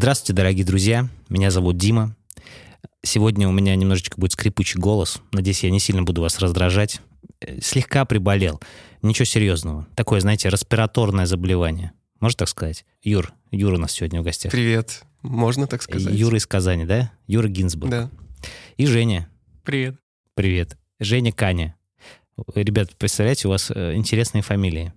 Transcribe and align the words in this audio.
Здравствуйте, 0.00 0.32
дорогие 0.32 0.64
друзья. 0.64 1.10
Меня 1.28 1.50
зовут 1.50 1.76
Дима. 1.76 2.16
Сегодня 3.02 3.46
у 3.46 3.52
меня 3.52 3.76
немножечко 3.76 4.18
будет 4.18 4.32
скрипучий 4.32 4.80
голос. 4.80 5.20
Надеюсь, 5.30 5.62
я 5.62 5.70
не 5.70 5.78
сильно 5.78 6.02
буду 6.02 6.22
вас 6.22 6.38
раздражать. 6.38 7.02
Э, 7.42 7.60
слегка 7.60 8.06
приболел. 8.06 8.62
Ничего 9.02 9.26
серьезного. 9.26 9.86
Такое, 9.96 10.20
знаете, 10.20 10.48
респираторное 10.48 11.26
заболевание. 11.26 11.92
Можно 12.18 12.38
так 12.38 12.48
сказать? 12.48 12.86
Юр, 13.02 13.34
Юра 13.50 13.74
у 13.74 13.78
нас 13.78 13.92
сегодня 13.92 14.22
в 14.22 14.24
гостях. 14.24 14.50
Привет. 14.50 15.02
Можно 15.20 15.66
так 15.66 15.82
сказать? 15.82 16.14
Юра 16.14 16.38
из 16.38 16.46
Казани, 16.46 16.86
да? 16.86 17.12
Юра 17.26 17.48
Гинзбург. 17.48 17.90
Да. 17.90 18.10
И 18.78 18.86
Женя. 18.86 19.28
Привет. 19.64 19.96
Привет. 20.32 20.78
Женя 20.98 21.30
Каня. 21.30 21.76
Ребят, 22.54 22.96
представляете, 22.96 23.48
у 23.48 23.50
вас 23.50 23.70
э, 23.70 23.92
интересные 23.96 24.40
фамилии. 24.40 24.94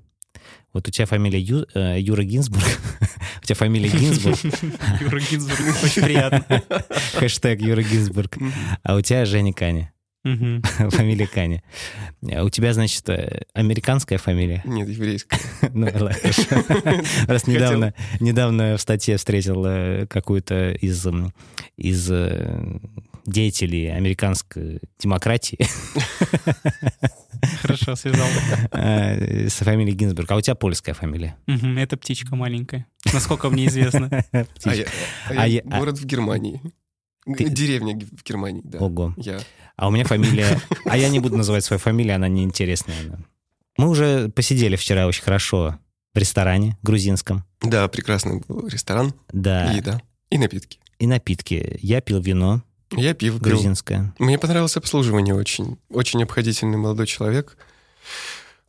Вот 0.73 0.88
у 0.88 0.92
тебя 0.92 1.05
фамилия 1.05 1.40
Ю, 1.40 1.66
э, 1.76 2.00
Юра 2.00 2.23
Гинзбург. 2.23 2.64
у 3.41 3.46
тебя 3.46 3.55
фамилия 3.55 3.90
Гинзбург. 3.90 4.38
Юра 5.02 5.20
Гинзбург, 5.20 5.60
очень 5.84 6.02
приятно. 6.02 6.64
Хэштег 7.14 7.62
Юра 7.62 7.84
Гинзбург. 7.84 8.38
А 8.82 8.96
у 8.96 9.02
тебя 9.02 9.26
Женя 9.26 9.54
Каня. 9.54 9.94
Фамилия 10.24 11.27
Каня. 11.27 11.62
А 12.32 12.44
у 12.44 12.50
тебя, 12.50 12.74
значит, 12.74 13.08
э, 13.10 13.41
американская 13.54 14.18
фамилия? 14.18 14.62
Нет, 14.66 14.88
еврейская. 14.88 15.40
Ну. 15.74 15.88
Раз 17.27 17.46
недавно, 17.46 17.94
недавно 18.20 18.77
в 18.77 18.82
статье 18.82 19.18
встретил 19.18 19.63
э, 19.66 20.07
какую-то 20.07 20.72
из, 20.72 21.05
из 21.76 22.10
э, 23.26 23.32
деятелей 23.32 23.88
американской 23.88 24.82
демократии. 24.99 25.57
Хорошо, 27.62 27.96
связал. 27.96 28.27
С 28.71 29.55
фамилией 29.55 29.96
Гинзбург. 29.96 30.32
А 30.32 30.35
у 30.35 30.41
тебя 30.41 30.55
польская 30.55 30.93
фамилия? 30.93 31.38
Это 31.48 31.98
птичка 31.98 32.35
маленькая. 32.35 32.85
Насколько 33.12 33.49
мне 33.49 33.68
известно. 33.68 34.24
А 35.26 35.48
я 35.48 35.62
а 35.70 35.79
город 35.79 35.98
в 35.99 36.05
Германии. 36.05 36.62
Деревня 37.26 37.98
в 37.98 38.24
Германии, 38.24 38.62
да. 38.63 38.79
Ого. 38.79 39.13
Я. 39.18 39.40
А 39.76 39.88
у 39.88 39.91
меня 39.91 40.04
фамилия... 40.05 40.60
А 40.85 40.98
я 40.98 41.10
не 41.10 41.20
буду 41.20 41.38
называть 41.38 41.63
свою 41.63 41.79
фамилию, 41.79 42.16
она 42.16 42.27
неинтересная. 42.27 43.26
Мы 43.77 43.90
уже 43.90 44.29
посидели 44.29 44.76
вчера 44.76 45.07
очень 45.07 45.24
хорошо 45.24 45.79
в 46.13 46.18
ресторане 46.18 46.77
грузинском. 46.84 47.44
Да, 47.62 47.88
прекрасный 47.88 48.41
был 48.48 48.68
ресторан. 48.68 49.13
Да. 49.32 49.74
И 49.74 49.77
еда. 49.77 50.01
И 50.29 50.38
напитки. 50.38 50.79
И 50.99 51.07
напитки. 51.07 51.79
Я 51.82 52.01
пил 52.01 52.21
вино. 52.21 52.62
Я 52.96 53.13
пил. 53.13 53.38
Грузинское. 53.40 54.13
Мне 54.20 54.38
понравилось 54.38 54.77
обслуживание 54.77 55.36
очень. 55.36 55.77
Очень 55.90 56.24
обходительный 56.24 56.77
молодой 56.77 57.08
человек. 57.08 57.58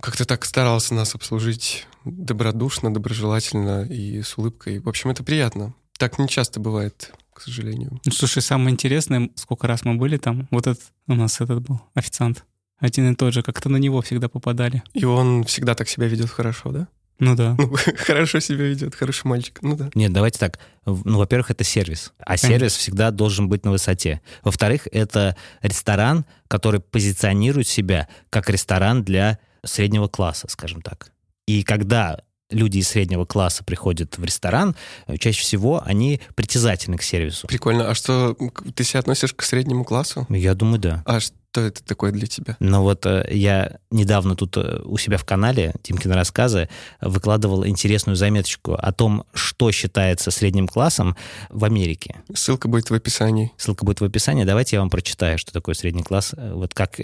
Как-то 0.01 0.25
так 0.25 0.45
старался 0.45 0.95
нас 0.95 1.15
обслужить 1.15 1.87
добродушно, 2.05 2.93
доброжелательно 2.93 3.85
и 3.85 4.23
с 4.23 4.37
улыбкой. 4.37 4.79
В 4.79 4.89
общем, 4.89 5.11
это 5.11 5.23
приятно. 5.23 5.75
Так 5.99 6.19
не 6.19 6.29
часто 6.29 6.61
бывает 6.61 7.13
к 7.35 7.41
сожалению. 7.41 8.01
Ну, 8.05 8.13
слушай, 8.13 8.41
самое 8.41 8.73
интересное, 8.73 9.29
сколько 9.35 9.67
раз 9.67 9.85
мы 9.85 9.95
были 9.97 10.17
там, 10.17 10.47
вот 10.51 10.67
этот 10.67 10.83
у 11.09 11.15
нас 11.15 11.41
этот 11.41 11.61
был 11.63 11.81
официант. 11.95 12.45
Один 12.79 13.13
и 13.13 13.15
тот 13.17 13.35
же, 13.35 13.43
как-то 13.43 13.69
на 13.69 13.77
него 13.77 14.01
всегда 14.03 14.29
попадали. 14.29 14.83
И 14.95 15.05
он 15.05 15.45
всегда 15.45 15.75
так 15.75 15.89
себя 15.89 16.07
ведет 16.07 16.31
хорошо, 16.31 16.71
да? 16.71 16.89
Ну 17.19 17.37
да. 17.37 17.55
Ну, 17.59 17.75
хорошо 17.97 18.41
себя 18.41 18.65
ведет, 18.65 18.95
хороший 18.95 19.27
мальчик. 19.27 19.59
Ну 19.63 19.77
да. 19.77 19.91
Нет, 19.95 20.13
давайте 20.13 20.39
так. 20.39 20.59
Ну, 20.85 21.19
во-первых, 21.19 21.51
это 21.51 21.65
сервис. 21.65 22.13
А 22.19 22.37
Конечно. 22.37 22.49
сервис 22.49 22.77
всегда 22.77 23.11
должен 23.11 23.49
быть 23.49 23.65
на 23.65 23.71
высоте. 23.71 24.21
Во-вторых, 24.43 24.89
это 24.91 25.37
ресторан, 25.63 26.27
который 26.49 26.81
позиционирует 26.81 27.69
себя 27.69 28.09
как 28.31 28.51
ресторан 28.51 29.05
для 29.05 29.39
среднего 29.65 30.09
класса, 30.09 30.49
скажем 30.49 30.83
так. 30.83 31.13
И 31.47 31.63
когда 31.63 32.21
люди 32.51 32.79
из 32.79 32.89
среднего 32.89 33.25
класса 33.25 33.65
приходят 33.65 34.19
в 34.19 34.25
ресторан, 34.25 34.77
э, 35.07 35.17
чаще 35.17 35.43
всего 35.43 35.83
они 35.85 36.21
притязательны 36.35 36.99
к 36.99 37.03
сервису. 37.03 37.47
Прикольно. 37.47 37.91
А 37.91 37.95
что, 37.95 38.37
ты 38.75 38.85
себя 38.85 39.01
относишь 39.01 39.35
к 39.35 39.43
среднему 39.43 39.85
классу? 39.85 40.27
Я 40.29 40.55
думаю, 40.55 40.79
да. 40.79 41.03
А 41.07 41.21
что 41.21 41.35
это 41.61 41.85
такое 41.85 42.13
для 42.13 42.27
тебя? 42.27 42.57
Ну 42.61 42.83
вот 42.83 43.07
э, 43.07 43.27
я 43.31 43.79
недавно 43.91 44.37
тут 44.37 44.57
э, 44.57 44.81
у 44.85 44.97
себя 44.99 45.19
в 45.19 45.25
канале 45.25 45.75
Тимкины 45.83 46.15
рассказы 46.15 46.69
выкладывал 47.01 47.67
интересную 47.67 48.17
заметочку 48.17 48.75
о 48.75 48.93
том, 48.93 49.25
что 49.35 49.71
считается 49.73 50.31
средним 50.31 50.69
классом 50.69 51.17
в 51.51 51.65
Америке. 51.65 52.23
Ссылка 52.35 52.69
будет 52.69 52.91
в 52.91 52.95
описании. 52.95 53.53
Ссылка 53.57 53.85
будет 53.85 54.01
в 54.01 54.05
описании. 54.05 54.45
Давайте 54.45 54.77
я 54.77 54.81
вам 54.81 54.91
прочитаю, 54.91 55.39
что 55.39 55.53
такое 55.53 55.75
средний 55.75 56.03
класс. 56.03 56.35
Вот 56.37 56.75
как 56.75 56.97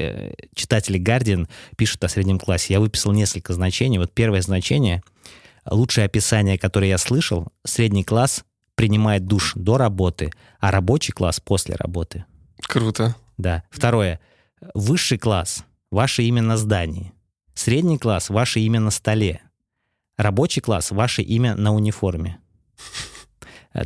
читатели 0.54 1.00
Guardian 1.00 1.48
пишут 1.76 2.02
о 2.04 2.08
среднем 2.08 2.38
классе. 2.38 2.74
Я 2.74 2.80
выписал 2.80 3.12
несколько 3.12 3.52
значений. 3.52 3.98
Вот 3.98 4.12
первое 4.12 4.42
значение— 4.42 5.02
Лучшее 5.68 6.06
описание, 6.06 6.58
которое 6.58 6.88
я 6.88 6.98
слышал, 6.98 7.48
средний 7.64 8.04
класс 8.04 8.44
принимает 8.74 9.26
душ 9.26 9.52
до 9.54 9.76
работы, 9.76 10.32
а 10.58 10.70
рабочий 10.70 11.12
класс 11.12 11.40
после 11.40 11.74
работы. 11.76 12.24
Круто. 12.62 13.14
Да. 13.36 13.62
Второе. 13.70 14.20
Высший 14.74 15.18
класс— 15.18 15.64
ваше 15.90 16.22
имя 16.24 16.42
на 16.42 16.56
здании. 16.56 17.12
Средний 17.54 17.98
класс— 17.98 18.28
ваше 18.30 18.60
имя 18.60 18.80
на 18.80 18.90
столе. 18.90 19.40
Рабочий 20.16 20.60
класс— 20.60 20.90
ваше 20.92 21.22
имя 21.22 21.54
на 21.54 21.74
униформе. 21.74 22.38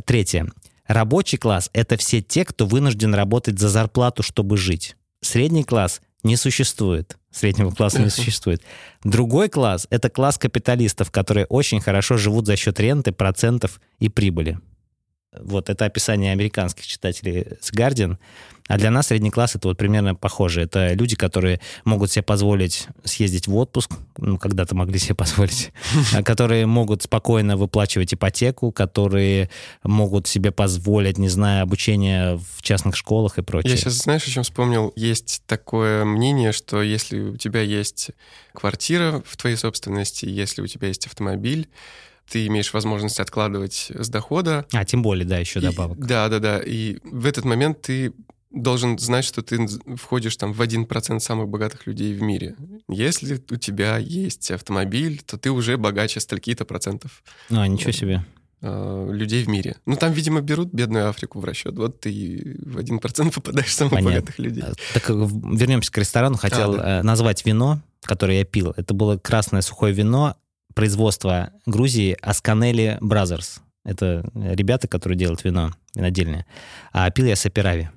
Третье. 0.05 0.51
Рабочий 0.85 1.37
класс— 1.37 1.69
это 1.73 1.97
все 1.97 2.21
те, 2.21 2.43
кто 2.43 2.65
вынужден 2.65 3.15
работать 3.15 3.57
за 3.57 3.69
зарплату, 3.69 4.21
чтобы 4.21 4.57
жить. 4.57 4.97
Средний 5.21 5.63
класс 5.63 6.01
не 6.23 6.35
существует. 6.35 7.17
Среднего 7.31 7.71
класса 7.71 8.01
не 8.01 8.09
существует. 8.09 8.61
Другой 9.03 9.49
класс— 9.49 9.87
это 9.89 10.09
класс 10.09 10.37
капиталистов, 10.37 11.09
которые 11.09 11.45
очень 11.45 11.79
хорошо 11.79 12.17
живут 12.17 12.47
за 12.47 12.55
счет 12.57 12.79
ренты, 12.79 13.11
процентов 13.11 13.79
и 13.99 14.09
прибыли. 14.09 14.59
Вот 15.41 15.69
это 15.69 15.85
описание 15.85 16.31
американских 16.31 16.85
читателей 16.85 17.47
с 17.61 17.71
Guardian. 17.71 18.17
А 18.67 18.77
для 18.77 18.89
нас 18.89 19.07
средний 19.07 19.29
класс 19.29 19.55
это 19.55 19.67
вот 19.67 19.77
примерно 19.77 20.15
похоже. 20.15 20.61
Это 20.61 20.93
люди, 20.93 21.15
которые 21.15 21.61
могут 21.83 22.11
себе 22.11 22.23
позволить 22.23 22.87
съездить 23.03 23.47
в 23.47 23.55
отпуск, 23.55 23.91
ну, 24.17 24.39
когда-то 24.39 24.73
могли 24.73 24.97
себе 24.97 25.13
позволить, 25.13 25.71
которые 26.25 26.65
могут 26.65 27.03
спокойно 27.03 27.57
выплачивать 27.57 28.13
ипотеку, 28.15 28.71
которые 28.71 29.51
могут 29.83 30.25
себе 30.25 30.51
позволить, 30.51 31.19
не 31.19 31.29
знаю, 31.29 31.63
обучение 31.63 32.39
в 32.55 32.63
частных 32.63 32.95
школах 32.95 33.37
и 33.37 33.43
прочее. 33.43 33.71
Я 33.71 33.77
сейчас, 33.77 33.93
знаешь, 33.93 34.27
о 34.27 34.31
чем 34.31 34.43
вспомнил? 34.43 34.91
Есть 34.95 35.43
такое 35.45 36.03
мнение, 36.03 36.51
что 36.51 36.81
если 36.81 37.19
у 37.19 37.37
тебя 37.37 37.61
есть 37.61 38.11
квартира 38.53 39.21
в 39.27 39.37
твоей 39.37 39.57
собственности, 39.57 40.25
если 40.25 40.63
у 40.63 40.67
тебя 40.67 40.87
есть 40.87 41.05
автомобиль, 41.05 41.67
ты 42.29 42.47
имеешь 42.47 42.73
возможность 42.73 43.19
откладывать 43.19 43.91
с 43.93 44.09
дохода. 44.09 44.65
А, 44.73 44.85
тем 44.85 45.01
более, 45.01 45.25
да, 45.25 45.37
еще 45.37 45.59
добавок. 45.59 45.99
да, 45.99 46.27
да, 46.29 46.39
да. 46.39 46.59
И 46.59 46.97
в 47.03 47.25
этот 47.25 47.45
момент 47.45 47.81
ты 47.81 48.13
должен 48.55 48.97
знать, 48.97 49.25
что 49.25 49.41
ты 49.41 49.67
входишь 49.95 50.37
там 50.37 50.53
в 50.53 50.61
один 50.61 50.85
процент 50.85 51.21
самых 51.21 51.49
богатых 51.49 51.85
людей 51.87 52.13
в 52.13 52.21
мире. 52.21 52.55
Если 52.87 53.43
у 53.51 53.57
тебя 53.57 53.97
есть 53.97 54.49
автомобиль, 54.51 55.21
то 55.25 55.37
ты 55.37 55.51
уже 55.51 55.77
богаче 55.77 56.19
стольки-то 56.19 56.65
процентов. 56.65 57.23
А, 57.49 57.67
ничего 57.67 57.91
себе 57.91 58.25
а, 58.61 59.09
людей 59.11 59.43
в 59.43 59.49
мире. 59.49 59.75
Ну, 59.85 59.95
там, 59.97 60.13
видимо, 60.13 60.41
берут 60.41 60.73
бедную 60.73 61.09
Африку 61.09 61.39
в 61.39 61.45
расчет. 61.45 61.77
Вот 61.77 61.99
ты 61.99 62.57
в 62.65 62.77
один 62.77 62.99
процент 62.99 63.33
попадаешь 63.33 63.67
в 63.67 63.73
самых 63.73 63.93
Понятно. 63.93 64.11
богатых 64.21 64.39
людей. 64.39 64.63
А, 64.63 64.73
так 64.93 65.09
вернемся 65.09 65.91
к 65.91 65.97
ресторану. 65.97 66.37
Хотел 66.37 66.75
а, 66.75 66.77
да. 66.77 66.99
Э, 66.99 67.03
назвать 67.03 67.45
вино, 67.45 67.81
которое 68.01 68.39
я 68.39 68.45
пил. 68.45 68.73
Это 68.77 68.93
было 68.93 69.17
красное 69.17 69.61
сухое 69.61 69.93
вино 69.93 70.37
производства 70.75 71.51
Грузии 71.65 72.15
Асканели 72.21 72.99
Brothers. 73.01 73.61
Это 73.83 74.29
ребята, 74.35 74.87
которые 74.87 75.17
делают 75.17 75.43
вино 75.43 75.71
винодельное. 75.95 76.45
А 76.91 77.09
пил 77.09 77.25
я 77.25 77.35
Саперави. 77.35 77.89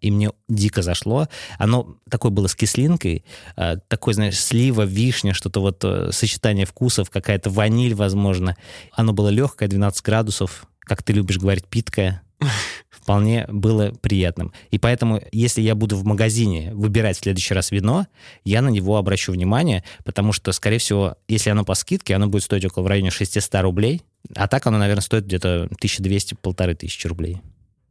И 0.00 0.10
мне 0.10 0.30
дико 0.48 0.82
зашло. 0.82 1.28
Оно 1.58 1.96
такое 2.10 2.32
было 2.32 2.48
с 2.48 2.56
кислинкой, 2.56 3.24
а, 3.54 3.76
такой, 3.76 4.14
знаешь, 4.14 4.38
слива, 4.38 4.82
вишня, 4.82 5.32
что-то 5.32 5.60
вот 5.60 5.84
э, 5.84 6.10
сочетание 6.10 6.66
вкусов, 6.66 7.08
какая-то 7.08 7.50
ваниль, 7.50 7.94
возможно. 7.94 8.56
Оно 8.90 9.12
было 9.12 9.28
легкое, 9.28 9.68
12 9.68 10.04
градусов, 10.04 10.66
как 10.80 11.04
ты 11.04 11.12
любишь 11.12 11.38
говорить, 11.38 11.68
питкое 11.68 12.20
вполне 12.90 13.46
было 13.48 13.92
приятным. 14.00 14.52
И 14.70 14.78
поэтому, 14.78 15.20
если 15.32 15.60
я 15.60 15.74
буду 15.74 15.96
в 15.96 16.04
магазине 16.04 16.72
выбирать 16.74 17.18
в 17.18 17.22
следующий 17.22 17.54
раз 17.54 17.70
вино, 17.70 18.06
я 18.44 18.62
на 18.62 18.68
него 18.68 18.96
обращу 18.96 19.32
внимание, 19.32 19.84
потому 20.04 20.32
что, 20.32 20.52
скорее 20.52 20.78
всего, 20.78 21.16
если 21.28 21.50
оно 21.50 21.64
по 21.64 21.74
скидке, 21.74 22.14
оно 22.14 22.28
будет 22.28 22.44
стоить 22.44 22.64
около 22.64 22.84
в 22.84 22.86
районе 22.86 23.10
600 23.10 23.54
рублей, 23.62 24.02
а 24.34 24.46
так 24.46 24.66
оно, 24.66 24.78
наверное, 24.78 25.02
стоит 25.02 25.24
где-то 25.24 25.68
1200-1500 25.82 27.08
рублей. 27.08 27.40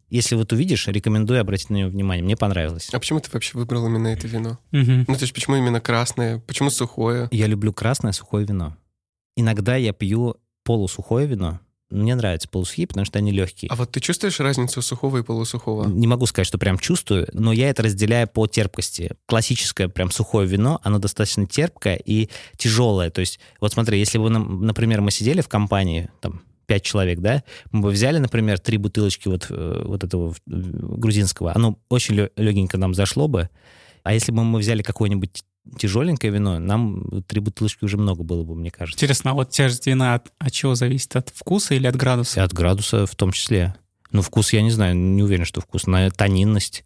Если 0.10 0.36
вот 0.36 0.52
увидишь, 0.52 0.88
рекомендую 0.88 1.40
обратить 1.40 1.70
на 1.70 1.78
него 1.78 1.90
внимание. 1.90 2.24
Мне 2.24 2.36
понравилось. 2.36 2.90
А 2.92 3.00
почему 3.00 3.22
ты 3.22 3.30
вообще 3.32 3.58
выбрал 3.58 3.88
именно 3.88 4.08
это 4.08 4.28
вино? 4.28 4.60
Угу. 4.74 5.06
Ну, 5.08 5.16
то 5.16 5.22
есть 5.22 5.34
почему 5.34 5.56
именно 5.56 5.80
красное? 5.80 6.40
Почему 6.40 6.70
сухое? 6.70 7.30
Я 7.32 7.48
люблю 7.48 7.72
красное 7.72 8.12
сухое 8.12 8.46
вино. 8.46 8.76
Иногда 9.38 9.78
я 9.78 9.94
пью 9.94 10.36
полусухое 10.64 11.28
вино, 11.28 11.62
мне 11.92 12.16
нравятся 12.16 12.48
полусухие, 12.50 12.88
потому 12.88 13.06
что 13.06 13.20
они 13.20 13.32
легкие. 13.32 13.70
А 13.70 13.76
вот 13.76 13.92
ты 13.92 14.00
чувствуешь 14.00 14.40
разницу 14.40 14.82
сухого 14.82 15.20
и 15.20 15.24
полусухого? 15.24 15.88
Не 15.88 16.08
могу 16.08 16.26
сказать, 16.26 16.48
что 16.48 16.58
прям 16.58 16.78
чувствую, 16.78 17.28
но 17.34 17.52
я 17.54 17.70
это 17.70 17.84
разделяю 17.84 18.28
по 18.28 18.48
терпкости. 18.48 19.12
Классическое 19.26 19.88
прям 19.88 20.12
сухое 20.12 20.48
вино, 20.48 20.80
оно 20.84 21.00
достаточно 21.00 21.46
терпкое 21.46 21.96
и 21.96 22.30
тяжелое. 22.58 23.10
То 23.10 23.22
есть, 23.22 23.40
вот 23.60 23.74
смотри, 23.74 24.00
если 24.00 24.18
бы, 24.18 24.30
например, 24.30 25.02
мы 25.02 25.12
сидели 25.12 25.42
в 25.42 25.48
компании, 25.48 26.10
там, 26.22 26.42
пять 26.66 26.84
человек, 26.84 27.20
да, 27.20 27.44
мы 27.72 27.82
бы 27.82 27.90
взяли, 27.90 28.18
например, 28.18 28.60
три 28.60 28.78
бутылочки 28.78 29.28
вот, 29.28 29.48
э, 29.50 29.84
вот 29.86 30.04
этого 30.04 30.32
э, 30.32 30.34
грузинского, 30.48 31.54
оно 31.54 31.78
очень 31.90 32.30
легенько 32.38 32.78
нам 32.78 32.94
зашло 32.94 33.28
бы. 33.28 33.50
А 34.04 34.14
если 34.14 34.32
бы 34.32 34.44
мы 34.44 34.60
взяли 34.60 34.82
какое-нибудь 34.82 35.44
тяжеленькое 35.78 36.34
вино, 36.34 36.60
нам 36.60 37.24
три 37.28 37.40
бутылочки 37.40 37.84
уже 37.84 37.98
много 37.98 38.24
было 38.24 38.44
бы, 38.44 38.56
мне 38.56 38.72
кажется. 38.72 38.98
Интересно, 38.98 39.32
а 39.32 39.34
вот 39.34 39.50
тяжесть 39.50 39.86
вина 39.88 40.16
от, 40.16 40.32
от 40.40 40.52
чего 40.52 40.76
зависит? 40.76 41.16
От 41.16 41.32
вкуса 41.34 41.76
или 41.76 41.88
от 41.88 41.96
градуса? 41.96 42.40
И 42.40 42.44
от 42.44 42.54
градуса 42.54 43.06
в 43.06 43.16
том 43.16 43.32
числе. 43.32 43.76
Ну, 44.12 44.22
вкус, 44.22 44.54
я 44.54 44.62
не 44.62 44.72
знаю, 44.72 44.96
не 44.96 45.24
уверен, 45.24 45.46
что 45.46 45.62
вкус. 45.62 45.88
На 45.88 46.10
тонинность 46.12 46.84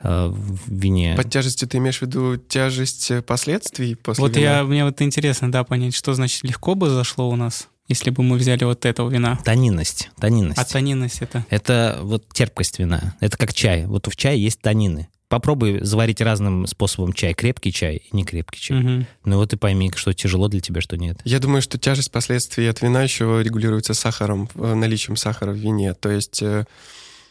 э, 0.00 0.26
в 0.26 0.70
вине. 0.70 1.14
Под 1.16 1.30
тяжестью 1.30 1.68
ты 1.68 1.78
имеешь 1.78 1.98
в 1.98 2.02
виду 2.02 2.36
тяжесть 2.36 3.12
последствий 3.26 3.94
после 3.94 4.22
Вот 4.22 4.36
вина? 4.36 4.58
я, 4.58 4.64
мне 4.64 4.84
вот 4.84 5.00
интересно, 5.00 5.50
да, 5.50 5.64
понять, 5.64 5.94
что 5.94 6.12
значит 6.14 6.42
легко 6.42 6.74
бы 6.74 6.90
зашло 6.90 7.30
у 7.30 7.36
нас, 7.36 7.68
если 7.88 8.10
бы 8.10 8.22
мы 8.22 8.36
взяли 8.36 8.64
вот 8.64 8.84
этого 8.84 9.08
вина. 9.08 9.38
Тонинность. 9.44 10.10
Тонинность. 10.20 10.58
А 10.58 10.64
тонинность 10.64 11.22
это? 11.22 11.46
Это 11.48 12.00
вот 12.02 12.30
терпкость 12.32 12.78
вина. 12.78 13.14
Это 13.20 13.38
как 13.38 13.54
чай. 13.54 13.86
Вот 13.86 14.06
в 14.08 14.16
чае 14.16 14.42
есть 14.42 14.60
тонины. 14.60 15.08
Попробуй 15.30 15.78
заварить 15.84 16.20
разным 16.20 16.66
способом 16.66 17.12
чай. 17.12 17.34
Крепкий 17.34 17.72
чай 17.72 18.02
и 18.10 18.16
не 18.16 18.24
крепкий 18.24 18.60
чай. 18.60 18.80
Мгм. 18.80 19.06
Ну 19.24 19.36
вот 19.36 19.52
и 19.52 19.56
пойми, 19.56 19.92
что 19.94 20.12
тяжело 20.12 20.48
для 20.48 20.60
тебя, 20.60 20.80
что 20.80 20.96
нет. 20.96 21.20
Я 21.24 21.38
думаю, 21.38 21.62
что 21.62 21.78
тяжесть 21.78 22.10
последствий 22.10 22.66
от 22.66 22.82
вина 22.82 23.04
еще 23.04 23.40
регулируется 23.40 23.94
сахаром, 23.94 24.48
э, 24.56 24.74
наличием 24.74 25.14
сахара 25.14 25.52
в 25.52 25.54
вине. 25.54 25.94
То 25.94 26.10
есть, 26.10 26.42
э, 26.42 26.64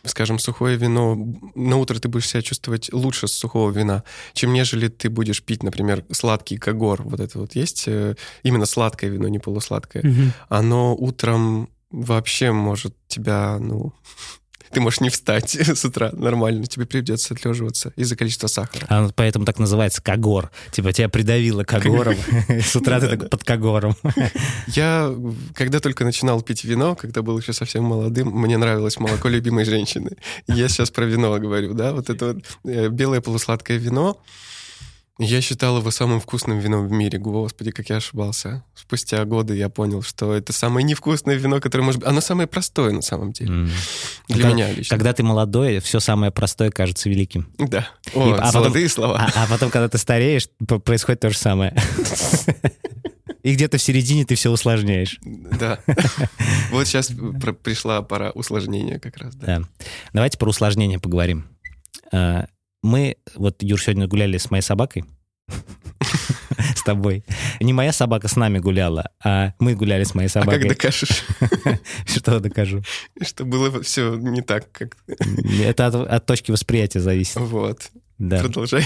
скажем, 0.06 0.40
сухое 0.40 0.78
вино, 0.78 1.18
на 1.56 1.76
утро 1.76 2.00
ты 2.00 2.08
будешь 2.08 2.30
себя 2.30 2.42
чувствовать 2.42 2.90
лучше 2.94 3.28
с 3.28 3.34
сухого 3.34 3.70
вина, 3.70 4.06
чем 4.32 4.54
нежели 4.54 4.88
ты 4.88 5.10
будешь 5.10 5.44
пить, 5.44 5.62
например, 5.62 6.06
сладкий 6.10 6.56
кагор. 6.56 7.04
Вот 7.04 7.20
это 7.20 7.38
вот 7.38 7.54
есть 7.56 7.84
э, 7.88 8.16
именно 8.44 8.66
сладкое 8.66 9.10
вино, 9.10 9.28
не 9.28 9.40
полусладкое. 9.40 10.04
Мгм. 10.04 10.32
Оно 10.48 10.96
утром 10.96 11.68
вообще 11.92 12.54
может 12.54 12.96
тебя, 13.10 13.58
ну... 13.60 13.92
Ты 14.72 14.82
можешь 14.82 15.02
не 15.02 15.10
встать 15.10 15.56
с 15.56 15.86
утра 15.86 16.12
нормально, 16.14 16.66
тебе 16.66 16.86
придется 16.86 17.34
отлеживаться 17.34 17.92
из-за 17.96 18.16
количества 18.16 18.48
сахара. 18.48 18.86
А 18.90 19.10
поэтому 19.16 19.46
так 19.46 19.60
называется 19.60 20.02
кагор. 20.02 20.52
Типа 20.72 20.94
тебя 20.94 21.10
придавило 21.10 21.64
кагором. 21.64 22.16
и 22.48 22.62
С 22.62 22.76
утра 22.76 23.00
ты 23.00 23.08
так 23.08 23.30
под 23.30 23.44
кагором. 23.44 23.96
Я, 24.68 25.14
когда 25.56 25.80
только 25.80 26.04
начинал 26.04 26.42
пить 26.42 26.64
вино, 26.64 26.96
когда 26.96 27.22
был 27.22 27.38
еще 27.40 27.54
совсем 27.54 27.84
молодым, 27.84 28.30
мне 28.30 28.58
нравилось 28.58 29.00
молоко 29.00 29.28
любимой 29.28 29.66
женщины. 29.66 30.12
Я 30.48 30.70
сейчас 30.70 30.92
про 30.92 31.06
вино 31.06 31.38
говорю, 31.40 31.74
да, 31.74 31.94
вот 31.94 32.10
это 32.10 32.34
вот 32.34 32.44
э, 32.66 32.90
белое 32.90 33.22
полусладкое 33.22 33.78
вино. 33.78 34.22
Я 35.22 35.42
считал 35.42 35.78
его 35.78 35.92
самым 35.92 36.22
вкусным 36.22 36.60
вином 36.60 36.88
в 36.88 36.92
мире. 36.92 37.20
Господи, 37.20 37.72
как 37.72 37.90
я 37.90 37.98
ошибался. 37.98 38.64
Спустя 38.74 39.26
годы 39.26 39.56
я 39.58 39.68
понял, 39.68 40.02
что 40.02 40.34
это 40.34 40.54
самое 40.54 40.86
невкусное 40.86 41.36
вино, 41.36 41.60
которое 41.60 41.84
может 41.84 42.00
быть... 42.00 42.10
Оно 42.10 42.22
самое 42.22 42.48
простое 42.48 42.92
на 42.94 43.02
самом 43.02 43.34
деле. 43.34 43.52
М. 43.52 43.66
Для 44.30 44.36
Когда- 44.38 44.50
меня 44.54 44.72
лично. 44.72 44.96
Когда 44.96 45.12
ты 45.14 45.24
молодой, 45.24 45.80
все 45.80 46.00
самое 46.00 46.32
простое 46.32 46.72
кажется 46.72 47.10
великим. 47.10 47.50
Да. 47.58 47.90
О, 48.16 48.30
И- 48.30 48.32
а 48.32 48.36
потом- 48.38 48.52
золотые 48.52 48.88
слова. 48.88 49.30
А, 49.36 49.44
а 49.44 49.48
потом, 49.48 49.70
когда 49.72 49.90
ты 49.90 49.98
стареешь, 49.98 50.48
происходит 50.86 51.20
то 51.20 51.30
же 51.30 51.38
самое. 51.38 51.76
И 53.44 53.54
где-то 53.54 53.78
в 53.78 53.82
середине 53.82 54.26
ты 54.26 54.36
все 54.36 54.50
усложняешь. 54.52 55.20
Да. 55.24 55.80
Вот 56.72 56.88
сейчас 56.88 57.12
пришла 57.64 58.02
пора 58.04 58.30
усложнения 58.32 59.00
как 59.00 59.18
раз, 59.18 59.36
да. 59.36 59.60
Да. 59.60 59.68
Давайте 60.14 60.38
про 60.38 60.50
усложнение 60.50 61.00
поговорим. 61.00 61.46
Мы, 62.82 63.18
вот, 63.36 63.62
Юр, 63.62 63.82
сегодня 63.82 64.08
гуляли 64.08 64.38
с 64.38 64.50
моей 64.52 64.62
собакой. 64.64 65.04
С 66.76 66.84
тобой. 66.84 67.24
Не 67.60 67.74
моя 67.74 67.92
собака 67.92 68.28
с 68.28 68.36
нами 68.36 68.60
гуляла, 68.60 69.12
а 69.24 69.54
мы 69.60 69.76
гуляли 69.76 70.04
с 70.04 70.16
моей 70.16 70.30
А 70.30 70.32
как 70.32 70.44
собакой. 70.44 70.70
докажешь, 70.70 71.24
Что 72.06 72.40
докажу? 72.40 72.84
что 73.22 73.44
было 73.46 73.82
все 73.84 74.16
не 74.16 74.42
так, 74.42 74.72
как... 74.72 74.98
Это 75.62 75.88
от, 75.88 75.96
от 75.96 76.26
точки 76.26 76.52
восприятия 76.52 77.00
зависит. 77.02 77.36
Вот. 77.36 77.90
Да. 78.18 78.40
Продолжай. 78.40 78.86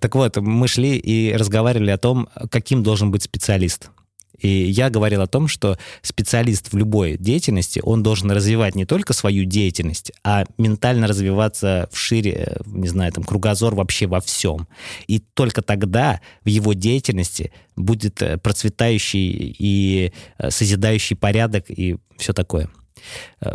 Так 0.00 0.14
вот, 0.14 0.36
мы 0.38 0.68
шли 0.68 0.96
и 0.96 1.32
разговаривали 1.34 1.90
о 1.90 1.98
том, 1.98 2.28
каким 2.50 2.82
должен 2.82 3.10
быть 3.10 3.22
специалист. 3.22 3.90
И 4.38 4.48
я 4.48 4.90
говорил 4.90 5.22
о 5.22 5.26
том, 5.26 5.48
что 5.48 5.78
специалист 6.02 6.72
в 6.72 6.76
любой 6.76 7.16
деятельности, 7.18 7.80
он 7.82 8.02
должен 8.02 8.30
развивать 8.30 8.74
не 8.74 8.84
только 8.84 9.12
свою 9.12 9.44
деятельность, 9.44 10.12
а 10.24 10.44
ментально 10.58 11.06
развиваться 11.06 11.88
вшире, 11.92 12.32
э, 12.32 12.56
не 12.66 12.88
знаю, 12.88 13.12
там, 13.12 13.24
кругозор 13.24 13.74
вообще 13.74 14.06
во 14.06 14.20
всем. 14.20 14.68
И 15.06 15.18
только 15.18 15.62
тогда 15.62 16.20
в 16.44 16.48
его 16.48 16.72
деятельности 16.72 17.52
будет 17.76 18.22
э, 18.22 18.38
процветающий 18.38 19.56
и 19.58 20.12
э, 20.38 20.50
созидающий 20.50 21.16
порядок 21.16 21.64
и 21.68 21.96
все 22.18 22.32
такое. 22.32 22.68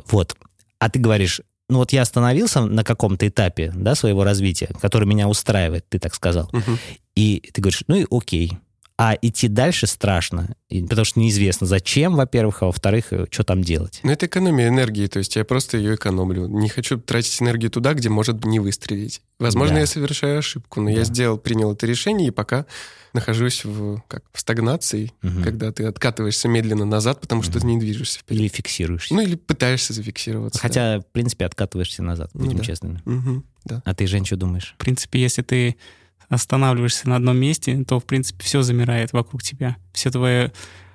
Вот. 0.09 0.35
А 0.79 0.89
ты 0.89 0.99
говоришь, 0.99 1.41
ну 1.71 1.77
вот 1.77 1.93
я 1.93 2.01
остановился 2.01 2.65
на 2.65 2.83
каком-то 2.83 3.27
этапе 3.27 3.71
да, 3.73 3.95
своего 3.95 4.23
развития, 4.23 4.69
который 4.81 5.07
меня 5.07 5.27
устраивает, 5.29 5.85
ты 5.87 5.99
так 5.99 6.13
сказал. 6.13 6.49
Мгм. 6.51 6.77
И 7.15 7.49
ты 7.53 7.61
говоришь, 7.61 7.83
ну 7.87 7.95
и 7.95 8.05
окей. 8.11 8.57
А 9.03 9.17
идти 9.19 9.47
дальше 9.47 9.87
страшно, 9.87 10.55
потому 10.69 11.05
что 11.05 11.19
неизвестно, 11.19 11.65
зачем, 11.65 12.15
во-первых, 12.15 12.61
а 12.61 12.67
во-вторых, 12.67 13.07
э, 13.11 13.25
что 13.31 13.43
там 13.43 13.63
делать. 13.63 13.99
Ну, 14.03 14.11
это 14.11 14.27
экономия 14.27 14.67
энергии, 14.67 15.07
то 15.07 15.17
есть 15.17 15.35
я 15.35 15.43
просто 15.43 15.77
ее 15.77 15.95
экономлю. 15.95 16.45
Не 16.47 16.69
хочу 16.69 16.99
тратить 16.99 17.41
энергию 17.41 17.71
туда, 17.71 17.95
где 17.95 18.09
может 18.09 18.45
не 18.45 18.59
выстрелить. 18.59 19.21
Возможно, 19.39 19.73
Да. 19.75 19.79
я 19.81 19.87
совершаю 19.87 20.37
ошибку, 20.37 20.81
но 20.81 20.91
Да. 20.91 20.97
я 20.99 21.03
сделал, 21.03 21.39
принял 21.39 21.71
это 21.73 21.87
решение, 21.87 22.27
и 22.27 22.31
пока 22.31 22.67
нахожусь 23.13 23.65
в, 23.65 24.01
как, 24.07 24.23
в 24.33 24.39
стагнации, 24.39 25.11
Мгм. 25.23 25.41
когда 25.43 25.71
ты 25.71 25.85
откатываешься 25.85 26.47
медленно 26.47 26.85
назад, 26.85 27.21
потому 27.21 27.41
что 27.41 27.59
ты 27.59 27.65
не 27.65 27.79
движешься 27.79 28.19
вперед. 28.19 28.41
Или 28.41 28.47
фиксируешься. 28.49 29.15
Ну, 29.15 29.21
или 29.21 29.33
пытаешься 29.35 29.93
зафиксироваться. 29.93 30.59
Хотя, 30.61 30.99
в 30.99 31.07
принципе, 31.11 31.45
откатываешься 31.45 32.03
назад, 32.03 32.29
Ну 32.35 32.45
будем 32.45 32.59
да. 32.59 32.63
честными. 32.63 33.01
да. 33.03 33.11
Мгм, 33.11 33.43
да. 33.65 33.81
А 33.83 33.95
ты, 33.95 34.05
Жень, 34.05 34.25
что 34.27 34.35
думаешь? 34.37 34.75
В 34.77 34.83
принципе, 34.83 35.19
если 35.19 35.41
ты 35.41 35.75
останавливаешься 36.31 37.09
на 37.09 37.17
одном 37.17 37.37
месте, 37.37 37.83
то, 37.85 37.99
в 37.99 38.05
принципе, 38.05 38.43
все 38.43 38.61
замирает 38.61 39.11
вокруг 39.11 39.43
тебя. 39.43 39.75
Все 39.93 40.09
твое 40.09 40.53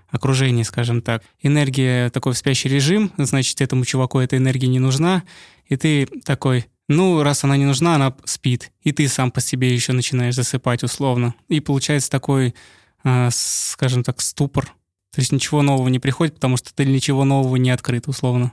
окружение, 0.09 0.65
скажем 0.65 1.03
так. 1.03 1.23
Энергия 1.43 2.09
такой 2.11 2.35
спящий 2.35 2.71
режим, 2.71 3.13
значит, 3.19 3.61
этому 3.61 3.85
чуваку 3.85 4.19
эта 4.19 4.39
энергия 4.39 4.67
не 4.67 4.79
нужна, 4.79 5.25
и 5.67 5.77
ты 5.77 6.07
такой, 6.25 6.67
ну, 6.89 7.23
раз 7.23 7.45
она 7.45 7.57
не 7.59 7.67
нужна, 7.67 7.97
она 7.97 8.17
спит. 8.25 8.73
И 8.81 8.93
ты 8.93 9.07
сам 9.09 9.31
по 9.31 9.43
себе 9.43 9.75
еще 9.75 9.93
начинаешь 9.93 10.35
засыпать 10.35 10.83
условно. 10.83 11.35
И 11.49 11.61
получается 11.61 12.11
такой, 12.11 12.55
а, 13.05 13.29
скажем 13.31 14.05
так, 14.05 14.23
ступор. 14.23 14.67
То 15.13 15.21
есть 15.21 15.33
ничего 15.33 15.61
нового 15.61 15.89
не 15.89 15.99
приходит, 15.99 16.35
потому 16.35 16.57
что 16.57 16.75
ты 16.75 16.87
ничего 16.87 17.25
нового 17.25 17.57
не 17.57 17.71
открыт, 17.71 18.09
условно. 18.09 18.53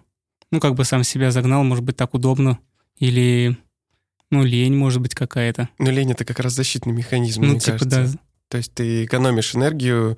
Ну, 0.51 0.59
как 0.59 0.75
бы 0.75 0.83
сам 0.83 1.03
себя 1.03 1.31
загнал, 1.31 1.63
может 1.63 1.83
быть, 1.83 1.95
так 1.95 2.13
удобно. 2.13 2.59
Или, 2.97 3.57
ну, 4.33 4.43
лень, 4.43 4.75
может 4.75 5.01
быть, 5.01 5.15
какая-то. 5.15 5.69
Но 5.79 5.91
лень— 5.91 6.11
это 6.13 6.25
как 6.25 6.39
раз 6.39 6.53
защитный 6.53 6.93
механизм, 6.93 7.41
Ну, 7.41 7.51
мне 7.51 7.59
типа, 7.59 7.79
кажется. 7.79 8.13
да. 8.13 8.19
То 8.49 8.57
есть 8.57 8.73
ты 8.73 9.05
экономишь 9.05 9.55
энергию 9.55 10.17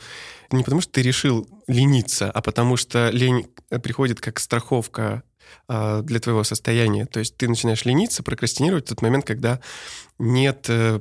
не 0.52 0.64
потому, 0.64 0.82
что 0.82 0.92
ты 0.94 1.02
решил 1.02 1.48
лениться, 1.68 2.30
а 2.32 2.42
потому 2.42 2.76
что 2.76 3.10
лень 3.12 3.48
э, 3.70 3.80
приходит 3.80 4.20
как 4.20 4.40
страховка 4.40 5.24
а, 5.68 6.02
для 6.02 6.20
твоего 6.20 6.44
состояния. 6.44 7.06
То 7.06 7.20
есть 7.20 7.38
ты 7.38 7.48
начинаешь 7.48 7.86
лениться, 7.86 8.24
прокрастинировать 8.24 8.86
в 8.86 8.90
тот 8.90 9.02
момент, 9.02 9.26
когда 9.26 9.60
нет... 10.20 10.66
э, 10.70 11.00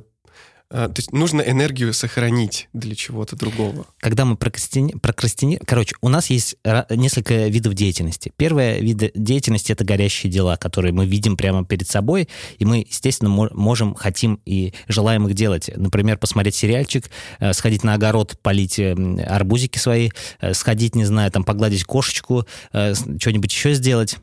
то 0.69 0.93
есть 0.97 1.13
нужно 1.13 1.41
энергию 1.41 1.93
сохранить 1.93 2.69
для 2.73 2.95
чего-то 2.95 3.35
другого. 3.35 3.85
Когда 3.99 4.25
мы 4.25 4.35
прокрастини... 4.35 4.93
прокрастини- 4.95 5.61
Короче, 5.63 5.95
у 6.01 6.09
нас 6.09 6.29
есть 6.29 6.55
несколько 6.89 7.47
видов 7.47 7.75
деятельности. 7.75 8.31
Первый 8.35 8.81
вид 8.81 9.11
деятельности— 9.13 9.71
это 9.73 9.85
горящие 9.85 10.31
дела, 10.31 10.57
которые 10.57 10.91
мы 10.91 11.05
видим 11.05 11.37
прямо 11.37 11.63
перед 11.65 11.87
собой, 11.87 12.27
и 12.57 12.65
мы, 12.65 12.79
естественно, 12.89 13.29
мо- 13.29 13.49
можем, 13.53 13.93
хотим 13.93 14.41
и 14.45 14.73
желаем 14.87 15.27
их 15.27 15.35
делать. 15.35 15.69
Например, 15.75 16.17
посмотреть 16.17 16.55
сериальчик, 16.55 17.09
э, 17.39 17.53
сходить 17.53 17.83
на 17.83 17.93
огород, 17.93 18.37
полить 18.41 18.79
э, 18.79 18.91
м, 18.93 19.19
арбузики 19.25 19.77
свои, 19.77 20.09
э, 20.41 20.53
сходить, 20.53 20.95
не 20.95 21.05
знаю, 21.05 21.31
там, 21.31 21.43
погладить 21.43 21.83
кошечку, 21.83 22.45
э, 22.73 22.93
что-нибудь 23.19 23.51
еще 23.51 23.73
сделать. 23.75 24.17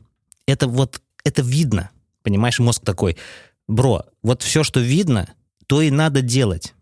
Это 0.45 0.67
вот, 0.67 1.01
это 1.23 1.41
видно, 1.41 1.89
понимаешь? 2.21 2.59
Мозг 2.59 2.83
такой, 2.83 3.17
бро, 3.67 4.03
вот 4.21 4.41
все, 4.43 4.63
что 4.63 4.81
видно, 4.81 5.33
то 5.73 5.81
и 5.81 5.89
надо 5.89 6.21
делать. 6.21 6.75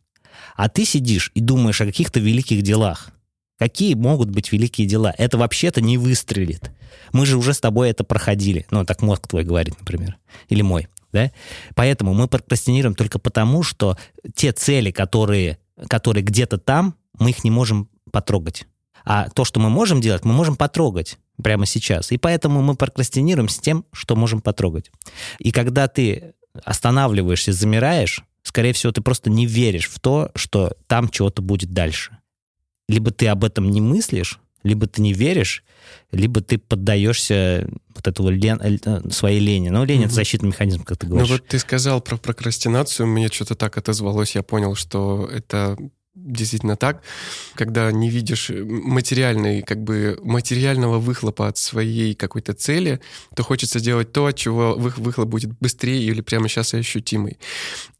А 0.57 0.67
ты 0.67 0.83
сидишь 0.83 1.31
и 1.33 1.39
думаешь 1.39 1.79
о 1.79 1.85
каких-то 1.85 2.19
великих 2.19 2.61
делах. 2.61 3.11
Какие 3.57 3.93
могут 3.93 4.29
быть 4.29 4.51
великие 4.51 4.85
дела? 4.85 5.15
Это 5.17 5.37
вообще-то 5.37 5.79
не 5.79 5.97
выстрелит. 5.97 6.71
Мы 7.13 7.25
же 7.25 7.37
уже 7.37 7.53
с 7.53 7.61
тобой 7.61 7.89
это 7.89 8.03
проходили. 8.03 8.65
Ну, 8.69 8.83
так 8.83 9.01
мозг 9.01 9.29
твой 9.29 9.45
говорит, 9.45 9.79
например. 9.79 10.17
Или 10.49 10.61
мой. 10.61 10.89
Да? 11.13 11.31
Поэтому 11.73 12.13
мы 12.13 12.27
прокрастинируем 12.27 12.93
только 12.93 13.17
потому, 13.17 13.63
что 13.63 13.97
те 14.35 14.51
цели, 14.51 14.91
которые, 14.91 15.57
которые 15.87 16.25
где-то 16.25 16.57
там, 16.57 16.95
мы 17.17 17.29
их 17.29 17.45
не 17.45 17.49
можем 17.49 17.87
потрогать. 18.11 18.65
А 19.05 19.29
то, 19.29 19.45
что 19.45 19.61
мы 19.61 19.69
можем 19.69 20.01
делать, 20.01 20.25
мы 20.25 20.33
можем 20.33 20.57
потрогать 20.57 21.17
прямо 21.41 21.65
сейчас. 21.65 22.11
И 22.11 22.17
поэтому 22.17 22.61
мы 22.61 22.75
прокрастинируем 22.75 23.47
с 23.47 23.57
тем, 23.57 23.85
что 23.93 24.17
можем 24.17 24.41
потрогать. 24.41 24.91
И 25.39 25.53
когда 25.53 25.87
ты 25.87 26.33
останавливаешься, 26.65 27.53
замираешь, 27.53 28.25
скорее 28.43 28.73
всего, 28.73 28.91
ты 28.91 29.01
просто 29.01 29.29
не 29.29 29.45
веришь 29.45 29.89
в 29.89 29.99
то, 29.99 30.31
что 30.35 30.75
там 30.87 31.09
чего-то 31.09 31.41
будет 31.41 31.71
дальше. 31.71 32.17
Либо 32.87 33.11
ты 33.11 33.27
об 33.27 33.43
этом 33.43 33.69
не 33.69 33.81
мыслишь, 33.81 34.39
Либо 34.63 34.87
ты 34.87 35.01
не 35.01 35.13
веришь, 35.13 35.63
либо 36.11 36.41
ты 36.41 36.57
поддаешься 36.57 37.67
вот 37.95 38.07
этого 38.07 38.29
лен, 38.29 38.61
э, 38.61 39.09
своей 39.09 39.39
лени. 39.39 39.69
Ну, 39.69 39.83
лень— 39.83 40.03
это 40.05 40.13
защитный 40.13 40.49
механизм, 40.49 40.83
как 40.83 40.97
ты 40.97 41.07
говоришь. 41.07 41.29
Ну 41.29 41.35
вот 41.35 41.47
ты 41.47 41.57
сказал 41.57 42.01
про 42.01 42.17
прокрастинацию, 42.17 43.07
мне 43.07 43.27
что-то 43.29 43.55
так 43.55 43.77
отозвалось, 43.77 44.35
я 44.35 44.43
понял, 44.43 44.75
что 44.75 45.27
это 45.31 45.77
действительно 46.13 46.75
так, 46.75 47.03
когда 47.55 47.91
не 47.91 48.09
видишь 48.09 48.49
материальной, 48.49 49.61
как 49.61 49.81
бы 49.81 50.19
материального 50.23 50.99
выхлопа 50.99 51.47
от 51.47 51.57
своей 51.57 52.15
какой-то 52.15 52.53
цели, 52.53 52.99
то 53.35 53.43
хочется 53.43 53.79
делать 53.79 54.11
то, 54.11 54.25
от 54.25 54.35
чего 54.35 54.75
выхлоп 54.75 55.29
будет 55.29 55.57
быстрее 55.59 56.03
или 56.03 56.21
прямо 56.21 56.49
сейчас 56.49 56.73
ощутимый. 56.73 57.39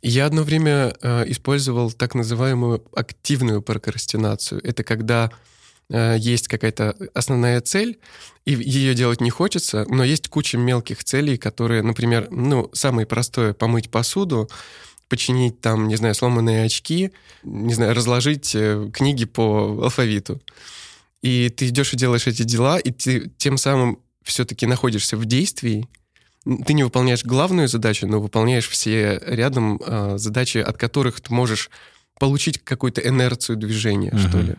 Я 0.02 0.26
одно 0.26 0.44
время 0.44 0.94
э, 1.02 1.24
использовал 1.28 1.92
так 1.92 2.16
называемую 2.16 2.84
активную 2.94 3.62
прокрастинацию. 3.62 4.60
Это 4.64 4.84
когда 4.84 5.32
э, 5.90 6.18
есть 6.20 6.50
какая-то 6.50 6.98
основная 7.14 7.62
цель, 7.62 7.98
и 8.46 8.54
ее 8.54 8.94
делать 8.94 9.22
не 9.22 9.30
хочется, 9.30 9.86
но 9.88 10.04
есть 10.04 10.28
куча 10.28 10.58
мелких 10.58 11.04
целей, 11.04 11.38
которые, 11.38 11.82
например, 11.82 12.28
ну, 12.32 12.70
самое 12.74 13.08
простое— 13.08 13.54
помыть 13.54 13.90
посуду, 13.90 14.50
починить 15.12 15.60
там, 15.60 15.90
не 15.90 15.98
знаю, 15.98 16.16
сломанные 16.16 16.64
очки, 16.64 17.12
не 17.44 17.74
знаю, 17.74 17.94
разложить 17.94 18.56
э, 18.56 18.90
книги 18.94 19.26
по 19.26 19.84
алфавиту. 19.84 20.42
И 21.22 21.50
ты 21.50 21.68
идешь 21.68 21.92
и 21.92 21.98
делаешь 21.98 22.28
эти 22.28 22.44
дела, 22.44 22.80
и 22.80 22.92
ты 22.92 23.30
тем 23.38 23.58
самым 23.58 24.00
все-таки 24.24 24.66
находишься 24.66 25.18
в 25.18 25.26
действии. 25.26 25.86
Ты 26.66 26.74
не 26.74 26.86
выполняешь 26.86 27.26
главную 27.26 27.68
задачу, 27.68 28.08
но 28.08 28.22
выполняешь 28.22 28.70
все 28.70 29.22
рядом 29.26 29.82
э, 29.86 30.18
задачи, 30.18 30.60
от 30.60 30.78
которых 30.78 31.20
ты 31.20 31.34
можешь 31.34 31.70
получить 32.18 32.64
какую-то 32.64 33.02
инерцию 33.02 33.58
движения, 33.58 34.12
uh-huh. 34.12 34.30
что 34.30 34.40
ли. 34.40 34.56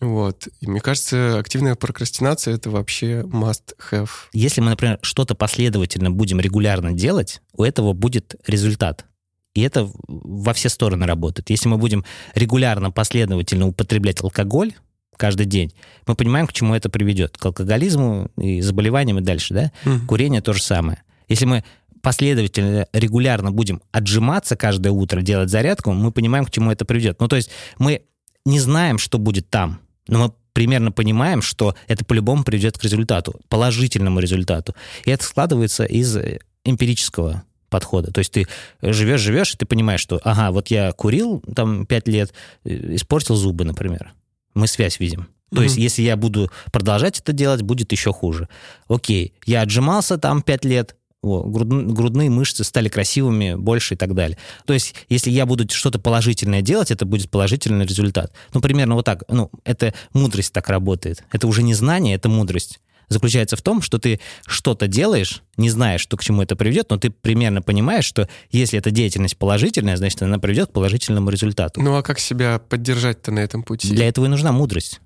Вот. 0.00 0.48
И 0.60 0.66
мне 0.66 0.80
кажется, 0.80 1.38
активная 1.38 1.76
прокрастинация— 1.76 2.54
это 2.56 2.70
вообще 2.70 3.20
must 3.20 3.76
have. 3.92 4.10
Если 4.32 4.60
мы, 4.60 4.70
например, 4.70 4.98
что-то 5.02 5.36
последовательно 5.36 6.10
будем 6.10 6.40
регулярно 6.40 6.92
делать, 6.92 7.40
у 7.52 7.62
этого 7.62 7.92
будет 7.92 8.34
результат. 8.48 9.06
И 9.54 9.60
это 9.60 9.88
во 10.06 10.52
все 10.52 10.68
стороны 10.68 11.06
работает. 11.06 11.50
Если 11.50 11.68
мы 11.68 11.78
будем 11.78 12.04
регулярно, 12.34 12.90
последовательно 12.90 13.68
употреблять 13.68 14.22
алкоголь 14.22 14.72
каждый 15.16 15.46
день, 15.46 15.72
мы 16.06 16.16
понимаем, 16.16 16.46
к 16.46 16.52
чему 16.52 16.74
это 16.74 16.90
приведет. 16.90 17.38
К 17.38 17.46
алкоголизму 17.46 18.30
и 18.36 18.60
заболеваниям 18.60 19.18
и 19.20 19.22
дальше. 19.22 19.54
Да? 19.54 19.72
Mm. 19.84 20.06
Курение 20.06 20.40
то 20.40 20.52
же 20.52 20.62
самое. 20.62 21.02
Если 21.28 21.46
мы 21.46 21.64
последовательно, 22.02 22.86
регулярно 22.92 23.52
будем 23.52 23.80
отжиматься 23.92 24.56
каждое 24.56 24.90
утро, 24.90 25.22
делать 25.22 25.50
зарядку, 25.50 25.92
мы 25.92 26.10
понимаем, 26.12 26.44
к 26.44 26.50
чему 26.50 26.70
это 26.70 26.84
приведет. 26.84 27.20
Ну, 27.20 27.28
то 27.28 27.36
есть 27.36 27.50
мы 27.78 28.02
не 28.44 28.60
знаем, 28.60 28.98
что 28.98 29.18
будет 29.18 29.48
там, 29.48 29.80
но 30.06 30.18
мы 30.18 30.32
примерно 30.52 30.92
понимаем, 30.92 31.40
что 31.40 31.74
это 31.88 32.04
по-любому 32.04 32.44
приведет 32.44 32.76
к 32.76 32.84
результату, 32.84 33.40
положительному 33.48 34.20
результату. 34.20 34.74
И 35.04 35.10
это 35.10 35.24
складывается 35.24 35.84
из 35.84 36.16
эмпирического 36.64 37.44
подхода. 37.74 38.12
То 38.12 38.20
есть 38.20 38.30
ты 38.30 38.46
живешь, 38.82 39.20
живешь, 39.20 39.52
и 39.52 39.56
ты 39.56 39.66
понимаешь, 39.66 40.00
что, 40.00 40.20
ага, 40.22 40.52
вот 40.52 40.68
я 40.68 40.92
курил 40.92 41.42
там 41.56 41.86
пять 41.86 42.06
лет, 42.06 42.32
э, 42.64 42.94
испортил 42.94 43.34
зубы, 43.34 43.64
например. 43.64 44.12
Мы 44.54 44.68
связь 44.68 45.00
видим. 45.00 45.26
То 45.50 45.56
mm-hmm. 45.56 45.62
есть, 45.64 45.76
если 45.76 46.02
я 46.02 46.16
буду 46.16 46.52
продолжать 46.70 47.18
это 47.18 47.32
делать, 47.32 47.62
будет 47.62 47.90
еще 47.90 48.12
хуже. 48.12 48.48
Окей, 48.86 49.34
я 49.44 49.62
отжимался 49.62 50.18
там 50.18 50.40
пять 50.40 50.64
лет, 50.64 50.94
вот, 51.20 51.46
грудные 51.48 52.30
мышцы 52.30 52.62
стали 52.62 52.88
красивыми, 52.88 53.56
больше 53.56 53.94
и 53.94 53.96
так 53.96 54.14
далее. 54.14 54.38
То 54.66 54.72
есть, 54.72 54.94
если 55.08 55.32
я 55.32 55.44
буду 55.44 55.68
что-то 55.68 55.98
положительное 55.98 56.62
делать, 56.62 56.92
это 56.92 57.04
будет 57.06 57.28
положительный 57.28 57.86
результат. 57.86 58.32
Ну, 58.52 58.60
примерно 58.60 58.94
вот 58.94 59.04
так. 59.04 59.24
Ну, 59.28 59.50
это 59.64 59.94
мудрость 60.12 60.52
так 60.52 60.68
работает. 60.68 61.24
Это 61.32 61.48
уже 61.48 61.64
не 61.64 61.74
знание, 61.74 62.14
это 62.14 62.28
мудрость 62.28 62.78
заключается 63.14 63.56
в 63.56 63.62
том, 63.62 63.80
что 63.80 63.98
ты 63.98 64.20
что-то 64.46 64.86
делаешь, 64.86 65.42
не 65.56 65.70
знаешь, 65.70 66.02
что 66.02 66.16
к 66.16 66.22
чему 66.22 66.42
это 66.42 66.56
приведет, 66.56 66.90
но 66.90 66.98
ты 66.98 67.10
примерно 67.10 67.62
понимаешь, 67.62 68.04
что 68.04 68.28
если 68.50 68.78
эта 68.78 68.90
деятельность 68.90 69.38
положительная, 69.38 69.96
значит, 69.96 70.22
она 70.22 70.38
приведет 70.38 70.70
к 70.70 70.72
положительному 70.72 71.30
результату. 71.30 71.80
Ну 71.80 71.96
а 71.96 72.02
как 72.02 72.18
себя 72.18 72.58
поддержать-то 72.58 73.32
на 73.32 73.38
этом 73.38 73.62
пути? 73.62 73.88
Для 73.88 74.08
этого 74.08 74.26
и 74.26 74.28
нужна 74.28 74.52
мудрость. 74.52 75.00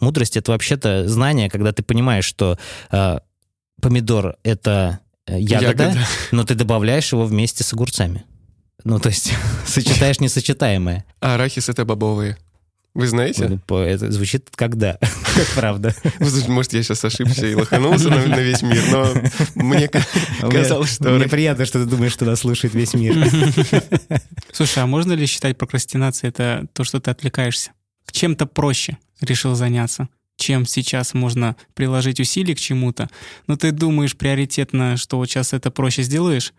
Мудрость 0.00 0.36
это 0.36 0.50
вообще-то 0.50 1.08
знание, 1.08 1.48
когда 1.48 1.72
ты 1.72 1.84
понимаешь, 1.84 2.24
что 2.24 2.58
э, 2.90 3.18
помидор 3.80 4.36
это 4.42 4.98
э, 5.26 5.38
ягода, 5.38 5.84
ягода, 5.84 6.06
но 6.32 6.44
ты 6.44 6.54
добавляешь 6.54 7.12
его 7.12 7.24
вместе 7.24 7.62
с 7.62 7.72
огурцами. 7.72 8.24
Ну, 8.84 8.98
то 8.98 9.10
есть 9.10 9.32
сочетаешь 9.66 10.18
несочетаемое. 10.18 11.04
А 11.20 11.34
арахис 11.34 11.68
это 11.68 11.84
бобовые. 11.84 12.36
Вы 12.94 13.06
знаете? 13.06 13.58
Это 13.68 14.12
звучит 14.12 14.50
когда, 14.54 14.98
как 15.00 15.46
правда. 15.54 15.94
Может, 16.48 16.74
я 16.74 16.82
сейчас 16.82 17.02
ошибся 17.04 17.46
и 17.46 17.54
лоханулся 17.54 18.10
на, 18.10 18.26
на 18.26 18.40
весь 18.40 18.60
мир, 18.60 18.82
но 18.90 19.14
мне 19.54 19.88
казалось, 19.88 20.94
что... 20.94 21.10
Мне 21.10 21.26
приятно, 21.26 21.64
что 21.64 21.82
ты 21.82 21.88
думаешь, 21.88 22.12
что 22.12 22.26
нас 22.26 22.40
слушает 22.40 22.74
весь 22.74 22.92
мир. 22.92 23.14
Слушай, 24.52 24.82
а 24.82 24.86
можно 24.86 25.14
ли 25.14 25.26
считать 25.26 25.56
прокрастинацией 25.56 26.28
это 26.28 26.66
то, 26.74 26.84
что 26.84 27.00
ты 27.00 27.10
отвлекаешься? 27.10 27.70
Чем-то 28.10 28.44
проще 28.44 28.98
решил 29.22 29.54
заняться, 29.54 30.08
чем 30.36 30.66
сейчас 30.66 31.14
можно 31.14 31.56
приложить 31.72 32.20
усилия 32.20 32.54
к 32.54 32.60
чему-то, 32.60 33.08
но 33.46 33.56
ты 33.56 33.72
думаешь 33.72 34.16
приоритетно, 34.16 34.98
что 34.98 35.16
вот 35.16 35.30
сейчас 35.30 35.54
это 35.54 35.70
проще 35.70 36.02
сделаешь, 36.02 36.52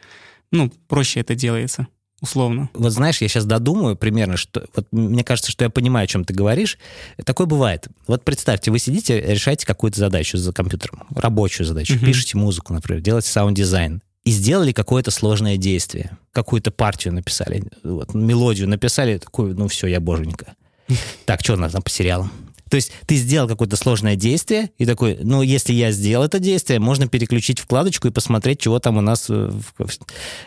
ну, 0.52 0.72
проще 0.88 1.20
это 1.20 1.36
делается 1.36 1.88
условно. 2.24 2.70
Вот 2.74 2.92
знаешь, 2.92 3.22
я 3.22 3.28
сейчас 3.28 3.46
додумаю 3.46 3.98
примерно, 3.98 4.38
что 4.38 4.66
вот 4.76 4.88
мне 4.92 5.24
кажется, 5.24 5.52
что 5.52 5.66
я 5.66 5.70
понимаю, 5.70 6.06
о 6.06 6.08
чем 6.08 6.24
ты 6.24 6.34
говоришь. 6.34 6.80
Такое 7.26 7.46
бывает. 7.46 7.88
Вот 8.08 8.24
представьте, 8.24 8.72
вы 8.72 8.80
сидите, 8.80 9.20
решаете 9.22 9.66
какую-то 9.66 10.00
задачу 10.00 10.38
за 10.38 10.54
компьютером, 10.54 11.04
рабочую 11.14 11.68
задачу, 11.68 11.96
угу. 11.96 12.06
пишете 12.06 12.38
музыку, 12.38 12.74
например, 12.74 13.02
делаете 13.02 13.28
саунд-дизайн, 13.28 14.02
и 14.24 14.32
сделали 14.32 14.72
какое-то 14.72 15.12
сложное 15.12 15.58
действие, 15.58 16.18
какую-то 16.32 16.72
партию 16.72 17.14
написали, 17.14 17.66
вот, 17.84 18.14
мелодию 18.14 18.70
написали, 18.70 19.18
такую, 19.18 19.54
ну 19.56 19.68
все, 19.68 19.88
я 19.88 20.00
боженька. 20.00 20.56
Так, 21.26 21.42
что 21.42 21.54
у 21.54 21.58
нас 21.58 21.74
там 21.74 21.82
по 21.82 21.90
сериалам? 21.90 22.32
То 22.74 22.78
есть 22.78 22.92
ты 23.06 23.18
сделал 23.18 23.48
какое-то 23.48 23.76
сложное 23.76 24.16
действие, 24.16 24.72
и 24.80 24.88
такой, 24.88 25.20
ну, 25.22 25.44
если 25.44 25.74
я 25.74 25.92
сделал 25.92 26.26
это 26.26 26.40
действие, 26.40 26.80
можно 26.80 27.08
переключить 27.08 27.60
вкладочку 27.60 28.08
и 28.08 28.10
посмотреть, 28.10 28.62
чего 28.62 28.80
там 28.80 28.98
у 28.98 29.02
нас... 29.02 29.28
Э, 29.30 29.52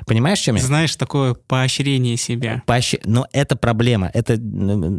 понимаешь, 0.09 0.41
чем 0.41 0.57
я? 0.57 0.63
Знаешь, 0.63 0.97
такое 0.97 1.35
поощрение 1.35 2.17
себя. 2.17 2.65
Поощ... 2.67 2.95
Но 3.05 3.29
это 3.31 3.55
проблема, 3.55 4.11
это 4.13 4.33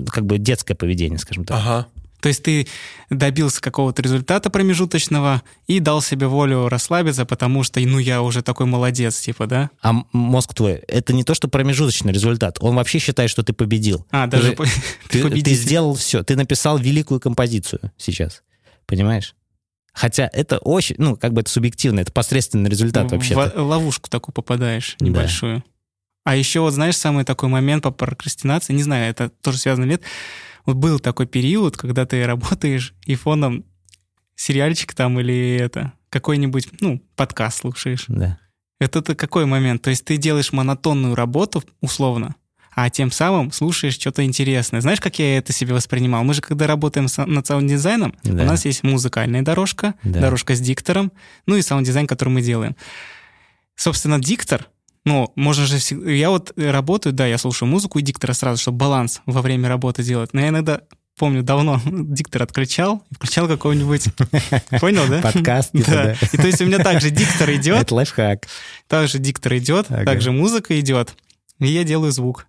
как 0.10 0.25
бы 0.25 0.38
детское 0.38 0.74
поведение, 0.74 1.19
скажем 1.19 1.43
так. 1.43 1.57
Ага. 1.57 1.88
То 2.19 2.29
есть 2.29 2.43
ты 2.43 2.67
добился 3.09 3.62
какого-то 3.62 4.01
результата 4.01 4.50
промежуточного 4.50 5.43
и 5.67 5.79
дал 5.79 6.01
себе 6.01 6.27
волю 6.27 6.67
расслабиться, 6.67 7.25
потому 7.25 7.63
что, 7.63 7.79
ну, 7.79 8.00
я 8.00 8.21
уже 8.21 8.41
такой 8.41 8.65
молодец, 8.65 9.19
типа, 9.19 9.45
да? 9.45 9.69
А 9.81 9.93
мозг 10.12 10.53
твой, 10.53 10.75
это 10.88 11.13
не 11.13 11.24
то, 11.24 11.36
что 11.36 11.47
промежуточный 11.47 12.12
результат. 12.12 12.57
Он 12.59 12.75
вообще 12.75 13.00
считает, 13.00 13.29
что 13.29 13.43
ты 13.43 13.53
победил. 13.53 14.05
А, 14.12 14.27
даже 14.27 14.55
ты, 14.55 14.63
ты, 15.09 15.29
ты, 15.29 15.41
ты 15.41 15.53
сделал 15.53 15.93
все. 15.93 16.24
Ты 16.24 16.36
написал 16.36 16.77
великую 16.77 17.19
композицию 17.19 17.91
сейчас. 17.97 18.43
Понимаешь? 18.88 19.36
Хотя 19.93 20.29
это 20.31 20.59
очень, 20.59 20.95
ну, 21.00 21.15
как 21.15 21.33
бы 21.33 21.41
это 21.41 21.50
субъективно, 21.50 22.01
это 22.01 22.12
посредственный 22.12 22.69
результат 22.69 23.12
вообще. 23.12 23.36
В 23.36 23.59
ловушку 23.59 24.09
такую 24.09 24.33
попадаешь 24.33 24.95
небольшую. 25.00 25.57
Да. 25.57 25.63
А 26.24 26.36
еще 26.36 26.59
вот 26.59 26.74
знаешь 26.74 26.97
самый 26.97 27.24
такой 27.24 27.50
момент 27.50 27.83
по 27.83 27.91
прокрастинации, 27.91 28.74
не 28.74 28.83
знаю, 28.83 29.09
это 29.09 29.29
тоже 29.29 29.57
связано 29.57 29.86
или 29.86 29.91
нет, 29.93 30.01
вот 30.67 30.75
был 30.75 31.00
такой 31.00 31.25
период, 31.25 31.77
когда 31.77 32.05
ты 32.05 32.24
работаешь 32.27 32.93
и 33.05 33.15
фоном 33.15 33.65
сериальчик 34.36 34.93
там 34.93 35.19
или 35.19 35.55
это, 35.55 35.93
какой-нибудь, 36.09 36.69
ну, 36.81 37.01
подкаст 37.15 37.62
слушаешь. 37.62 38.05
Да. 38.07 38.38
Это 38.79 39.01
ты 39.01 39.15
какой 39.15 39.45
момент? 39.45 39.81
То 39.81 39.89
есть 39.89 40.05
ты 40.05 40.17
делаешь 40.17 40.51
монотонную 40.51 41.15
работу, 41.15 41.63
условно, 41.81 42.36
а 42.75 42.89
тем 42.91 43.12
самым 43.12 43.51
слушаешь 43.51 43.95
что-то 43.95 44.24
интересное. 44.24 44.81
Знаешь, 44.81 45.01
как 45.01 45.17
я 45.17 45.39
это 45.39 45.51
себе 45.51 45.74
воспринимал? 45.74 46.24
Мы 46.24 46.36
же, 46.36 46.41
когда 46.41 46.67
работаем 46.67 47.07
над 47.25 47.47
саунд-дизайном, 47.47 48.13
да. 48.24 48.43
у 48.43 48.45
нас 48.45 48.65
есть 48.65 48.83
музыкальная 48.83 49.41
дорожка, 49.41 49.95
да. 50.03 50.19
дорожка 50.21 50.53
с 50.53 50.59
диктором, 50.59 51.12
ну 51.47 51.55
и 51.55 51.63
саунд-дизайн, 51.63 52.05
который 52.05 52.29
мы 52.29 52.41
делаем. 52.43 52.75
Собственно, 53.75 54.19
диктор 54.19 54.67
ну, 55.07 55.31
можно 55.35 55.65
же 55.65 55.77
всегда... 55.77 56.11
Я 56.11 56.29
вот 56.29 56.51
работаю, 56.57 57.13
да, 57.13 57.25
я 57.25 57.37
слушаю 57.37 57.69
музыку 57.69 57.97
и 57.97 58.01
диктора 58.01 58.33
сразу, 58.33 58.61
чтобы 58.61 58.79
баланс 58.79 59.21
во 59.25 59.41
время 59.41 59.69
работы 59.69 60.03
делать. 60.03 60.33
Но 60.33 60.41
я 60.41 60.49
иногда 60.49 60.81
помню, 61.17 61.43
давно 61.43 61.81
диктор 61.85 62.43
отключал 62.43 63.01
включал 63.11 63.47
какой-нибудь... 63.47 64.09
Понял, 64.81 65.07
да? 65.07 65.21
Подкаст. 65.21 65.69
Да. 65.71 66.11
И 66.33 66.37
то 66.37 66.45
есть 66.45 66.61
у 66.61 66.65
меня 66.65 66.79
также 66.79 67.09
диктор 67.09 67.49
идет. 67.55 67.83
Это 67.83 67.95
лайфхак. 67.95 68.47
Также 68.87 69.19
диктор 69.19 69.55
идет, 69.55 69.87
также 69.87 70.33
музыка 70.33 70.77
идет, 70.77 71.15
и 71.59 71.67
я 71.67 71.85
делаю 71.85 72.11
звук. 72.11 72.47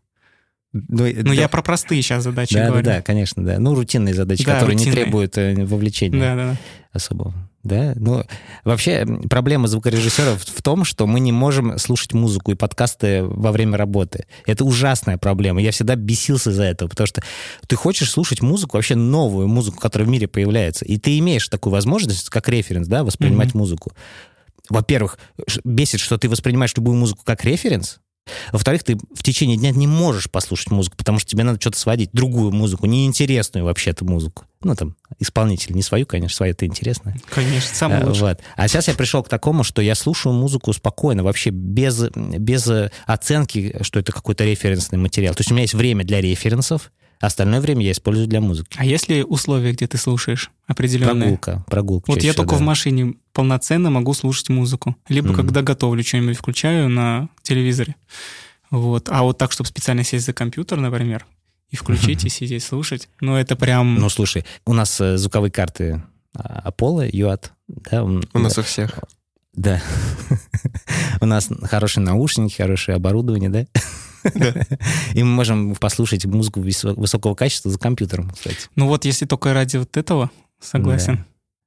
Ну, 0.73 1.07
да. 1.07 1.33
я 1.33 1.49
про 1.49 1.63
простые 1.63 2.03
сейчас 2.03 2.25
задачи 2.25 2.55
да, 2.55 2.67
говорю. 2.67 2.85
Да, 2.85 2.97
да, 2.97 3.03
конечно, 3.03 3.43
да. 3.45 3.59
Ну, 3.59 3.75
рутинные 3.75 4.15
задачи, 4.15 4.45
да, 4.45 4.55
которые 4.55 4.75
рутинные. 4.75 4.97
не 4.97 5.03
требуют 5.03 5.39
э, 5.39 5.65
вовлечения 5.65 6.21
да, 6.21 6.35
да. 6.35 6.57
особого. 6.93 7.33
Да? 7.69 7.93
Ну, 7.97 8.25
вообще, 8.65 9.07
проблема 9.29 9.69
звукорежиссеров 9.69 10.43
в 10.43 10.63
том, 10.63 10.85
что 10.85 11.07
мы 11.07 11.21
не 11.21 11.33
можем 11.33 11.79
слушать 11.79 12.15
музыку 12.15 12.51
и 12.51 12.55
подкасты 12.55 13.23
во 13.23 13.53
время 13.53 13.77
работы. 13.77 14.27
Это 14.47 14.65
ужасная 14.65 15.19
проблема. 15.19 15.61
Я 15.61 15.71
всегда 15.71 15.95
бесился 15.95 16.51
за 16.51 16.65
это, 16.65 16.89
потому 16.89 17.07
что 17.07 17.23
ты 17.67 17.77
хочешь 17.77 18.11
слушать 18.11 18.43
музыку, 18.43 18.77
вообще 18.77 18.97
новую 18.97 19.49
музыку, 19.49 19.79
которая 19.79 20.09
в 20.09 20.11
мире 20.11 20.27
появляется, 20.27 20.85
и 20.85 20.97
ты 20.99 21.19
имеешь 21.19 21.47
такую 21.49 21.73
возможность, 21.73 22.31
как 22.31 22.49
референс, 22.49 22.89
да, 22.89 23.05
воспринимать 23.05 23.51
mm-hmm. 23.51 23.59
музыку. 23.59 23.93
Во-первых, 24.71 25.19
бесит, 25.65 26.01
что 26.01 26.19
ты 26.19 26.29
воспринимаешь 26.29 26.75
любую 26.77 26.97
музыку 26.97 27.23
как 27.25 27.45
референс, 27.45 28.01
во-вторых, 28.53 28.85
ты 28.85 28.97
в 29.15 29.23
течение 29.23 29.57
дня 29.57 29.71
не 29.71 29.87
можешь 29.87 30.31
послушать 30.31 30.71
музыку, 30.71 30.97
потому 30.97 31.19
что 31.19 31.31
тебе 31.31 31.45
надо 31.45 31.61
что-то 31.61 31.79
сводить, 31.79 32.11
другую 32.13 32.53
музыку, 32.53 32.87
неинтересную 32.87 33.65
вообще-то 33.65 34.05
музыку. 34.05 34.45
Ну, 34.63 34.75
там, 34.75 34.97
исполнитель, 35.21 35.75
не 35.75 35.83
свою, 35.83 36.05
конечно, 36.05 36.35
свою 36.35 36.53
это 36.53 36.67
интересно. 36.67 37.15
Конечно, 37.31 37.75
самое 37.75 38.05
лучшее. 38.05 38.31
Вот. 38.31 38.41
А 38.57 38.67
сейчас 38.67 38.89
я 38.89 38.95
пришел 38.95 39.23
к 39.23 39.29
такому, 39.29 39.63
что 39.63 39.81
я 39.83 39.95
слушаю 39.95 40.33
музыку 40.33 40.73
спокойно, 40.73 41.23
вообще 41.23 41.51
без, 41.51 42.09
без 42.11 42.69
оценки, 43.07 43.77
что 43.83 44.01
это 44.01 44.11
какой-то 44.11 44.45
референсный 44.45 44.99
материал. 44.99 45.35
То 45.35 45.43
есть 45.43 45.53
у 45.53 45.55
меня 45.55 45.63
есть 45.63 45.75
время 45.75 46.05
для 46.05 46.21
референсов, 46.21 46.91
Остальное 47.21 47.61
время 47.61 47.85
я 47.85 47.93
использую 47.93 48.29
для 48.29 48.41
музыки. 48.41 48.77
А 48.79 48.85
есть 48.85 49.09
ли 49.09 49.25
условия, 49.25 49.73
где 49.73 49.87
ты 49.87 49.99
слушаешь 49.99 50.51
определенные? 50.67 51.37
Прогулка, 51.37 51.65
прогулка. 51.69 52.11
Вот 52.11 52.23
я 52.23 52.33
всего, 52.33 52.45
только 52.45 52.57
да. 52.57 52.63
в 52.63 52.65
машине 52.65 53.15
полноценно 53.33 53.91
могу 53.91 54.15
слушать 54.15 54.49
музыку. 54.51 54.97
Либо 55.09 55.31
mm. 55.31 55.35
когда 55.35 55.63
готовлю, 55.63 56.05
что-нибудь 56.05 56.37
включаю 56.37 56.89
на 56.89 57.29
телевизоре. 57.43 57.97
Вот. 58.71 59.09
А 59.09 59.23
вот 59.23 59.39
так, 59.39 59.51
чтобы 59.51 59.69
специально 59.69 60.05
сесть 60.05 60.27
за 60.27 60.33
компьютер, 60.33 60.79
например, 60.79 61.27
и 61.71 61.77
включить, 61.77 62.25
и 62.27 62.29
сидеть 62.29 62.63
слушать, 62.63 63.09
ну 63.21 63.35
это 63.35 63.57
прям... 63.57 63.97
Ну 63.97 64.09
слушай, 64.09 64.45
у 64.65 64.73
нас 64.73 65.01
э, 65.01 65.17
звуковые 65.17 65.51
карты 65.51 66.03
Apollo, 66.37 67.11
UAT, 67.11 67.51
да? 67.67 68.05
У 68.05 68.39
нас 68.39 68.59
у 68.59 68.63
всех. 68.63 69.01
Да. 69.55 69.83
У 71.21 71.27
нас 71.27 71.51
хорошие 71.65 72.05
наушники, 72.05 72.55
хорошее 72.55 72.95
оборудование, 72.95 73.51
да? 73.51 73.67
И 75.15 75.23
мы 75.23 75.31
можем 75.31 75.75
послушать 75.75 76.25
музыку 76.27 76.61
высокого 76.61 77.35
качества 77.35 77.71
за 77.71 77.79
компьютером, 77.79 78.31
кстати. 78.31 78.69
Ну 78.77 78.87
вот, 78.87 79.05
если 79.05 79.27
только 79.27 79.53
ради 79.53 79.77
вот 79.77 79.97
этого, 79.97 80.31
согласен. 80.61 81.25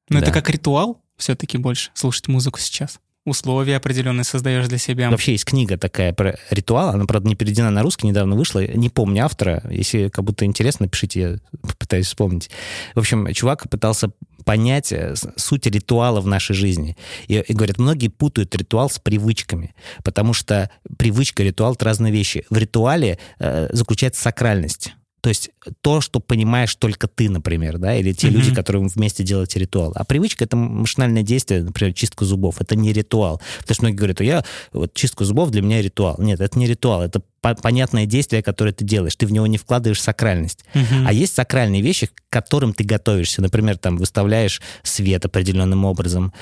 Но 0.09 0.19
это 0.19 0.31
как 0.31 0.49
ритуал 0.49 1.01
все-таки 1.17 1.57
больше, 1.57 1.91
слушать 1.93 2.27
музыку 2.27 2.59
сейчас 2.59 2.99
условия 3.25 3.77
определенные 3.77 4.23
создаешь 4.23 4.67
для 4.67 4.77
себя. 4.77 5.09
Вообще 5.09 5.33
есть 5.33 5.45
книга 5.45 5.77
такая 5.77 6.13
про 6.13 6.37
ритуал, 6.49 6.89
она, 6.89 7.05
правда, 7.05 7.29
не 7.29 7.35
переведена 7.35 7.69
на 7.69 7.83
русский, 7.83 8.07
недавно 8.07 8.35
вышла, 8.35 8.65
не 8.65 8.89
помню 8.89 9.25
автора, 9.25 9.63
если 9.69 10.09
как 10.09 10.25
будто 10.25 10.45
интересно, 10.45 10.87
пишите, 10.87 11.19
я 11.21 11.37
попытаюсь 11.61 12.07
вспомнить. 12.07 12.49
В 12.95 12.99
общем, 12.99 13.31
чувак 13.33 13.69
пытался 13.69 14.11
понять 14.45 14.93
суть 15.37 15.65
ритуала 15.67 16.21
в 16.21 16.27
нашей 16.27 16.55
жизни. 16.55 16.97
И, 17.27 17.35
и 17.35 17.53
говорят, 17.53 17.77
многие 17.77 18.07
путают 18.09 18.55
ритуал 18.55 18.89
с 18.89 18.99
привычками, 18.99 19.73
потому 20.03 20.33
что 20.33 20.69
привычка, 20.97 21.43
ритуал— 21.43 21.73
это 21.75 21.85
разные 21.85 22.11
вещи. 22.11 22.45
В 22.49 22.57
ритуале 22.57 23.19
э, 23.39 23.69
заключается 23.71 24.21
сакральность. 24.21 24.93
То 25.21 25.29
есть 25.29 25.51
то, 25.81 26.01
что 26.01 26.19
понимаешь 26.19 26.75
только 26.75 27.07
ты, 27.07 27.29
например, 27.29 27.77
да, 27.77 27.95
или 27.95 28.11
те 28.11 28.27
mm-hmm. 28.27 28.31
люди, 28.31 28.55
которые 28.55 28.87
вместе 28.87 29.23
делаете 29.23 29.59
ритуал. 29.59 29.91
А 29.95 30.03
привычка— 30.03 30.43
это 30.45 30.57
машинальное 30.57 31.21
действие, 31.21 31.63
например, 31.63 31.93
чистка 31.93 32.25
зубов. 32.25 32.59
Это 32.59 32.75
не 32.75 32.91
ритуал. 32.91 33.39
Потому 33.59 33.75
что 33.75 33.83
многие 33.83 33.97
говорят, 33.97 34.21
я, 34.21 34.43
вот 34.73 34.95
чистка 34.95 35.23
зубов 35.23 35.51
для 35.51 35.61
меня 35.61 35.81
ритуал. 35.81 36.15
Нет, 36.17 36.41
это 36.41 36.57
не 36.57 36.65
ритуал, 36.65 37.03
это 37.03 37.21
понятное 37.41 38.05
действие, 38.05 38.43
которое 38.43 38.71
ты 38.71 38.85
делаешь. 38.85 39.15
Ты 39.15 39.25
в 39.25 39.31
него 39.31 39.47
не 39.47 39.57
вкладываешь 39.57 40.01
сакральность. 40.01 40.63
Uh-huh. 40.73 41.05
А 41.07 41.13
есть 41.13 41.33
сакральные 41.35 41.81
вещи, 41.81 42.07
к 42.07 42.13
которым 42.29 42.73
ты 42.73 42.83
готовишься. 42.83 43.41
Например, 43.41 43.77
там 43.77 43.97
выставляешь 43.97 44.61
свет 44.83 45.25
определенным 45.25 45.85
образом, 45.85 46.33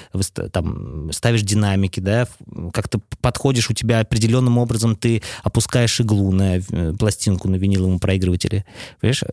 там 0.52 1.12
ставишь 1.12 1.42
динамики, 1.42 2.00
да, 2.00 2.28
как-то 2.74 3.00
подходишь 3.22 3.70
у 3.70 3.74
тебя 3.74 4.02
определенным 4.02 4.58
образом, 4.58 4.96
ты 4.96 5.24
опускаешь 5.44 6.00
иглу 6.00 6.32
на 6.32 6.58
э, 6.58 6.94
пластинку 6.98 7.48
на 7.48 7.56
виниловом 7.56 8.00
проигрывателе. 8.00 8.66
Понимаешь? 9.00 9.24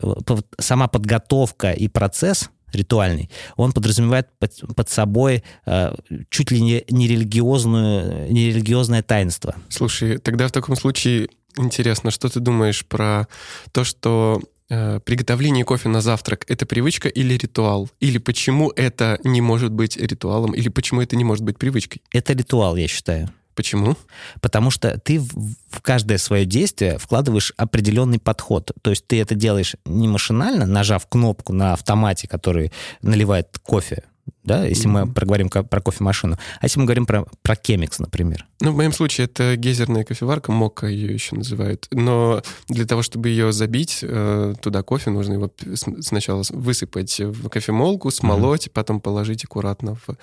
Сама 0.59 0.87
подготовка 0.87 1.71
и 1.71 1.87
процесс 1.87 2.49
ритуальный, 2.73 3.29
он 3.55 3.71
подразумевает 3.71 4.27
под, 4.39 4.53
под 4.75 4.89
собой 4.89 5.43
э, 5.65 5.95
чуть 6.29 6.51
ли 6.51 6.61
не 6.61 6.83
нерелигиозную, 6.89 8.31
нерелигиозное 8.31 9.03
таинство. 9.03 9.55
Слушай, 9.69 10.17
тогда 10.17 10.47
в 10.47 10.51
таком 10.51 10.75
случае 10.75 11.29
интересно, 11.57 12.11
что 12.11 12.29
ты 12.29 12.39
думаешь 12.39 12.85
про 12.85 13.27
то, 13.71 13.83
что 13.83 14.41
э, 14.69 14.99
приготовление 14.99 15.65
кофе 15.65 15.89
на 15.89 16.01
завтрак— 16.01 16.45
это 16.47 16.65
привычка 16.65 17.09
или 17.09 17.35
ритуал? 17.35 17.89
Или 17.99 18.17
почему 18.17 18.71
это 18.75 19.19
не 19.23 19.41
может 19.41 19.71
быть 19.71 19.97
ритуалом? 19.97 20.53
Или 20.53 20.69
почему 20.69 21.01
это 21.01 21.15
не 21.15 21.23
может 21.23 21.43
быть 21.43 21.57
привычкой? 21.57 22.01
Это 22.11 22.33
ритуал, 22.33 22.75
я 22.75 22.87
считаю. 22.87 23.29
Почему? 23.57 23.97
Потому 24.39 24.69
что 24.69 24.99
ты 24.99 25.19
в, 25.19 25.55
в 25.71 25.81
каждое 25.81 26.19
свое 26.19 26.45
действие 26.45 26.99
вкладываешь 26.99 27.53
определенный 27.57 28.19
подход. 28.19 28.71
То 28.83 28.91
есть 28.91 29.07
ты 29.07 29.19
это 29.19 29.33
делаешь 29.33 29.75
не 29.83 30.07
машинально, 30.07 30.67
нажав 30.67 31.07
кнопку 31.07 31.53
на 31.53 31.73
автомате, 31.73 32.27
который 32.27 32.71
наливает 33.01 33.57
кофе, 33.63 34.03
да, 34.43 34.65
если 34.65 34.89
mm-hmm. 34.89 35.05
мы 35.05 35.13
проговорим 35.13 35.49
про 35.49 35.81
кофемашину. 35.81 36.37
А 36.59 36.65
если 36.65 36.79
мы 36.79 36.85
говорим 36.85 37.05
про, 37.05 37.25
про 37.41 37.55
кемикс, 37.55 37.99
например? 37.99 38.45
Ну, 38.61 38.71
в 38.71 38.75
моем 38.75 38.93
случае 38.93 39.25
это 39.25 39.55
гейзерная 39.57 40.03
кофеварка, 40.03 40.51
мока 40.51 40.87
ее 40.87 41.13
еще 41.13 41.35
называют. 41.35 41.87
Но 41.91 42.41
для 42.69 42.85
того, 42.85 43.01
чтобы 43.01 43.29
ее 43.29 43.51
забить, 43.51 43.99
э, 44.01 44.53
туда 44.61 44.83
кофе, 44.83 45.09
нужно 45.09 45.33
его 45.33 45.51
сначала 45.99 46.43
высыпать 46.49 47.19
в 47.19 47.49
кофемолку, 47.49 48.09
смолоть, 48.09 48.67
mm-hmm. 48.67 48.71
потом 48.73 49.01
положить 49.01 49.43
аккуратно 49.43 49.95
в 49.95 50.17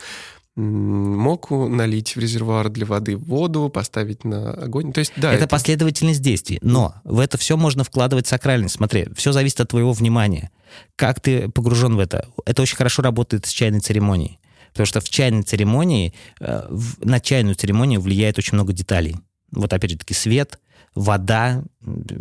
моку, 0.57 1.69
налить 1.69 2.15
в 2.15 2.21
резервуар 2.21 2.69
для 2.69 2.87
воды 2.87 3.17
воду, 3.17 3.69
поставить 3.69 4.25
на 4.25 4.53
огонь. 4.53 4.93
То 4.93 5.01
есть, 5.01 5.13
да, 5.17 5.33
это, 5.33 5.45
это 5.45 5.49
последовательность 5.49 6.23
действий. 6.23 6.59
Но 6.63 6.95
в 7.05 7.19
это 7.19 7.39
все 7.39 7.57
можно 7.57 7.83
вкладывать 7.83 8.27
сакральность. 8.27 8.77
Смотри, 8.77 9.09
все 9.17 9.33
зависит 9.33 9.61
от 9.61 9.71
твоего 9.71 9.93
внимания. 9.93 10.51
Как 10.97 11.21
ты 11.21 11.49
погружен 11.49 11.97
в 11.97 11.99
это. 11.99 12.29
Это 12.45 12.63
очень 12.63 12.77
хорошо 12.77 13.03
работает 13.03 13.47
с 13.47 13.51
чайной 13.51 13.81
церемонией. 13.81 14.39
Потому 14.71 14.87
что 14.87 15.01
в 15.01 15.09
чайной 15.09 15.43
церемонии, 15.43 16.15
э, 16.41 16.69
на 17.01 17.21
чайную 17.21 17.55
церемонию 17.55 18.01
влияет 18.01 18.39
очень 18.39 18.55
много 18.55 18.73
деталей. 18.73 19.17
Вот 19.53 19.73
опять 19.73 19.91
же 19.93 19.99
таки 19.99 20.15
свет, 20.15 20.59
вода, 20.95 21.65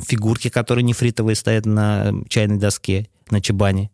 фигурки, 0.07 0.49
которые 0.49 0.83
нефритовые 0.83 1.35
стоят 1.35 1.65
на 1.65 2.13
чайной 2.29 2.57
доске, 2.57 3.07
на 3.29 3.41
чебане 3.41 3.89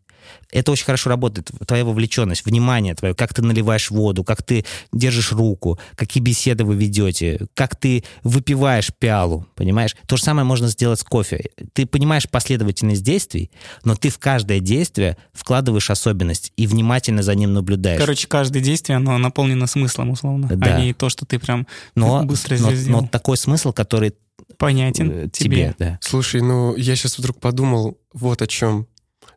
это 0.51 0.71
очень 0.71 0.85
хорошо 0.85 1.09
работает, 1.09 1.51
твоя 1.67 1.85
вовлеченность, 1.85 2.45
внимание 2.45 2.95
твое, 2.95 3.13
как 3.13 3.33
ты 3.33 3.41
наливаешь 3.41 3.91
воду, 3.91 4.23
как 4.23 4.43
ты 4.43 4.65
держишь 4.91 5.31
руку, 5.31 5.79
какие 5.95 6.23
беседы 6.23 6.63
вы 6.63 6.75
ведете, 6.75 7.47
как 7.53 7.75
ты 7.75 8.03
выпиваешь 8.23 8.91
пиалу, 8.97 9.45
понимаешь? 9.55 9.95
То 10.07 10.17
же 10.17 10.23
самое 10.23 10.45
можно 10.45 10.67
сделать 10.67 10.99
с 10.99 11.03
кофе. 11.03 11.49
Ты 11.73 11.85
понимаешь 11.85 12.29
последовательность 12.29 13.03
действий, 13.03 13.51
но 13.83 13.95
ты 13.95 14.09
в 14.09 14.19
каждое 14.19 14.59
действие 14.59 15.17
вкладываешь 15.33 15.89
особенность 15.89 16.51
и 16.57 16.67
внимательно 16.67 17.23
за 17.23 17.35
ним 17.35 17.53
наблюдаешь. 17.53 17.99
Короче, 17.99 18.27
каждое 18.27 18.61
действие, 18.61 18.97
оно 18.97 19.17
наполнено 19.17 19.67
смыслом, 19.67 20.11
условно, 20.11 20.47
а 20.51 20.55
да. 20.55 20.75
а 20.75 20.81
не 20.81 20.93
то, 20.93 21.09
что 21.09 21.25
ты 21.25 21.39
прям 21.39 21.67
но, 21.95 22.23
быстро 22.25 22.57
но, 22.57 22.73
сделал. 22.73 23.01
Но 23.01 23.07
такой 23.07 23.37
смысл, 23.37 23.73
который 23.73 24.13
понятен 24.57 25.11
э, 25.11 25.29
тебе. 25.29 25.73
тебе 25.73 25.75
да. 25.77 25.99
Слушай, 26.01 26.41
ну 26.41 26.75
я 26.75 26.95
сейчас 26.95 27.17
вдруг 27.17 27.39
подумал 27.39 27.97
вот 28.13 28.41
о 28.41 28.47
чем. 28.47 28.87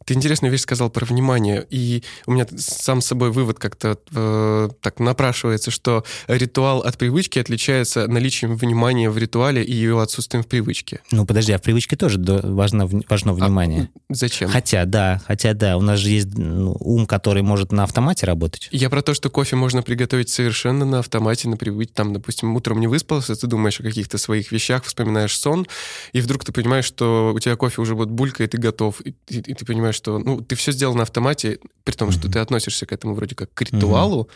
Ты 0.06 0.14
интересную 0.14 0.50
вещь 0.50 0.62
сказал 0.62 0.90
про 0.90 1.04
внимание, 1.04 1.66
и 1.70 2.02
у 2.26 2.32
меня 2.32 2.46
сам 2.56 3.00
с 3.00 3.06
собой 3.06 3.30
вывод 3.30 3.58
как-то 3.58 3.98
э, 4.14 4.68
так 4.80 5.00
напрашивается, 5.00 5.70
что 5.70 6.04
ритуал 6.28 6.80
от 6.80 6.98
привычки 6.98 7.38
отличается 7.38 8.06
наличием 8.06 8.56
внимания 8.56 9.10
в 9.10 9.18
ритуале 9.18 9.62
и 9.62 9.72
его 9.72 10.00
отсутствием 10.00 10.44
в 10.44 10.46
привычке. 10.46 11.00
Ну, 11.10 11.26
подожди, 11.26 11.52
а 11.52 11.58
в 11.58 11.62
привычке 11.62 11.96
тоже 11.96 12.18
важно, 12.18 12.88
важно 13.08 13.32
внимание. 13.32 13.88
А 14.08 14.14
зачем? 14.14 14.50
Хотя, 14.50 14.84
да, 14.84 15.20
хотя, 15.26 15.54
да, 15.54 15.76
у 15.76 15.80
нас 15.80 15.98
же 15.98 16.10
есть 16.10 16.36
ну, 16.36 16.76
ум, 16.80 17.06
который 17.06 17.42
может 17.42 17.72
на 17.72 17.84
автомате 17.84 18.26
работать. 18.26 18.68
Я 18.72 18.90
про 18.90 19.02
то, 19.02 19.14
что 19.14 19.30
кофе 19.30 19.56
можно 19.56 19.82
приготовить 19.82 20.28
совершенно 20.28 20.84
на 20.84 21.00
автомате, 21.00 21.48
на 21.48 21.56
привычке. 21.56 21.94
Там, 21.94 22.12
допустим, 22.12 22.54
утром 22.56 22.80
не 22.80 22.86
выспался, 22.86 23.34
ты 23.34 23.46
думаешь 23.46 23.80
о 23.80 23.82
каких-то 23.82 24.18
своих 24.18 24.52
вещах, 24.52 24.84
вспоминаешь 24.84 25.36
сон, 25.36 25.66
и 26.12 26.20
вдруг 26.20 26.44
ты 26.44 26.52
понимаешь, 26.52 26.84
что 26.84 27.32
у 27.34 27.38
тебя 27.38 27.56
кофе 27.56 27.80
уже 27.80 27.94
вот 27.94 28.08
булькает, 28.08 28.54
и 28.54 28.56
ты 28.56 28.62
готов, 28.62 29.00
и, 29.00 29.14
и, 29.28 29.38
и 29.38 29.54
ты 29.54 29.64
понимаешь, 29.64 29.91
что 29.92 30.18
ну, 30.18 30.40
ты 30.40 30.54
все 30.54 30.72
сделал 30.72 30.94
на 30.94 31.02
автомате, 31.02 31.58
при 31.84 31.94
том, 31.94 32.08
mm-hmm. 32.08 32.12
что 32.12 32.30
ты 32.30 32.38
относишься 32.38 32.86
к 32.86 32.92
этому 32.92 33.14
вроде 33.14 33.34
как 33.34 33.52
к 33.54 33.62
ритуалу, 33.62 34.28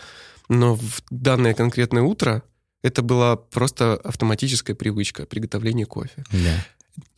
mm-hmm. 0.49 0.57
но 0.57 0.75
в 0.77 1.03
данное 1.11 1.55
конкретное 1.55 2.03
утро 2.03 2.43
это 2.83 3.03
была 3.03 3.37
просто 3.37 3.95
автоматическая 3.97 4.77
привычка 4.77 5.27
приготовления 5.27 5.87
кофе. 5.87 6.25
Yeah. 6.31 6.59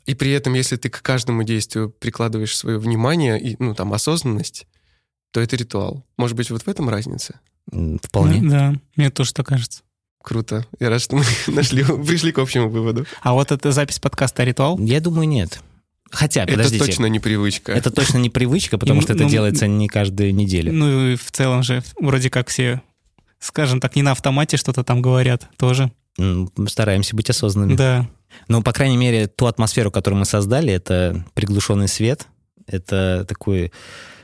И 0.07 0.15
при 0.15 0.31
этом, 0.31 0.55
если 0.55 0.77
ты 0.77 0.89
к 0.89 1.03
каждому 1.03 1.43
действию 1.43 1.91
прикладываешь 1.91 2.57
свое 2.57 2.79
внимание 2.79 3.39
и, 3.39 3.57
ну, 3.59 3.75
там, 3.75 3.93
осознанность, 3.93 4.67
то 5.33 5.41
это 5.41 5.57
ритуал. 5.57 6.03
Может 6.17 6.35
быть, 6.35 6.51
вот 6.51 6.63
в 6.63 6.69
этом 6.69 6.89
разница? 6.89 7.41
Вполне. 8.03 8.41
Ну, 8.41 8.51
да, 8.51 8.75
мне 8.97 9.11
тоже 9.11 9.35
так 9.35 9.47
кажется. 9.47 9.83
Круто. 10.23 10.67
Я 10.81 10.89
рад, 10.89 11.03
что 11.03 11.17
мы 11.17 11.25
нашли, 11.49 11.85
пришли 11.85 12.33
к 12.33 12.39
общему 12.39 12.71
выводу. 12.71 13.07
А 13.21 13.35
вот 13.35 13.53
эта 13.53 13.73
запись 13.73 13.99
подкаста 13.99 14.45
ритуал? 14.45 14.79
Я 14.79 15.01
думаю, 15.01 15.29
нет. 15.29 15.61
Хотя, 16.11 16.43
Это 16.45 16.53
подождите. 16.53 16.85
точно 16.85 17.07
непривычка. 17.07 17.73
Это 17.73 17.91
точно 17.91 18.19
не 18.19 18.31
привычка, 18.31 18.79
потому 18.79 19.01
И, 19.01 19.03
что 19.03 19.13
это 19.13 19.25
ну, 19.25 19.29
делается 19.29 19.67
не 19.67 19.89
каждую 19.89 20.35
неделю. 20.35 20.73
Ну 20.73 21.09
и 21.11 21.17
в 21.17 21.31
целом 21.31 21.63
же 21.63 21.83
вроде 22.01 22.31
как 22.31 22.49
все, 22.49 22.83
скажем 23.39 23.81
так, 23.81 23.95
не 23.97 24.03
на 24.03 24.13
автомате 24.13 24.57
что-то 24.57 24.85
там 24.85 25.03
говорят 25.03 25.49
тоже. 25.57 25.93
Стараемся 26.67 27.15
быть 27.15 27.31
осознанными. 27.31 27.77
Да. 27.77 28.09
Ну, 28.49 28.63
по 28.63 28.73
крайней 28.73 28.97
мере, 28.97 29.27
ту 29.27 29.47
атмосферу, 29.47 29.91
которую 29.91 30.19
мы 30.21 30.25
создали, 30.25 30.73
это 30.73 31.25
приглушенный 31.35 31.89
свет, 31.89 32.27
это 32.67 33.25
такой 33.29 33.67
э, 33.67 33.71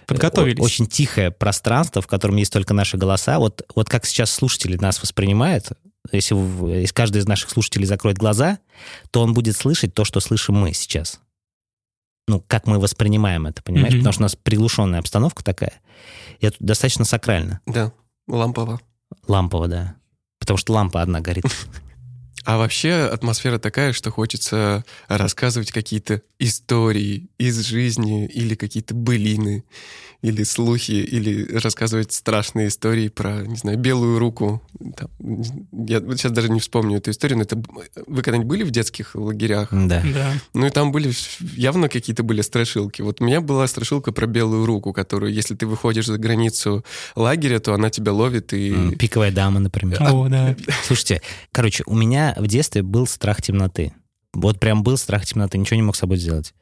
Подготовились. 0.07 0.61
очень 0.61 0.87
тихое 0.87 1.31
пространство, 1.31 2.03
в 2.03 2.07
котором 2.07 2.37
есть 2.37 2.53
только 2.53 2.75
наши 2.75 2.97
голоса. 2.97 3.38
Вот, 3.38 3.62
вот 3.75 3.88
как 3.88 4.05
сейчас 4.07 4.31
слушатели 4.31 4.77
нас 4.77 5.01
воспринимают, 5.01 5.68
если, 6.12 6.37
если 6.79 6.92
каждый 6.92 7.18
из 7.18 7.27
наших 7.27 7.51
слушателей 7.51 7.87
закроет 7.87 8.18
глаза, 8.18 8.59
то 9.11 9.23
он 9.23 9.33
будет 9.33 9.57
слышать 9.57 9.94
то, 9.94 10.05
что 10.05 10.20
слышим 10.20 10.55
мы 10.55 10.75
сейчас. 10.75 11.20
Ну, 12.27 12.43
как 12.47 12.67
мы 12.67 12.79
воспринимаем 12.79 13.47
это, 13.47 13.63
понимаешь? 13.63 13.95
Мгм. 13.95 14.01
Потому 14.01 14.13
что 14.13 14.23
у 14.23 14.25
нас 14.25 14.37
приглушенная 14.37 14.99
обстановка 15.01 15.45
такая. 15.45 15.75
И 16.41 16.47
это 16.47 16.57
достаточно 16.61 17.05
сакрально. 17.05 17.61
Да, 17.67 17.93
лампово. 18.27 18.81
Лампово, 19.29 19.69
да. 19.69 19.95
Потому 20.39 20.57
что 20.57 20.73
лампа 20.73 21.03
одна 21.03 21.21
горит. 21.21 21.45
А 22.44 22.59
вообще 22.59 23.09
атмосфера 23.12 23.59
такая, 23.59 23.92
что 23.92 24.11
хочется 24.11 24.85
рассказывать 25.09 25.72
какие-то 25.72 26.22
истории 26.38 27.28
из 27.38 27.59
жизни 27.61 28.26
или 28.26 28.54
какие-то 28.54 28.94
былины, 28.94 29.64
или 30.24 30.42
слухи, 30.42 30.92
или 30.92 31.59
рассказывать 31.59 32.12
страшные 32.12 32.68
истории 32.68 33.09
про, 33.09 33.42
не 33.42 33.57
знаю, 33.57 33.76
белую 33.76 34.18
руку. 34.18 34.62
Там, 34.96 35.11
я 35.87 36.00
вот 36.00 36.18
сейчас 36.18 36.33
даже 36.33 36.48
не 36.48 36.61
вспомню 36.61 36.96
эту 36.96 37.11
историю, 37.11 37.37
но 37.37 37.44
это... 37.44 37.62
Вы 38.07 38.22
когда-нибудь 38.22 38.48
были 38.48 38.62
в 38.62 38.70
детских 38.70 39.14
лагерях? 39.14 39.68
Да. 39.70 40.02
Да. 40.14 40.33
Ну 40.54 40.66
и 40.66 40.70
там 40.70 40.92
были 40.92 41.12
явно 41.57 41.90
какие-то 41.90 42.22
были 42.22 42.40
страшилки. 42.40 43.02
Вот 43.02 43.20
у 43.20 43.24
меня 43.24 43.42
была 43.42 43.66
страшилка 43.66 44.12
про 44.12 44.26
белую 44.26 44.64
руку, 44.64 44.94
которую, 44.94 45.30
если 45.30 45.54
ты 45.54 45.66
выходишь 45.66 46.07
за 46.07 46.16
границу 46.16 46.87
лагеря, 47.16 47.59
то 47.59 47.74
она 47.74 47.90
тебя 47.90 48.12
ловит 48.12 48.54
и... 48.54 48.96
Пиковая 48.96 49.30
дама, 49.30 49.61
например. 49.61 50.02
О, 50.02 50.28
да. 50.28 50.57
Слушайте, 50.85 51.20
короче, 51.52 51.83
у 51.85 51.94
меня 51.94 52.34
в 52.37 52.47
детстве 52.47 52.83
был 52.83 53.07
страх 53.07 53.42
темноты. 53.42 53.92
Вот 54.33 54.59
прям 54.61 54.83
был 54.83 54.97
страх 54.97 55.25
темноты, 55.25 55.59
ничего 55.59 55.77
не 55.77 55.83
мог 55.83 55.97
с 55.97 56.01
собой 56.01 56.16
сделать. 56.16 56.55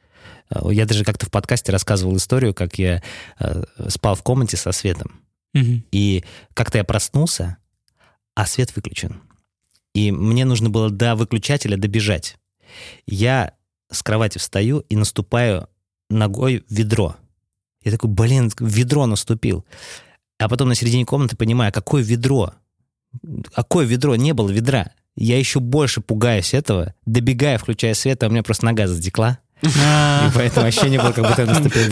Э, 0.49 0.61
Я 0.71 0.85
даже 0.85 1.03
как-то 1.03 1.25
в 1.25 1.31
подкасте 1.31 1.71
рассказывал 1.71 2.15
историю, 2.17 2.53
как 2.53 2.77
я 2.77 3.01
э, 3.39 3.63
спал 3.89 4.15
в 4.15 4.23
комнате 4.23 4.57
со 4.57 4.71
светом. 4.71 5.21
Мгм. 5.53 5.83
И 5.91 6.23
как-то 6.53 6.77
я 6.77 6.83
проснулся, 6.83 7.57
а 8.35 8.45
свет 8.45 8.75
выключен. 8.75 9.21
И 9.93 10.11
мне 10.11 10.45
нужно 10.45 10.69
было 10.69 10.89
до 10.89 11.15
выключателя 11.15 11.77
добежать. 11.77 12.37
Я 13.05 13.53
с 13.91 14.01
кровати 14.01 14.39
встаю 14.39 14.79
и 14.89 14.95
наступаю 14.95 15.69
ногой 16.09 16.63
в 16.67 16.73
ведро. 16.73 17.15
Я 17.83 17.91
такой, 17.91 18.09
блин, 18.09 18.49
в 18.49 18.61
ведро 18.61 19.05
наступил. 19.05 19.65
А 20.39 20.49
потом 20.49 20.69
на 20.69 20.75
середине 20.75 21.05
комнаты 21.05 21.35
понимаю, 21.35 21.71
какое 21.71 22.01
ведро? 22.01 22.53
Какое 23.53 23.85
ведро? 23.85 24.15
Не 24.15 24.33
было 24.33 24.49
ведра. 24.49 24.91
Я 25.15 25.37
еще 25.37 25.59
больше 25.59 26.01
пугаюсь 26.01 26.53
этого, 26.53 26.93
добегая, 27.05 27.57
включая 27.57 27.93
свет, 27.93 28.23
а 28.23 28.27
у 28.27 28.29
меня 28.29 28.43
просто 28.43 28.65
нога 28.65 28.87
затекла. 28.87 29.39
А, 29.81 30.27
И 30.27 30.35
поэтому 30.35 30.65
ощущение 30.65 30.99
было, 30.99 31.11
как 31.11 31.27
будто 31.27 31.43
я 31.43 31.47
наступил. 31.47 31.83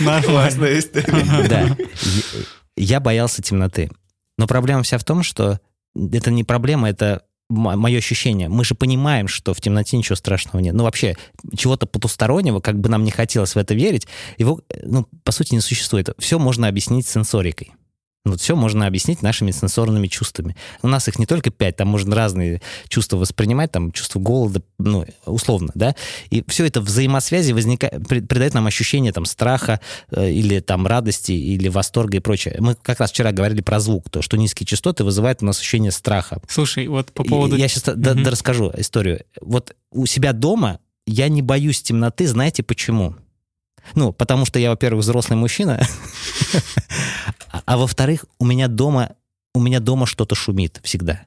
Нормально. 0.00 0.22
Классная 0.22 0.78
история. 0.78 1.48
Да. 1.48 1.76
Я 2.76 3.00
боялся 3.00 3.42
темноты. 3.42 3.90
Но 4.38 4.46
проблема 4.46 4.82
вся 4.82 4.98
в 4.98 5.04
том, 5.04 5.22
что 5.22 5.60
это 5.94 6.30
не 6.30 6.44
проблема, 6.44 6.88
это 6.88 7.22
мое 7.50 7.98
ощущение. 7.98 8.48
Мы 8.48 8.64
же 8.64 8.74
понимаем, 8.74 9.28
что 9.28 9.52
в 9.54 9.60
темноте 9.60 9.96
ничего 9.96 10.16
страшного 10.16 10.62
нет. 10.62 10.74
Ну, 10.74 10.84
вообще, 10.84 11.16
чего-то 11.56 11.86
потустороннего, 11.86 12.60
как 12.60 12.80
бы 12.80 12.88
нам 12.88 13.04
не 13.04 13.10
хотелось 13.10 13.54
в 13.54 13.58
это 13.58 13.74
верить, 13.74 14.08
его, 14.38 14.62
ну, 14.82 15.06
по 15.24 15.30
сути, 15.32 15.54
не 15.54 15.60
существует. 15.60 16.08
Все 16.18 16.38
можно 16.38 16.68
объяснить 16.68 17.06
сенсорикой. 17.06 17.72
Вот 18.24 18.40
все 18.40 18.56
можно 18.56 18.86
объяснить 18.86 19.20
нашими 19.20 19.50
сенсорными 19.50 20.06
чувствами. 20.06 20.56
У 20.82 20.88
нас 20.88 21.08
их 21.08 21.18
не 21.18 21.26
только 21.26 21.50
пять, 21.50 21.76
там 21.76 21.88
можно 21.88 22.16
разные 22.16 22.62
чувства 22.88 23.18
воспринимать, 23.18 23.70
там 23.70 23.92
чувство 23.92 24.18
голода, 24.18 24.62
ну, 24.78 25.04
условно, 25.26 25.70
да. 25.74 25.94
И 26.30 26.42
все 26.48 26.64
это 26.64 26.80
взаимосвязи 26.80 27.52
возникает, 27.52 28.08
придает 28.08 28.54
нам 28.54 28.66
ощущение 28.66 29.12
там 29.12 29.26
страха 29.26 29.78
э, 30.10 30.30
или 30.30 30.60
там 30.60 30.86
радости, 30.86 31.32
или 31.32 31.68
восторга 31.68 32.16
и 32.16 32.20
прочее. 32.20 32.56
Мы 32.60 32.74
как 32.76 33.00
раз 33.00 33.10
вчера 33.10 33.30
говорили 33.32 33.60
про 33.60 33.78
звук, 33.78 34.08
то, 34.08 34.22
что 34.22 34.38
низкие 34.38 34.66
частоты 34.66 35.04
вызывают 35.04 35.42
у 35.42 35.46
нас 35.46 35.58
ощущение 35.60 35.92
страха. 35.92 36.40
Слушай, 36.48 36.86
вот 36.88 37.12
по 37.12 37.24
поводу... 37.24 37.56
Я 37.56 37.68
сейчас 37.68 37.94
Мгм. 37.94 38.26
расскажу 38.26 38.72
историю. 38.78 39.20
Вот 39.42 39.76
у 39.90 40.06
себя 40.06 40.32
дома 40.32 40.80
я 41.06 41.28
не 41.28 41.42
боюсь 41.42 41.82
темноты, 41.82 42.26
знаете 42.26 42.62
почему? 42.62 43.16
Ну, 43.94 44.14
потому 44.14 44.46
что 44.46 44.58
я, 44.58 44.70
во-первых, 44.70 45.02
взрослый 45.04 45.36
мужчина, 45.38 45.78
а, 47.50 47.62
а 47.66 47.76
во-вторых, 47.76 48.24
у 48.38 48.44
меня 48.46 48.68
дома, 48.68 49.10
у 49.54 49.60
меня 49.60 49.80
дома 49.80 50.06
что-то 50.06 50.34
шумит 50.34 50.80
всегда. 50.82 51.22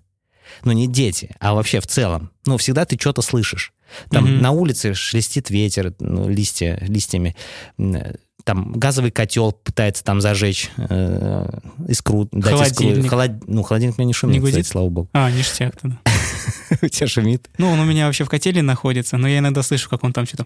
Ну, 0.63 0.71
не 0.71 0.87
дети, 0.87 1.35
а 1.39 1.53
вообще 1.53 1.79
в 1.81 1.87
целом. 1.87 2.31
Ну, 2.45 2.57
всегда 2.57 2.85
ты 2.85 2.97
что-то 2.99 3.21
слышишь. 3.21 3.73
Там 4.09 4.23
Мгм. 4.25 4.41
на 4.41 4.51
улице 4.51 4.93
шелестит 4.93 5.49
ветер, 5.49 5.93
ну, 5.99 6.27
листья, 6.29 6.77
листьями. 6.81 7.35
М, 7.77 7.97
Там 8.43 8.71
газовый 8.71 9.11
котел 9.11 9.51
пытается 9.51 10.05
там 10.05 10.21
зажечь 10.21 10.71
э, 10.77 11.49
искру, 11.89 12.29
дать 12.31 12.53
искру. 12.69 12.87
Холодильник. 12.87 13.09
Холод- 13.11 13.43
Ну, 13.45 13.61
холодильник 13.63 13.97
у 13.97 14.01
меня 14.01 14.07
не 14.07 14.13
шумит, 14.13 14.35
Не 14.35 14.39
гудит? 14.39 14.55
кстати, 14.55 14.67
слава 14.71 14.87
богу. 14.89 15.09
А, 15.11 15.29
ништяк 15.29 15.75
тогда. 15.75 15.99
У 16.81 16.87
тебя 16.87 17.07
шумит. 17.07 17.49
Ну, 17.57 17.69
он 17.69 17.77
у 17.81 17.83
меня 17.83 18.05
вообще 18.05 18.23
в 18.23 18.29
котеле 18.29 18.61
находится, 18.61 19.17
но 19.17 19.27
я 19.27 19.39
иногда 19.39 19.63
слышу, 19.63 19.89
как 19.89 20.01
он 20.05 20.13
там 20.13 20.25
что-то 20.25 20.45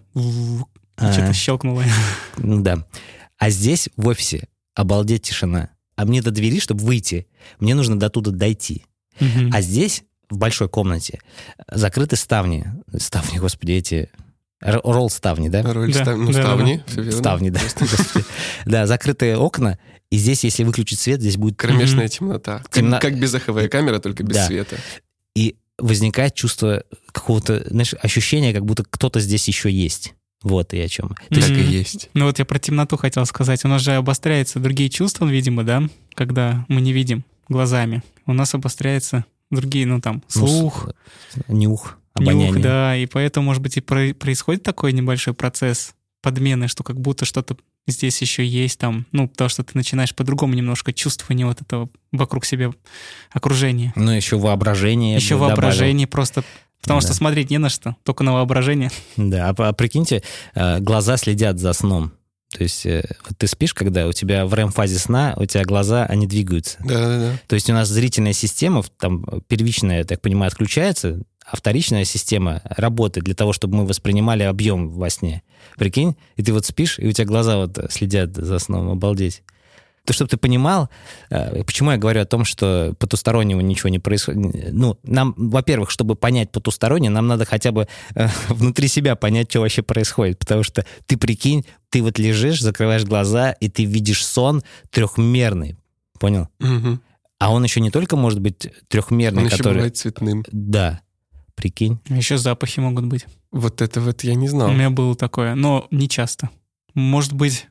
А, 0.98 1.12
что-то 1.14 1.32
щелкнуло. 1.34 1.84
ну 2.38 2.62
да. 2.64 2.88
А 3.38 3.52
здесь, 3.52 3.90
в 3.98 4.08
офисе, 4.08 4.48
обалдеть 4.76 5.24
тишина. 5.24 5.70
А 5.96 6.06
мне 6.06 6.22
до 6.22 6.32
двери, 6.32 6.60
чтобы 6.60 6.84
выйти, 6.84 7.28
мне 7.60 7.76
нужно 7.76 8.00
до 8.00 8.10
туда 8.10 8.32
дойти. 8.32 8.86
Мгм. 9.20 9.52
А 9.54 9.62
здесь, 9.62 10.04
в 10.30 10.38
большой 10.38 10.70
комнате, 10.70 11.20
закрыты 11.70 12.16
ставни. 12.16 12.66
Ставни, 12.98 13.38
господи, 13.38 13.74
эти... 13.74 14.10
р- 14.62 14.82
Ролл-ставни, 14.84 15.50
да? 15.50 15.62
Роль 15.62 15.94
Да, 15.94 16.02
став- 16.04 16.18
ну, 16.18 16.32
да, 16.32 16.34
да, 16.34 16.44
ставни, 16.44 16.84
верно. 16.96 17.12
Ставни, 17.12 17.50
да. 17.50 17.60
Да, 18.66 18.88
закрытые 18.88 19.38
окна. 19.38 19.78
И 20.10 20.18
здесь, 20.18 20.44
если 20.44 20.64
выключить 20.64 21.00
свет, 21.00 21.20
здесь 21.22 21.38
будет... 21.38 21.58
Кромешная 21.58 22.08
темнота. 22.08 22.64
Как- 22.70 23.18
безоховая 23.20 23.68
камера, 23.68 24.00
только 24.00 24.24
без 24.24 24.36
Да. 24.36 24.48
света. 24.48 24.78
И 25.36 25.56
возникает 25.78 26.34
чувство 26.36 26.84
какого-то, 27.12 27.66
знаешь, 27.70 27.94
ощущения, 28.02 28.54
как 28.54 28.66
будто 28.66 28.84
кто-то 28.90 29.20
здесь 29.20 29.48
еще 29.48 29.70
есть. 29.72 30.14
Вот 30.44 30.74
и 30.74 30.80
о 30.80 30.88
чем. 30.88 31.10
То 31.10 31.16
есть 31.36 31.48
Так 31.50 31.58
и 31.58 31.62
Мгм. 31.62 31.70
есть. 31.70 32.10
Ну 32.14 32.26
вот 32.26 32.40
я 32.40 32.46
про 32.46 32.58
темноту 32.60 32.98
хотел 32.98 33.26
сказать. 33.26 33.64
У 33.66 33.68
нас 33.68 33.82
же 33.82 33.94
обостряются 33.94 34.60
другие 34.60 34.90
чувства, 34.90 35.26
видимо, 35.28 35.64
да, 35.64 35.84
когда 36.16 36.66
мы 36.68 36.82
не 36.82 36.94
видим 36.94 37.24
глазами. 37.48 38.02
У 38.26 38.34
нас 38.34 38.54
обостряются 38.56 39.26
другие, 39.52 39.86
ну 39.86 40.00
там, 40.02 40.24
ну, 40.36 40.48
слух, 40.48 40.90
с- 41.30 41.48
нюх, 41.48 41.98
обоняние. 42.14 42.52
нюх, 42.52 42.62
да, 42.62 42.96
и 42.96 43.06
поэтому, 43.06 43.46
может 43.48 43.62
быть, 43.62 43.78
и 43.78 43.82
про- 43.82 44.14
происходит 44.14 44.64
такой 44.64 44.94
небольшой 44.94 45.34
процесс 45.34 45.94
подмены, 46.22 46.68
что 46.68 46.84
как 46.84 47.00
будто 47.00 47.26
что-то 47.26 47.58
здесь 47.88 48.22
еще 48.22 48.46
есть 48.46 48.80
там, 48.80 49.06
ну, 49.12 49.28
потому 49.28 49.50
что 49.50 49.64
ты 49.64 49.72
начинаешь 49.74 50.14
по-другому 50.16 50.54
немножко 50.54 50.94
чувствование 50.94 51.46
вот 51.48 51.62
этого 51.62 51.90
вокруг 52.12 52.46
себя 52.46 52.72
окружения. 53.32 53.92
Ну, 53.96 54.12
еще 54.12 54.38
воображение. 54.38 55.16
еще 55.16 55.36
бы 55.36 55.42
добавил. 55.42 55.56
воображение 55.58 56.08
просто, 56.08 56.44
потому 56.82 57.00
Да. 57.02 57.08
что 57.08 57.16
смотреть 57.16 57.50
не 57.50 57.58
на 57.58 57.70
что, 57.70 57.96
только 58.04 58.24
на 58.24 58.34
воображение. 58.34 58.92
Да, 59.18 59.50
а, 59.50 59.56
а 59.70 59.74
прикиньте, 59.74 60.24
э, 60.56 60.80
глаза 60.80 61.18
следят 61.18 61.60
за 61.60 61.74
сном. 61.74 62.12
То 62.54 62.64
есть 62.64 62.86
э, 62.86 63.04
вот 63.28 63.38
ты 63.38 63.48
спишь, 63.48 63.74
когда 63.74 64.08
у 64.08 64.12
тебя 64.12 64.46
в 64.46 64.54
REM-фазе 64.54 65.00
сна, 65.00 65.34
у 65.38 65.46
тебя 65.46 65.64
глаза, 65.64 66.06
они 66.06 66.28
двигаются. 66.28 66.78
Да-да-да. 66.84 67.40
То 67.48 67.56
есть 67.56 67.70
у 67.70 67.74
нас 67.74 67.88
зрительная 67.88 68.34
система, 68.34 68.84
там 69.00 69.24
первичная, 69.48 70.00
я 70.00 70.04
так 70.04 70.20
понимаю, 70.22 70.50
отключается, 70.50 71.22
а 71.46 71.56
вторичная 71.56 72.04
система 72.04 72.62
работает 72.66 73.26
для 73.26 73.36
того, 73.36 73.54
чтобы 73.54 73.78
мы 73.78 73.86
воспринимали 73.86 74.44
объем 74.44 74.90
во 74.90 75.10
сне. 75.10 75.44
Прикинь, 75.78 76.16
и 76.36 76.44
ты 76.44 76.52
вот 76.52 76.66
спишь, 76.66 77.00
и 77.00 77.08
у 77.08 77.12
тебя 77.14 77.26
глаза 77.26 77.56
вот 77.58 77.80
следят 77.90 78.36
за 78.36 78.60
сном, 78.60 78.90
обалдеть. 78.90 79.44
То, 80.06 80.14
чтобы 80.14 80.30
ты 80.30 80.38
понимал, 80.38 80.90
э, 81.30 81.64
почему 81.64 81.92
я 81.92 81.98
говорю 81.98 82.22
о 82.22 82.26
том, 82.26 82.44
что 82.44 82.96
потустороннего 82.98 83.60
ничего 83.60 83.90
не 83.90 84.00
происходит. 84.00 84.74
Ну, 84.74 84.98
нам, 85.04 85.36
во-первых, 85.38 85.92
чтобы 85.92 86.16
понять 86.16 86.52
потустороннее, 86.52 87.12
нам 87.12 87.28
надо 87.28 87.46
хотя 87.46 87.72
бы 87.72 87.88
э, 88.16 88.28
внутри 88.50 88.88
себя 88.88 89.16
понять, 89.16 89.52
что 89.52 89.60
вообще 89.60 89.84
происходит. 89.84 90.40
Потому 90.40 90.64
что 90.64 90.86
ты 91.06 91.18
прикинь, 91.18 91.66
ты 91.90 92.02
вот 92.02 92.18
лежишь, 92.18 92.62
закрываешь 92.62 93.04
глаза, 93.04 93.52
и 93.52 93.70
ты 93.70 93.86
видишь 93.86 94.26
сон 94.26 94.64
трехмерный. 94.90 95.78
Понял? 96.20 96.50
Мгм. 96.60 97.02
А 97.38 97.52
он 97.52 97.64
еще 97.64 97.80
не 97.80 97.92
только 97.92 98.16
может 98.16 98.40
быть 98.40 98.70
трехмерный, 98.88 99.42
Он 99.42 99.48
еще 99.48 99.58
который... 99.58 99.74
бывает 99.74 99.98
цветным. 99.98 100.46
Да, 100.52 101.02
прикинь. 101.56 102.00
Еще 102.08 102.38
запахи 102.38 102.80
могут 102.80 103.06
быть. 103.06 103.26
Вот 103.52 103.82
это 103.82 104.02
вот 104.02 104.24
я 104.24 104.36
не 104.36 104.48
У 104.48 104.50
знал. 104.50 104.72
меня 104.72 104.90
было 104.90 105.16
такое, 105.16 105.56
но 105.56 105.88
не 105.92 106.08
часто. 106.08 106.50
Может 106.94 107.34
быть, 107.34 107.68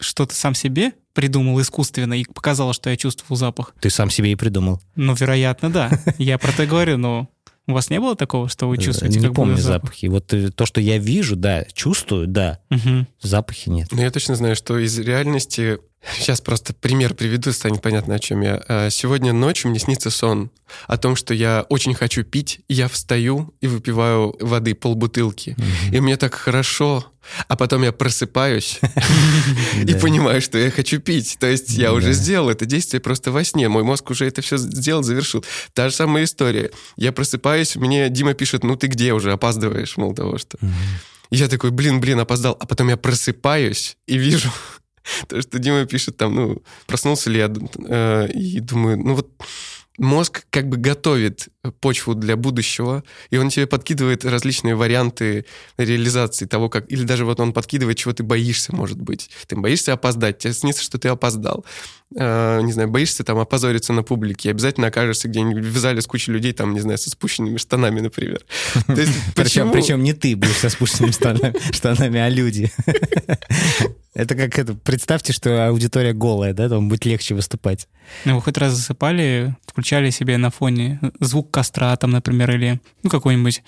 что-то 0.00 0.34
сам 0.34 0.54
себе 0.54 0.92
придумал 1.14 1.60
искусственно 1.60 2.14
и 2.14 2.24
показало, 2.24 2.72
что 2.72 2.90
я 2.90 2.96
чувствовал 2.96 3.36
запах. 3.36 3.74
Ты 3.80 3.90
сам 3.90 4.10
себе 4.10 4.32
и 4.32 4.34
придумал. 4.34 4.80
Ну, 4.96 5.14
вероятно, 5.14 5.70
да. 5.70 5.90
Я 6.18 6.38
про 6.38 6.50
это 6.50 6.66
говорю, 6.66 6.96
но 6.98 7.28
У 7.68 7.74
вас 7.74 7.90
не 7.90 8.00
было 8.00 8.16
такого, 8.16 8.48
что 8.48 8.68
вы 8.68 8.74
Э, 8.76 8.78
чувствуете, 8.80 9.20
Не 9.20 9.26
как 9.26 9.36
помню 9.36 9.56
запах? 9.56 9.90
запахи. 9.90 10.06
Вот 10.06 10.32
э, 10.34 10.50
то, 10.50 10.66
что 10.66 10.80
я 10.80 10.98
вижу, 10.98 11.36
да, 11.36 11.64
чувствую, 11.72 12.26
да, 12.26 12.58
Мгм. 12.70 13.06
запахи 13.20 13.68
нет. 13.68 13.88
Но 13.92 14.02
я 14.02 14.10
точно 14.10 14.34
знаю, 14.34 14.56
что 14.56 14.78
из 14.78 14.98
реальности... 14.98 15.78
Сейчас 16.18 16.40
просто 16.40 16.74
пример 16.74 17.14
приведу, 17.14 17.52
станет 17.52 17.80
понятно, 17.80 18.16
о 18.16 18.18
чем 18.18 18.40
я. 18.40 18.62
А, 18.68 18.90
Сегодня 18.90 19.32
ночью 19.32 19.70
мне 19.70 19.78
снится 19.78 20.10
сон 20.10 20.50
о 20.86 20.96
том, 20.96 21.16
что 21.16 21.34
я 21.34 21.66
очень 21.68 21.94
хочу 21.94 22.24
пить, 22.24 22.60
я 22.68 22.88
встаю 22.88 23.54
и 23.60 23.66
выпиваю 23.66 24.34
воды 24.40 24.74
полбутылки. 24.74 25.56
И 25.92 26.00
мне 26.00 26.16
так 26.16 26.34
хорошо, 26.34 27.04
а 27.46 27.56
потом 27.56 27.82
я 27.82 27.92
просыпаюсь 27.92 28.80
и 29.86 29.94
понимаю, 29.94 30.40
что 30.40 30.58
я 30.58 30.70
хочу 30.70 30.98
пить. 30.98 31.36
То 31.38 31.46
есть 31.46 31.70
я 31.70 31.92
уже 31.92 32.12
сделал 32.12 32.50
это 32.50 32.66
действие 32.66 33.00
просто 33.00 33.30
во 33.30 33.44
сне. 33.44 33.68
Мой 33.68 33.84
мозг 33.84 34.10
уже 34.10 34.26
это 34.26 34.42
все 34.42 34.56
сделал, 34.56 35.02
завершил. 35.02 35.44
Та 35.72 35.88
же 35.88 35.94
самая 35.94 36.24
история. 36.24 36.70
Я 36.96 37.12
просыпаюсь, 37.12 37.76
мне 37.76 38.08
Дима 38.08 38.34
пишет, 38.34 38.64
ну 38.64 38.76
ты 38.76 38.88
где 38.88 39.12
уже, 39.12 39.32
опаздываешь, 39.32 39.96
мол 39.96 40.14
того, 40.14 40.38
что... 40.38 40.58
Я 41.30 41.48
такой, 41.48 41.70
блин, 41.70 41.98
блин, 41.98 42.20
опоздал. 42.20 42.58
А 42.60 42.66
потом 42.66 42.88
я 42.88 42.98
просыпаюсь 42.98 43.96
и 44.06 44.18
вижу 44.18 44.50
то, 45.28 45.40
что 45.40 45.58
Дима 45.58 45.84
пишет 45.86 46.16
там, 46.16 46.34
ну, 46.34 46.62
проснулся 46.86 47.30
ли 47.30 47.38
я, 47.38 47.52
э, 47.88 48.28
и 48.32 48.60
думаю, 48.60 48.98
ну 48.98 49.14
вот 49.14 49.30
мозг 49.98 50.44
как 50.50 50.68
бы 50.68 50.76
готовит 50.76 51.48
почву 51.80 52.14
для 52.14 52.36
будущего, 52.36 53.04
и 53.30 53.36
он 53.36 53.50
тебе 53.50 53.66
подкидывает 53.66 54.24
различные 54.24 54.74
варианты 54.74 55.44
реализации 55.76 56.46
того, 56.46 56.68
как... 56.68 56.90
Или 56.90 57.04
даже 57.04 57.24
вот 57.24 57.40
он 57.40 57.52
подкидывает, 57.52 57.98
чего 57.98 58.12
ты 58.12 58.22
боишься, 58.22 58.74
может 58.74 59.00
быть. 59.00 59.30
Ты 59.46 59.56
боишься 59.56 59.92
опоздать, 59.92 60.38
тебе 60.38 60.54
снится, 60.54 60.82
что 60.82 60.98
ты 60.98 61.08
опоздал. 61.08 61.64
Э, 62.16 62.60
не 62.62 62.72
знаю, 62.72 62.88
боишься 62.88 63.22
там 63.22 63.38
опозориться 63.38 63.92
на 63.92 64.02
публике, 64.02 64.50
обязательно 64.50 64.88
окажешься 64.88 65.28
где-нибудь 65.28 65.64
в 65.64 65.78
зале 65.78 66.00
с 66.00 66.06
кучей 66.06 66.32
людей, 66.32 66.52
там, 66.52 66.74
не 66.74 66.80
знаю, 66.80 66.98
со 66.98 67.10
спущенными 67.10 67.58
штанами, 67.58 68.00
например. 68.00 68.44
Причем, 68.86 70.02
не 70.02 70.14
ты 70.14 70.36
будешь 70.36 70.56
со 70.56 70.68
спущенными 70.68 71.12
штанами, 71.12 72.20
а 72.20 72.28
люди. 72.28 72.70
Это 74.14 74.34
как 74.34 74.58
это, 74.58 74.74
представьте, 74.74 75.32
что 75.32 75.68
аудитория 75.68 76.12
голая, 76.12 76.52
да, 76.52 76.68
там 76.68 76.88
будет 76.88 77.06
легче 77.06 77.34
выступать. 77.34 77.88
Ну, 78.26 78.34
вы 78.34 78.42
хоть 78.42 78.58
раз 78.58 78.74
засыпали, 78.74 79.56
включали 79.66 80.10
себе 80.10 80.36
на 80.36 80.50
фоне 80.50 81.00
звук 81.20 81.50
костра 81.50 81.96
там, 81.96 82.10
например, 82.10 82.50
или 82.50 82.80
ну, 83.02 83.08
какой-нибудь 83.08 83.62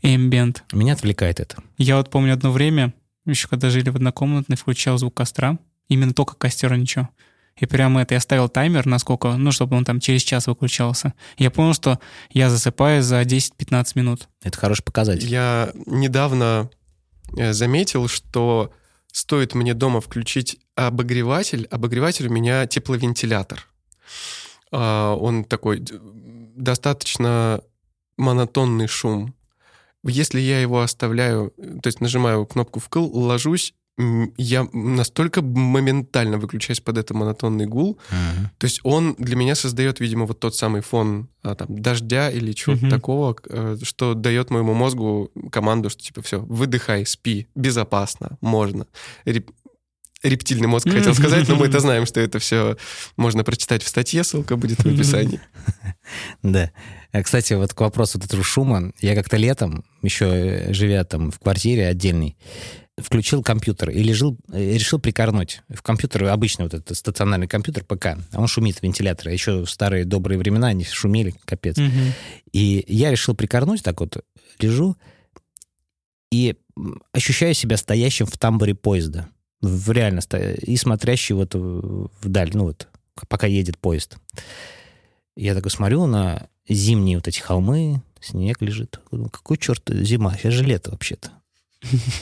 эмбиент. 0.00 0.64
Меня 0.72 0.94
отвлекает 0.94 1.40
это. 1.40 1.62
Я 1.76 1.96
вот 1.98 2.08
помню 2.08 2.32
одно 2.32 2.52
время, 2.52 2.94
еще 3.26 3.48
когда 3.48 3.68
жили 3.68 3.90
в 3.90 3.96
однокомнатной, 3.96 4.56
включал 4.56 4.96
звук 4.96 5.14
костра, 5.14 5.58
именно 5.88 6.14
только 6.14 6.36
костер, 6.36 6.74
ничего. 6.74 7.10
И 7.58 7.66
прямо 7.66 8.00
это 8.00 8.14
я 8.14 8.20
ставил 8.20 8.48
таймер, 8.48 8.86
насколько, 8.86 9.36
ну, 9.36 9.52
чтобы 9.52 9.76
он 9.76 9.84
там 9.84 10.00
через 10.00 10.22
час 10.22 10.46
выключался. 10.46 11.12
Я 11.36 11.50
понял, 11.50 11.74
что 11.74 11.98
я 12.30 12.48
засыпаю 12.48 13.02
за 13.02 13.20
10-15 13.20 13.92
минут. 13.96 14.28
Это 14.42 14.56
хороший 14.56 14.82
показатель. 14.82 15.28
Я 15.28 15.70
недавно 15.84 16.70
э, 17.36 17.52
заметил, 17.52 18.08
что 18.08 18.72
стоит 19.12 19.54
мне 19.54 19.74
дома 19.74 20.00
включить 20.00 20.58
обогреватель, 20.74 21.66
обогреватель 21.70 22.26
у 22.26 22.32
меня 22.32 22.66
тепловентилятор. 22.66 23.68
А, 24.72 25.14
Он 25.14 25.44
такой 25.44 25.84
достаточно 26.56 27.62
монотонный 28.16 28.88
шум. 28.88 29.34
Если 30.04 30.40
я 30.40 30.60
его 30.60 30.80
оставляю, 30.80 31.52
э, 31.56 31.78
то 31.80 31.86
есть 31.86 32.00
нажимаю 32.00 32.44
кнопку 32.46 32.80
вкл, 32.80 33.06
ложусь, 33.12 33.74
я 34.38 34.66
настолько 34.72 35.42
моментально 35.42 36.38
выключаюсь 36.38 36.80
под 36.80 36.96
этот 36.98 37.10
монотонный 37.16 37.66
гул, 37.66 37.98
Мгм. 38.10 38.50
то 38.58 38.64
есть 38.64 38.80
он 38.84 39.14
для 39.18 39.36
меня 39.36 39.54
создает, 39.54 40.00
видимо, 40.00 40.24
вот 40.24 40.40
тот 40.40 40.56
самый 40.56 40.80
фон 40.80 41.28
а, 41.42 41.54
там, 41.54 41.66
дождя 41.78 42.30
или 42.30 42.52
чего-то 42.52 42.82
Мгм. 42.82 42.90
такого, 42.90 43.36
э, 43.48 43.76
что 43.82 44.14
дает 44.14 44.50
моему 44.50 44.72
мозгу 44.74 45.30
команду, 45.50 45.90
что 45.90 46.02
типа 46.02 46.22
все, 46.22 46.40
выдыхай, 46.40 47.04
спи, 47.04 47.48
безопасно, 47.54 48.38
можно. 48.40 48.86
Реп- 49.26 49.50
Рептильный 50.22 50.68
мозг 50.68 50.88
хотел 50.88 51.14
сказать, 51.14 51.48
но 51.48 51.56
мы 51.56 51.66
это 51.66 51.80
знаем, 51.80 52.06
что 52.06 52.20
это 52.20 52.38
все 52.38 52.76
можно 53.16 53.42
прочитать 53.42 53.82
в 53.82 53.88
статье, 53.88 54.22
ссылка 54.22 54.56
будет 54.56 54.78
в 54.82 54.86
описании. 54.86 55.40
Да. 56.42 56.70
А, 57.12 57.22
Кстати, 57.22 57.54
вот 57.54 57.74
к 57.74 57.80
вопросу 57.80 58.18
вот 58.18 58.26
этого 58.26 58.42
шума. 58.42 58.92
Я 59.00 59.14
как-то 59.14 59.36
летом, 59.36 59.84
еще 60.02 60.26
э, 60.26 60.72
живя 60.72 61.04
там 61.04 61.30
в 61.30 61.38
квартире 61.38 61.86
отдельной, 61.88 62.36
включил 62.98 63.42
компьютер 63.42 63.90
и 63.90 64.02
лежил, 64.02 64.38
э, 64.52 64.74
решил 64.74 64.98
прикорнуть. 64.98 65.62
В 65.68 65.82
компьютер, 65.82 66.24
обычный 66.24 66.64
вот 66.64 66.74
этот 66.74 66.96
стационарный 66.96 67.48
компьютер 67.48 67.84
ПК, 67.84 68.06
а 68.06 68.40
он 68.40 68.46
шумит, 68.46 68.82
вентилятор. 68.82 69.28
А 69.28 69.32
Еще 69.32 69.64
в 69.64 69.70
старые 69.70 70.04
добрые 70.04 70.38
времена 70.38 70.68
они 70.68 70.84
шумели, 70.84 71.34
капец. 71.44 71.78
Мгм. 71.78 72.12
И 72.52 72.84
я 72.88 73.10
решил 73.10 73.34
прикорнуть, 73.34 73.82
так 73.82 74.00
вот 74.00 74.24
лежу, 74.60 74.96
и 76.30 76.56
ощущаю 77.12 77.54
себя 77.54 77.76
стоящим 77.76 78.26
в 78.26 78.36
тамбуре 78.38 78.74
поезда. 78.74 79.28
В 79.60 79.90
реально 79.92 80.20
сто- 80.20 80.38
и 80.38 80.76
смотрящий 80.76 81.34
вот 81.34 81.54
вдаль, 81.54 82.50
ну 82.52 82.64
вот, 82.64 82.88
пока 83.28 83.46
едет 83.46 83.78
поезд. 83.78 84.16
Я 85.36 85.54
такой 85.54 85.70
смотрю 85.70 86.06
на 86.06 86.48
зимние 86.68 87.16
вот 87.16 87.28
эти 87.28 87.40
холмы, 87.40 88.02
снег 88.20 88.60
лежит. 88.60 89.00
Какой 89.30 89.56
черт 89.56 89.82
зима? 89.88 90.36
Сейчас 90.36 90.54
же 90.54 90.64
лето 90.64 90.90
вообще-то. 90.90 91.30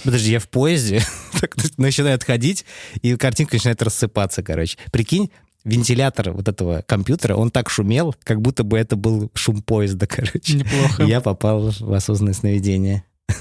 Подожди, 0.04 0.32
я 0.32 0.40
в 0.40 0.48
поезде, 0.48 1.02
так 1.40 1.54
начинаю 1.76 2.14
отходить, 2.14 2.64
и 3.02 3.14
картинка 3.16 3.56
начинает 3.56 3.82
рассыпаться, 3.82 4.42
короче. 4.42 4.78
Прикинь, 4.90 5.30
вентилятор 5.64 6.32
вот 6.32 6.48
этого 6.48 6.82
компьютера, 6.86 7.36
он 7.36 7.50
так 7.50 7.70
шумел, 7.70 8.14
как 8.24 8.40
будто 8.40 8.64
бы 8.64 8.78
это 8.78 8.96
был 8.96 9.30
шум 9.34 9.62
поезда, 9.62 10.06
короче. 10.08 10.54
Неплохо. 10.54 11.04
Я 11.04 11.20
попал 11.20 11.70
в 11.70 11.92
осознанное 11.92 12.34
сновидение. 12.34 13.04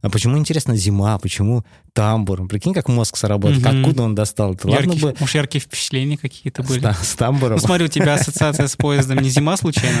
А 0.00 0.10
почему, 0.10 0.38
интересно, 0.38 0.76
зима? 0.76 1.18
Почему 1.18 1.64
тамбур? 1.92 2.46
Прикинь, 2.46 2.72
как 2.72 2.88
мозг 2.88 3.16
сработал. 3.16 3.58
Мгм. 3.60 3.80
Откуда 3.80 4.02
он 4.04 4.14
достал? 4.14 4.54
это? 4.54 4.68
Ладно 4.68 4.94
бы 4.94 5.14
Может, 5.18 5.34
яркие 5.34 5.60
впечатления 5.60 6.16
какие-то 6.16 6.62
были? 6.62 6.78
с, 6.78 6.82
та- 6.82 6.94
с 6.94 7.14
тамбуром. 7.14 7.56
Ну, 7.56 7.66
смотри, 7.66 7.86
у 7.86 7.88
тебя 7.88 8.14
ассоциация 8.14 8.68
с 8.68 8.76
поездом 8.76 9.18
не 9.18 9.28
зима 9.30 9.56
случайно? 9.56 9.98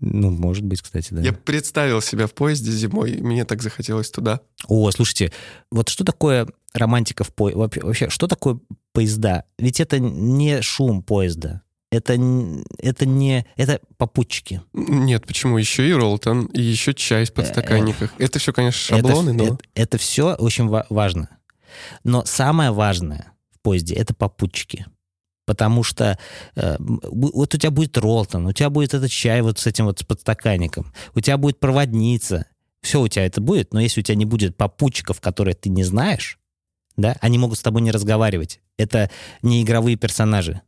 Ну, 0.00 0.30
может 0.30 0.64
быть, 0.64 0.80
кстати, 0.80 1.12
да. 1.12 1.20
Я 1.20 1.32
представил 1.34 2.00
себя 2.00 2.26
в 2.26 2.32
поезде 2.32 2.70
зимой, 2.70 3.12
и 3.12 3.22
мне 3.22 3.44
так 3.44 3.62
захотелось 3.62 4.10
туда. 4.10 4.40
О, 4.66 4.90
слушайте, 4.90 5.32
вот 5.70 5.88
что 5.90 6.04
такое 6.04 6.48
романтика 6.72 7.22
в 7.24 7.28
поезде? 7.34 7.58
Вообще, 7.82 8.08
что 8.08 8.26
такое 8.26 8.58
поезда? 8.92 9.44
Ведь 9.58 9.80
это 9.80 9.98
не 9.98 10.62
шум 10.62 11.02
поезда. 11.02 11.62
Это, 11.90 12.16
это 12.78 13.04
не... 13.04 13.44
Это 13.56 13.80
попутчики. 13.96 14.62
Нет, 14.72 15.26
почему? 15.26 15.58
Еще 15.58 15.88
и 15.88 15.92
Ролтон, 15.92 16.46
и 16.46 16.62
еще 16.62 16.94
чай 16.94 17.24
в 17.24 17.32
подстаканниках. 17.32 18.12
Это 18.18 18.38
все, 18.38 18.52
конечно, 18.52 18.94
Это- 18.94 19.08
шаблоны, 19.08 19.32
но... 19.32 19.58
Это, 19.74 19.98
все 19.98 20.34
очень 20.34 20.68
ва- 20.68 20.86
важно. 20.88 21.28
Но 22.04 22.24
самое 22.24 22.70
важное 22.70 23.32
в 23.50 23.60
поезде— 23.60 23.94
это 23.96 24.14
попутчики. 24.14 24.86
Потому 25.46 25.82
что 25.82 26.16
э, 26.54 26.76
вот 26.78 27.54
у 27.54 27.58
тебя 27.58 27.72
будет 27.72 27.98
Ролтон, 27.98 28.46
у 28.46 28.52
тебя 28.52 28.70
будет 28.70 28.94
этот 28.94 29.10
чай 29.10 29.42
вот 29.42 29.58
с 29.58 29.66
этим 29.66 29.86
вот 29.86 29.98
с 29.98 30.04
подстаканником, 30.04 30.92
у 31.16 31.20
тебя 31.20 31.38
будет 31.38 31.58
проводница. 31.58 32.46
Все 32.82 33.00
у 33.00 33.08
тебя 33.08 33.26
это 33.26 33.40
будет, 33.40 33.74
но 33.74 33.80
если 33.80 34.00
у 34.00 34.04
тебя 34.04 34.14
не 34.14 34.26
будет 34.26 34.56
попутчиков, 34.56 35.20
которые 35.20 35.54
ты 35.54 35.68
не 35.68 35.82
знаешь, 35.82 36.38
да, 36.96 37.16
они 37.20 37.36
могут 37.36 37.58
с 37.58 37.62
тобой 37.62 37.82
не 37.82 37.90
разговаривать. 37.90 38.60
Это 38.76 39.10
не 39.42 39.62
игровые 39.62 39.96
персонажи, 39.96 40.60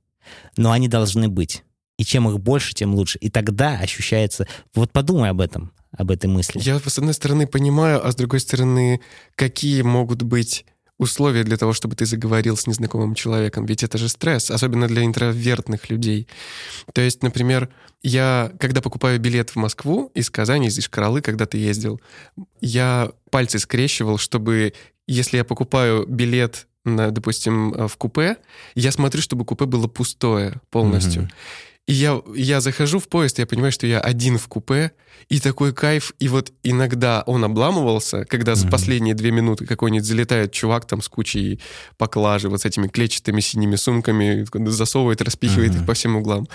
но 0.56 0.72
они 0.72 0.88
должны 0.88 1.28
быть. 1.28 1.64
И 1.98 2.04
чем 2.04 2.28
их 2.28 2.40
больше, 2.40 2.74
тем 2.74 2.94
лучше. 2.94 3.18
И 3.18 3.30
тогда 3.30 3.78
ощущается... 3.78 4.46
Вот 4.74 4.92
подумай 4.92 5.30
об 5.30 5.40
этом, 5.40 5.72
об 5.96 6.10
этой 6.10 6.26
мысли. 6.26 6.60
Я, 6.60 6.80
с 6.80 6.98
одной 6.98 7.14
стороны, 7.14 7.46
понимаю, 7.46 8.04
а 8.04 8.10
с 8.10 8.16
другой 8.16 8.40
стороны, 8.40 9.00
какие 9.36 9.82
могут 9.82 10.22
быть 10.22 10.64
условия 10.98 11.44
для 11.44 11.56
того, 11.56 11.72
чтобы 11.72 11.96
ты 11.96 12.06
заговорил 12.06 12.56
с 12.56 12.66
незнакомым 12.66 13.14
человеком? 13.14 13.66
Ведь 13.66 13.82
это 13.82 13.98
же 13.98 14.08
стресс, 14.08 14.50
особенно 14.50 14.88
для 14.88 15.04
интровертных 15.04 15.90
людей. 15.90 16.28
То 16.92 17.02
есть, 17.02 17.22
например, 17.22 17.68
я, 18.02 18.52
когда 18.58 18.80
покупаю 18.80 19.20
билет 19.20 19.50
в 19.50 19.56
Москву 19.56 20.10
из 20.14 20.30
Казани, 20.30 20.68
из 20.68 20.78
Ишкаралы, 20.78 21.20
когда 21.20 21.46
ты 21.46 21.58
ездил, 21.58 22.00
я 22.60 23.12
пальцы 23.30 23.58
скрещивал, 23.58 24.18
чтобы, 24.18 24.72
если 25.06 25.36
я 25.36 25.44
покупаю 25.44 26.06
билет 26.06 26.66
допустим, 26.84 27.72
э, 27.74 27.88
в 27.88 27.96
купе, 27.96 28.36
я 28.74 28.92
смотрю, 28.92 29.22
чтобы 29.22 29.44
купе 29.44 29.66
было 29.66 29.86
пустое 29.86 30.60
полностью. 30.70 31.22
Мгм. 31.22 31.30
И 31.88 31.94
я, 31.94 32.20
я 32.36 32.60
захожу 32.60 33.00
в 33.00 33.08
поезд, 33.08 33.40
я 33.40 33.46
понимаю, 33.46 33.72
что 33.72 33.88
я 33.88 33.98
один 33.98 34.38
в 34.38 34.46
купе, 34.46 34.92
и 35.28 35.40
такой 35.40 35.72
кайф. 35.72 36.12
И 36.20 36.28
вот 36.28 36.52
иногда 36.62 37.24
он 37.26 37.44
обламывался, 37.44 38.24
когда 38.24 38.54
за 38.54 38.66
Мгм. 38.66 38.70
последние 38.70 39.14
две 39.14 39.32
минуты 39.32 39.66
какой-нибудь 39.66 40.06
залетает 40.06 40.52
чувак 40.52 40.86
там 40.86 41.02
с 41.02 41.08
кучей 41.08 41.60
поклажи, 41.98 42.48
вот 42.48 42.60
с 42.60 42.64
этими 42.64 42.86
клетчатыми 42.86 43.40
синими 43.40 43.74
сумками, 43.76 44.46
засовывает, 44.70 45.22
распихивает 45.22 45.72
Мгм. 45.72 45.80
их 45.80 45.86
по 45.86 45.94
всем 45.94 46.16
углам. 46.16 46.46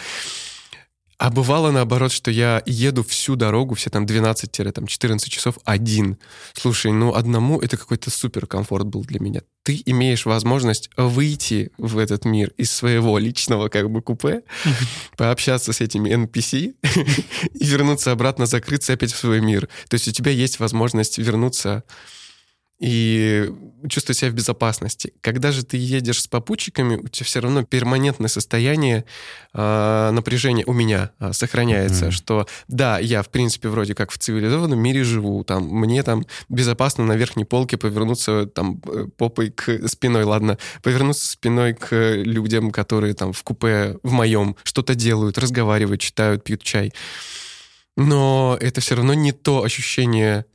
А 1.20 1.32
бывало 1.32 1.72
наоборот, 1.72 2.12
что 2.12 2.30
я 2.30 2.62
еду 2.68 3.04
всю 3.04 3.36
дорогу, 3.36 3.74
все 3.74 3.90
там 3.90 4.06
12-14 4.06 5.30
часов 5.30 5.58
один. 5.66 6.18
Слушай, 6.54 6.92
ну 6.92 7.16
одному 7.16 7.60
это 7.60 7.76
какой-то 7.76 8.12
супер 8.12 8.46
комфорт 8.46 8.86
был 8.86 9.04
для 9.04 9.20
меня. 9.20 9.42
Ты 9.64 9.82
имеешь 9.88 10.28
возможность 10.28 10.92
выйти 10.96 11.72
в 11.80 11.98
этот 11.98 12.24
мир 12.24 12.52
из 12.58 12.72
своего 12.72 13.18
личного 13.18 13.68
как 13.70 13.90
бы 13.90 14.04
купе, 14.04 14.44
пообщаться 15.18 15.74
с 15.74 15.82
этими 15.82 16.10
NPC 16.10 16.76
и 17.54 17.66
вернуться 17.66 18.12
обратно, 18.12 18.46
закрыться 18.46 18.94
опять 18.94 19.12
в 19.12 19.18
свой 19.18 19.42
мир. 19.42 19.68
То 19.90 19.96
есть 19.96 20.08
у 20.08 20.12
тебя 20.12 20.32
есть 20.32 20.60
возможность 20.60 21.18
вернуться 21.18 21.84
и 22.80 23.52
чувствовать 23.90 24.20
себя 24.20 24.30
в 24.30 24.36
безопасности. 24.36 25.14
Когда 25.22 25.52
же 25.52 25.66
ты 25.66 25.78
едешь 25.78 26.22
с 26.22 26.28
попутчиками, 26.28 26.96
у 26.98 27.08
тебя 27.08 27.26
все 27.26 27.40
равно 27.40 27.64
перманентное 27.64 28.28
состояние 28.28 29.06
э, 29.54 30.10
напряжения 30.12 30.64
у 30.66 30.74
меня 30.74 31.12
э, 31.20 31.34
сохраняется, 31.34 32.08
mm-hmm. 32.08 32.12
что 32.12 32.48
да, 32.68 33.00
я 33.00 33.24
в 33.24 33.30
принципе 33.30 33.70
вроде 33.70 33.96
как 33.96 34.12
в 34.12 34.20
цивилизованном 34.20 34.80
мире 34.80 35.04
живу, 35.04 35.44
там 35.44 35.64
мне 35.64 36.04
там 36.04 36.26
безопасно 36.50 37.04
на 37.04 37.14
верхней 37.14 37.46
полке 37.46 37.78
повернуться 37.78 38.46
там 38.46 38.80
э, 38.86 39.08
попой 39.18 39.50
к 39.50 39.88
спиной, 39.88 40.24
ладно, 40.24 40.60
повернуться 40.84 41.28
спиной 41.28 41.74
к 41.74 41.96
людям, 42.18 42.70
которые 42.70 43.16
там 43.16 43.34
в 43.34 43.42
купе 43.42 43.98
в 44.04 44.12
моем 44.12 44.56
что-то 44.64 44.94
делают, 44.94 45.40
разговаривают, 45.40 46.02
читают, 46.02 46.44
пьют 46.44 46.62
чай. 46.62 46.94
Но 47.96 48.56
это 48.62 48.82
все 48.82 48.96
равно 48.96 49.16
не 49.16 49.32
то 49.32 49.64
ощущение 49.64 50.46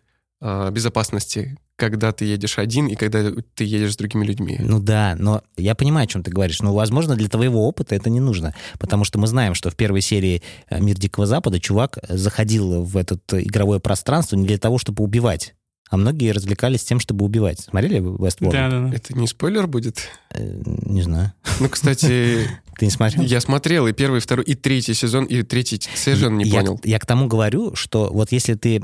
безопасности, 0.73 1.57
когда 1.77 2.13
ты 2.13 2.25
едешь 2.25 2.59
один 2.59 2.87
и 2.87 2.95
когда 2.95 3.33
ты 3.55 3.65
едешь 3.65 3.95
с 3.95 3.97
другими 3.97 4.25
людьми. 4.25 4.57
Ну 4.61 4.81
да, 4.81 5.17
но 5.19 5.43
я 5.57 5.75
понимаю, 5.75 6.05
о 6.05 6.07
чем 6.07 6.23
ты 6.23 6.31
говоришь. 6.31 6.61
Но, 6.61 6.75
возможно, 6.75 7.17
для 7.17 7.29
твоего 7.29 7.67
опыта 7.67 7.95
это 7.95 8.11
не 8.11 8.21
нужно. 8.21 8.55
Потому 8.79 9.05
что 9.05 9.19
мы 9.19 9.27
знаем, 9.27 9.55
что 9.55 9.71
в 9.71 9.77
первой 9.77 10.01
серии 10.01 10.43
э, 10.69 10.81
«Мир 10.81 10.99
Дикого 10.99 11.27
Запада» 11.27 11.61
чувак 11.61 11.99
заходил 12.09 12.85
в 12.85 12.97
это 12.97 13.19
игровое 13.31 13.81
пространство 13.81 14.37
не 14.37 14.47
для 14.47 14.59
того, 14.59 14.79
чтобы 14.79 15.03
убивать 15.03 15.55
а 15.93 15.99
многие 15.99 16.31
развлекались 16.31 16.85
тем, 16.85 17.01
чтобы 17.01 17.27
убивать. 17.27 17.61
Смотрели 17.61 18.01
Westworld? 18.01 18.53
Да, 18.53 18.71
да, 18.71 18.81
да. 18.81 18.97
Это 18.97 19.15
не 19.15 19.27
спойлер 19.27 19.67
будет? 19.67 20.09
Э, 20.31 20.63
не 20.65 21.03
знаю. 21.03 21.35
Ну, 21.61 21.69
кстати... 21.69 22.49
Ты 22.79 22.87
не 22.87 22.91
смотрел? 22.91 23.23
Я 23.23 23.43
смотрел 23.43 23.87
и 23.87 23.93
первый, 23.93 24.17
и 24.17 24.21
второй, 24.21 24.47
и 24.47 24.55
третий 24.55 24.95
сезон, 24.95 25.27
и 25.27 25.43
третий 25.43 25.83
сезон 25.95 26.39
не 26.39 26.45
я, 26.45 26.61
понял. 26.61 26.81
Я 26.83 26.99
к 26.99 27.05
тому 27.05 27.27
говорю, 27.27 27.75
что 27.77 28.11
вот 28.11 28.33
если 28.33 28.55
ты... 28.55 28.83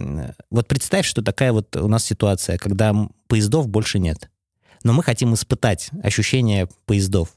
Вот 0.50 0.68
представь, 0.68 1.06
что 1.06 1.22
такая 1.22 1.52
вот 1.52 1.74
у 1.76 1.88
нас 1.88 2.04
ситуация, 2.04 2.58
когда 2.58 2.94
поездов 3.26 3.68
больше 3.68 3.98
нет. 3.98 4.28
Но 4.84 4.92
мы 4.92 5.02
хотим 5.02 5.32
испытать 5.32 5.88
ощущение 6.02 6.68
поездов 6.84 7.32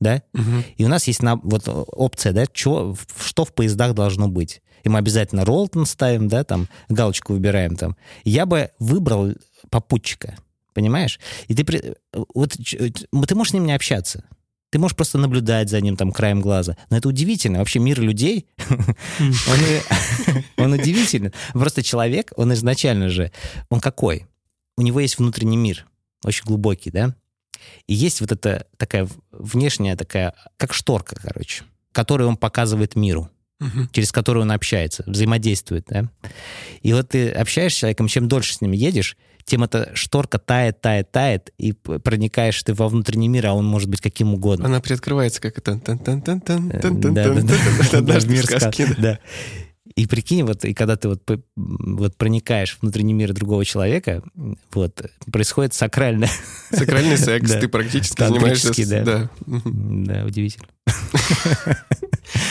да? 0.00 0.22
Угу. 0.32 0.64
И 0.78 0.84
у 0.86 0.88
нас 0.88 1.06
есть 1.08 1.22
на, 1.22 1.36
вот 1.36 1.64
опция, 1.66 2.32
да, 2.32 2.46
чего, 2.46 2.96
что 3.22 3.44
в 3.44 3.52
поездах 3.52 3.92
должно 3.92 4.28
быть 4.28 4.62
и 4.82 4.88
мы 4.88 4.98
обязательно 4.98 5.44
Ролтон 5.44 5.86
ставим, 5.86 6.28
да, 6.28 6.44
там, 6.44 6.68
галочку 6.88 7.32
выбираем 7.32 7.76
там. 7.76 7.96
Я 8.24 8.46
бы 8.46 8.70
выбрал 8.78 9.32
попутчика, 9.70 10.36
понимаешь? 10.74 11.20
И 11.48 11.54
ты, 11.54 11.96
вот, 12.34 12.52
ты 12.52 13.34
можешь 13.34 13.50
с 13.50 13.54
ним 13.54 13.66
не 13.66 13.72
общаться. 13.72 14.24
Ты 14.70 14.78
можешь 14.78 14.96
просто 14.96 15.18
наблюдать 15.18 15.68
за 15.68 15.80
ним 15.80 15.96
там 15.96 16.12
краем 16.12 16.40
глаза. 16.40 16.76
Но 16.90 16.96
это 16.96 17.08
удивительно. 17.08 17.58
Вообще 17.58 17.80
мир 17.80 18.00
людей, 18.00 18.46
он 20.56 20.72
удивительный. 20.72 21.32
Просто 21.52 21.82
человек, 21.82 22.32
он 22.36 22.52
изначально 22.52 23.08
же, 23.08 23.32
он 23.68 23.80
какой? 23.80 24.26
У 24.76 24.82
него 24.82 25.00
есть 25.00 25.18
внутренний 25.18 25.56
мир, 25.56 25.86
очень 26.24 26.44
глубокий, 26.44 26.90
да? 26.90 27.14
И 27.86 27.94
есть 27.94 28.20
вот 28.20 28.32
эта 28.32 28.66
такая 28.76 29.08
внешняя 29.32 29.96
такая, 29.96 30.34
как 30.56 30.72
шторка, 30.72 31.16
короче, 31.20 31.64
которую 31.92 32.28
он 32.28 32.36
показывает 32.36 32.94
миру 32.94 33.28
угу. 33.60 33.88
через 33.92 34.12
которую 34.12 34.42
он 34.42 34.52
общается, 34.52 35.04
взаимодействует. 35.06 35.86
Да? 35.88 36.04
И 36.82 36.92
вот 36.92 37.10
ты 37.10 37.30
общаешься 37.30 37.76
с 37.76 37.80
человеком, 37.80 38.08
чем 38.08 38.28
дольше 38.28 38.54
с 38.54 38.60
ним 38.60 38.72
едешь, 38.72 39.16
тем 39.44 39.64
эта 39.64 39.90
шторка 39.94 40.38
тает, 40.38 40.80
тает, 40.80 41.10
тает, 41.10 41.50
и 41.58 41.72
проникаешь 41.72 42.62
ты 42.62 42.74
во 42.74 42.88
внутренний 42.88 43.28
мир, 43.28 43.48
а 43.48 43.54
он 43.54 43.66
может 43.66 43.88
быть 43.88 44.00
каким 44.00 44.34
угодно. 44.34 44.66
Она 44.66 44.80
приоткрывается, 44.80 45.40
как 45.40 45.58
это... 45.58 45.80
Да, 48.98 49.18
и 49.96 50.06
прикинь, 50.06 50.44
вот, 50.44 50.64
и 50.64 50.74
когда 50.74 50.96
ты 50.96 51.08
вот, 51.08 51.22
вот 51.56 52.16
проникаешь 52.16 52.76
в 52.76 52.82
внутренний 52.82 53.12
мир 53.12 53.32
другого 53.32 53.64
человека, 53.64 54.22
вот, 54.72 55.02
происходит 55.30 55.74
сакральное... 55.74 56.30
Сакральный 56.70 57.18
секс, 57.18 57.50
ты 57.52 57.68
практически 57.68 58.22
занимаешься... 58.22 58.88
Да. 58.88 59.02
Да. 59.04 59.30
да, 59.46 60.24
удивительно. 60.24 60.68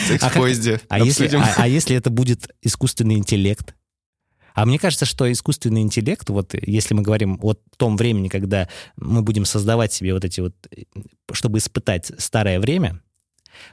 Секс 0.06 0.24
в 0.24 0.32
поезде. 0.34 0.80
А 0.88 0.98
если, 0.98 1.34
а, 1.36 1.54
а 1.56 1.68
если 1.68 1.96
это 1.96 2.10
будет 2.10 2.48
искусственный 2.62 3.16
интеллект? 3.16 3.74
А 4.54 4.66
мне 4.66 4.78
кажется, 4.78 5.06
что 5.06 5.30
искусственный 5.30 5.80
интеллект, 5.82 6.28
вот 6.28 6.54
если 6.60 6.94
мы 6.94 7.02
говорим 7.02 7.38
о 7.42 7.54
том 7.76 7.96
времени, 7.96 8.28
когда 8.28 8.68
мы 8.96 9.22
будем 9.22 9.44
создавать 9.44 9.92
себе 9.92 10.12
вот 10.12 10.24
эти 10.24 10.40
вот, 10.40 10.54
чтобы 11.32 11.58
испытать 11.58 12.12
старое 12.18 12.60
время, 12.60 13.00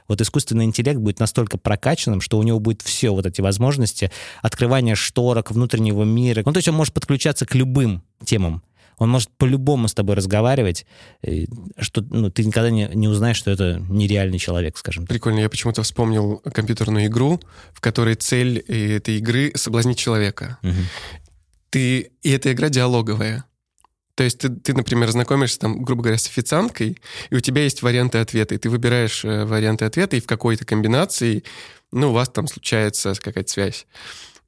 вот 0.06 0.20
искусственный 0.20 0.64
интеллект 0.64 0.98
будет 0.98 1.20
настолько 1.20 1.58
прокачанным, 1.58 2.20
что 2.20 2.38
у 2.38 2.42
него 2.42 2.60
будет 2.60 2.82
все 2.82 3.10
вот 3.10 3.26
эти 3.26 3.40
возможности 3.40 4.10
открывания 4.42 4.94
шторок, 4.94 5.50
внутреннего 5.50 6.04
мира. 6.04 6.42
Ну, 6.44 6.52
то 6.52 6.58
есть 6.58 6.68
он 6.68 6.74
может 6.74 6.94
подключаться 6.94 7.46
к 7.46 7.54
любым 7.54 8.02
темам. 8.24 8.62
Он 8.98 9.08
может 9.10 9.30
по-любому 9.36 9.86
с 9.86 9.94
тобой 9.94 10.16
разговаривать, 10.16 10.84
что 11.78 12.04
ну, 12.10 12.30
ты 12.30 12.44
никогда 12.44 12.70
не, 12.70 12.90
не 12.92 13.06
узнаешь, 13.06 13.36
что 13.36 13.50
это 13.50 13.80
нереальный 13.88 14.38
человек, 14.38 14.76
скажем 14.76 15.04
так. 15.04 15.10
Прикольно, 15.10 15.38
я 15.38 15.48
почему-то 15.48 15.82
вспомнил 15.82 16.42
компьютерную 16.52 17.06
игру, 17.06 17.40
в 17.72 17.80
которой 17.80 18.16
цель 18.16 18.58
этой 18.58 19.18
игры— 19.18 19.52
соблазнить 19.54 19.98
человека. 19.98 20.58
Угу. 20.62 20.72
Ты, 21.70 22.10
и 22.22 22.30
эта 22.30 22.52
игра 22.52 22.70
диалоговая. 22.70 23.44
То 24.18 24.24
есть 24.24 24.38
ты, 24.38 24.48
ты, 24.48 24.74
например, 24.74 25.08
знакомишься 25.12 25.60
там, 25.60 25.84
грубо 25.84 26.02
говоря, 26.02 26.18
с 26.18 26.26
официанткой, 26.26 26.98
и 27.30 27.34
у 27.36 27.38
тебя 27.38 27.62
есть 27.62 27.82
варианты 27.82 28.18
ответа, 28.18 28.56
и 28.56 28.58
ты 28.58 28.68
выбираешь 28.68 29.24
э, 29.24 29.44
варианты 29.44 29.84
ответа, 29.84 30.16
и 30.16 30.20
в 30.20 30.26
какой-то 30.26 30.64
комбинации, 30.64 31.44
ну, 31.92 32.10
у 32.10 32.12
вас 32.12 32.28
там 32.28 32.48
случается 32.48 33.14
какая-то 33.14 33.48
связь. 33.48 33.86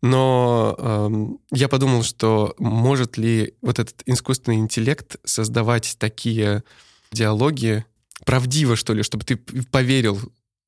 Но 0.02 0.74
эм, 0.76 1.38
я 1.52 1.68
подумал, 1.68 2.02
что 2.02 2.56
может 2.58 3.16
ли 3.16 3.54
вот 3.62 3.78
этот 3.78 4.02
искусственный 4.06 4.56
интеллект 4.56 5.18
создавать 5.22 5.94
такие 6.00 6.64
диалоги 7.12 7.84
правдиво, 8.26 8.74
что 8.74 8.92
ли, 8.92 9.04
чтобы 9.04 9.24
ты 9.24 9.36
поверил 9.70 10.18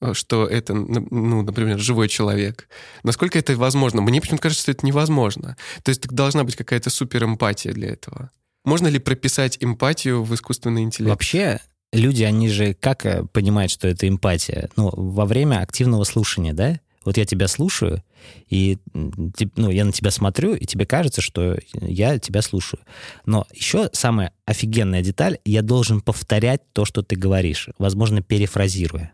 э, 0.01 0.15
что 0.15 0.47
это, 0.47 0.75
ну, 0.75 1.43
например, 1.43 1.81
живой 1.81 2.09
человек. 2.09 2.69
Насколько 3.03 3.41
это 3.41 3.57
возможно? 3.57 4.01
Мне 4.01 4.21
почему-то 4.21 4.45
кажется, 4.45 4.63
что 4.63 4.71
это 4.71 4.87
невозможно. 4.87 5.57
То 5.83 5.89
есть 5.89 6.07
должна 6.07 6.45
быть 6.45 6.55
какая-то 6.55 6.89
суперэмпатия 6.89 7.73
для 7.73 7.89
этого. 7.89 8.31
Можно 8.65 8.89
ли 8.89 8.99
прописать 8.99 9.59
эмпатию 9.61 10.23
в 10.23 10.35
искусственный 10.35 10.83
интеллект? 10.83 11.11
Вообще, 11.11 11.61
люди, 11.93 12.23
они 12.23 12.49
же 12.49 12.75
как 12.75 13.05
э, 13.07 13.25
понимают, 13.25 13.73
что 13.73 13.89
это 13.89 14.09
эмпатия? 14.09 14.71
Ну, 14.77 14.91
во 14.95 15.27
время 15.27 15.61
активного 15.61 16.05
слушания, 16.05 16.53
да? 16.53 16.79
Вот 17.05 17.17
я 17.17 17.25
тебя 17.25 17.49
слушаю, 17.49 18.03
и 18.49 18.79
ну, 18.95 19.71
я 19.71 19.85
на 19.85 19.91
тебя 19.91 20.13
смотрю, 20.13 20.55
и 20.55 20.65
тебе 20.67 20.87
кажется, 20.87 21.21
что 21.21 21.59
я 21.73 22.21
тебя 22.21 22.43
слушаю. 22.43 22.81
Но 23.27 23.45
еще 23.53 23.91
самая 23.93 24.33
офигенная 24.45 25.03
деталь, 25.03 25.39
я 25.45 25.63
должен 25.63 26.01
повторять 26.01 26.61
то, 26.73 26.85
что 26.85 27.03
ты 27.03 27.17
говоришь, 27.17 27.69
возможно, 27.79 28.23
перефразируя. 28.23 29.13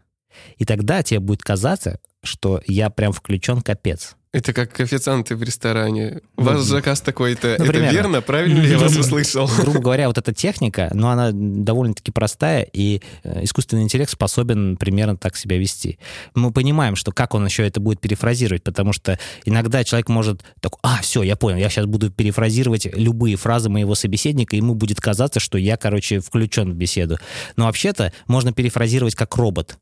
И 0.59 0.67
тогда 0.67 1.03
тебе 1.03 1.21
будет 1.21 1.43
казаться, 1.43 1.99
что 2.23 2.61
я 2.67 2.91
прям 2.91 3.13
включен 3.13 3.61
капец. 3.61 4.17
Это 4.31 4.53
как 4.53 4.79
официанты 4.79 5.37
в 5.37 5.43
ресторане. 5.43 6.21
У 6.37 6.43
вас 6.43 6.63
заказ 6.63 7.01
такой-то. 7.01 7.57
Ну, 7.59 7.65
это 7.65 7.79
верно? 7.79 8.21
Правильно 8.21 8.61
ли 8.61 8.71
я 8.71 8.79
вас 8.79 8.95
услышал? 8.95 9.51
Грубо 9.59 9.81
говоря, 9.81 10.07
вот 10.07 10.19
эта 10.19 10.35
техника, 10.35 10.91
но 10.93 11.09
она 11.09 11.31
довольно-таки 11.33 12.13
простая, 12.13 12.69
и 12.71 13.01
э, 13.25 13.45
искусственный 13.45 13.85
интеллект 13.85 14.11
способен 14.11 14.77
примерно 14.77 15.17
так 15.17 15.35
себя 15.35 15.57
вести. 15.57 15.99
Мы 16.35 16.53
понимаем, 16.53 16.95
что 16.95 17.11
как 17.11 17.35
он 17.35 17.47
еще 17.47 17.67
это 17.67 17.81
будет 17.81 18.01
перефразировать, 18.01 18.63
потому 18.63 18.93
что 18.93 19.19
иногда 19.47 19.83
человек 19.83 20.11
может 20.11 20.45
так, 20.61 20.75
а, 20.83 20.99
все, 21.01 21.23
я 21.23 21.35
понял, 21.35 21.57
я 21.57 21.71
сейчас 21.71 21.87
буду 21.87 22.11
перефразировать 22.11 22.87
любые 22.95 23.37
фразы 23.37 23.71
моего 23.71 23.95
собеседника, 23.95 24.57
и 24.57 24.59
ему 24.59 24.75
будет 24.75 25.01
казаться, 25.01 25.41
что 25.41 25.57
я, 25.57 25.79
короче, 25.79 26.21
включен 26.21 26.71
в 26.71 26.75
беседу. 26.75 27.19
Но 27.57 27.65
вообще-то 27.65 28.13
можно 28.27 28.53
перефразировать 28.53 29.15
как 29.15 29.35
робот. 29.37 29.79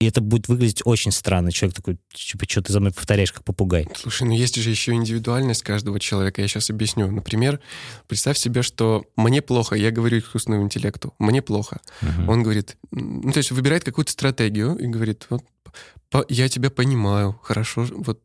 И 0.00 0.06
это 0.06 0.20
будет 0.20 0.46
выглядеть 0.46 0.82
очень 0.84 1.10
странно. 1.10 1.50
Человек 1.50 1.76
такой, 1.76 1.98
типа, 2.12 2.44
что 2.48 2.62
ты 2.62 2.72
за 2.72 2.78
мной 2.78 2.92
повторяешь, 2.92 3.32
как 3.32 3.42
попугай. 3.42 3.88
Слушай, 3.96 4.28
ну 4.28 4.32
есть 4.32 4.54
же 4.54 4.70
еще 4.70 4.92
индивидуальность 4.92 5.64
каждого 5.64 5.98
человека. 5.98 6.40
Я 6.40 6.46
сейчас 6.46 6.70
объясню. 6.70 7.10
Например, 7.10 7.58
представь 8.06 8.38
себе, 8.38 8.62
что 8.62 9.04
мне 9.16 9.42
плохо, 9.42 9.74
я 9.74 9.90
говорю 9.90 10.20
искусственному 10.20 10.64
интеллекту, 10.64 11.14
мне 11.18 11.42
плохо. 11.42 11.80
Uh-huh. 12.00 12.30
Он 12.30 12.44
говорит, 12.44 12.76
ну, 12.92 13.32
то 13.32 13.38
есть 13.38 13.50
выбирает 13.50 13.82
какую-то 13.82 14.12
стратегию 14.12 14.76
и 14.76 14.86
говорит, 14.86 15.26
вот, 15.30 15.42
я 16.28 16.48
тебя 16.48 16.70
понимаю, 16.70 17.38
хорошо, 17.42 17.86
вот, 17.90 18.22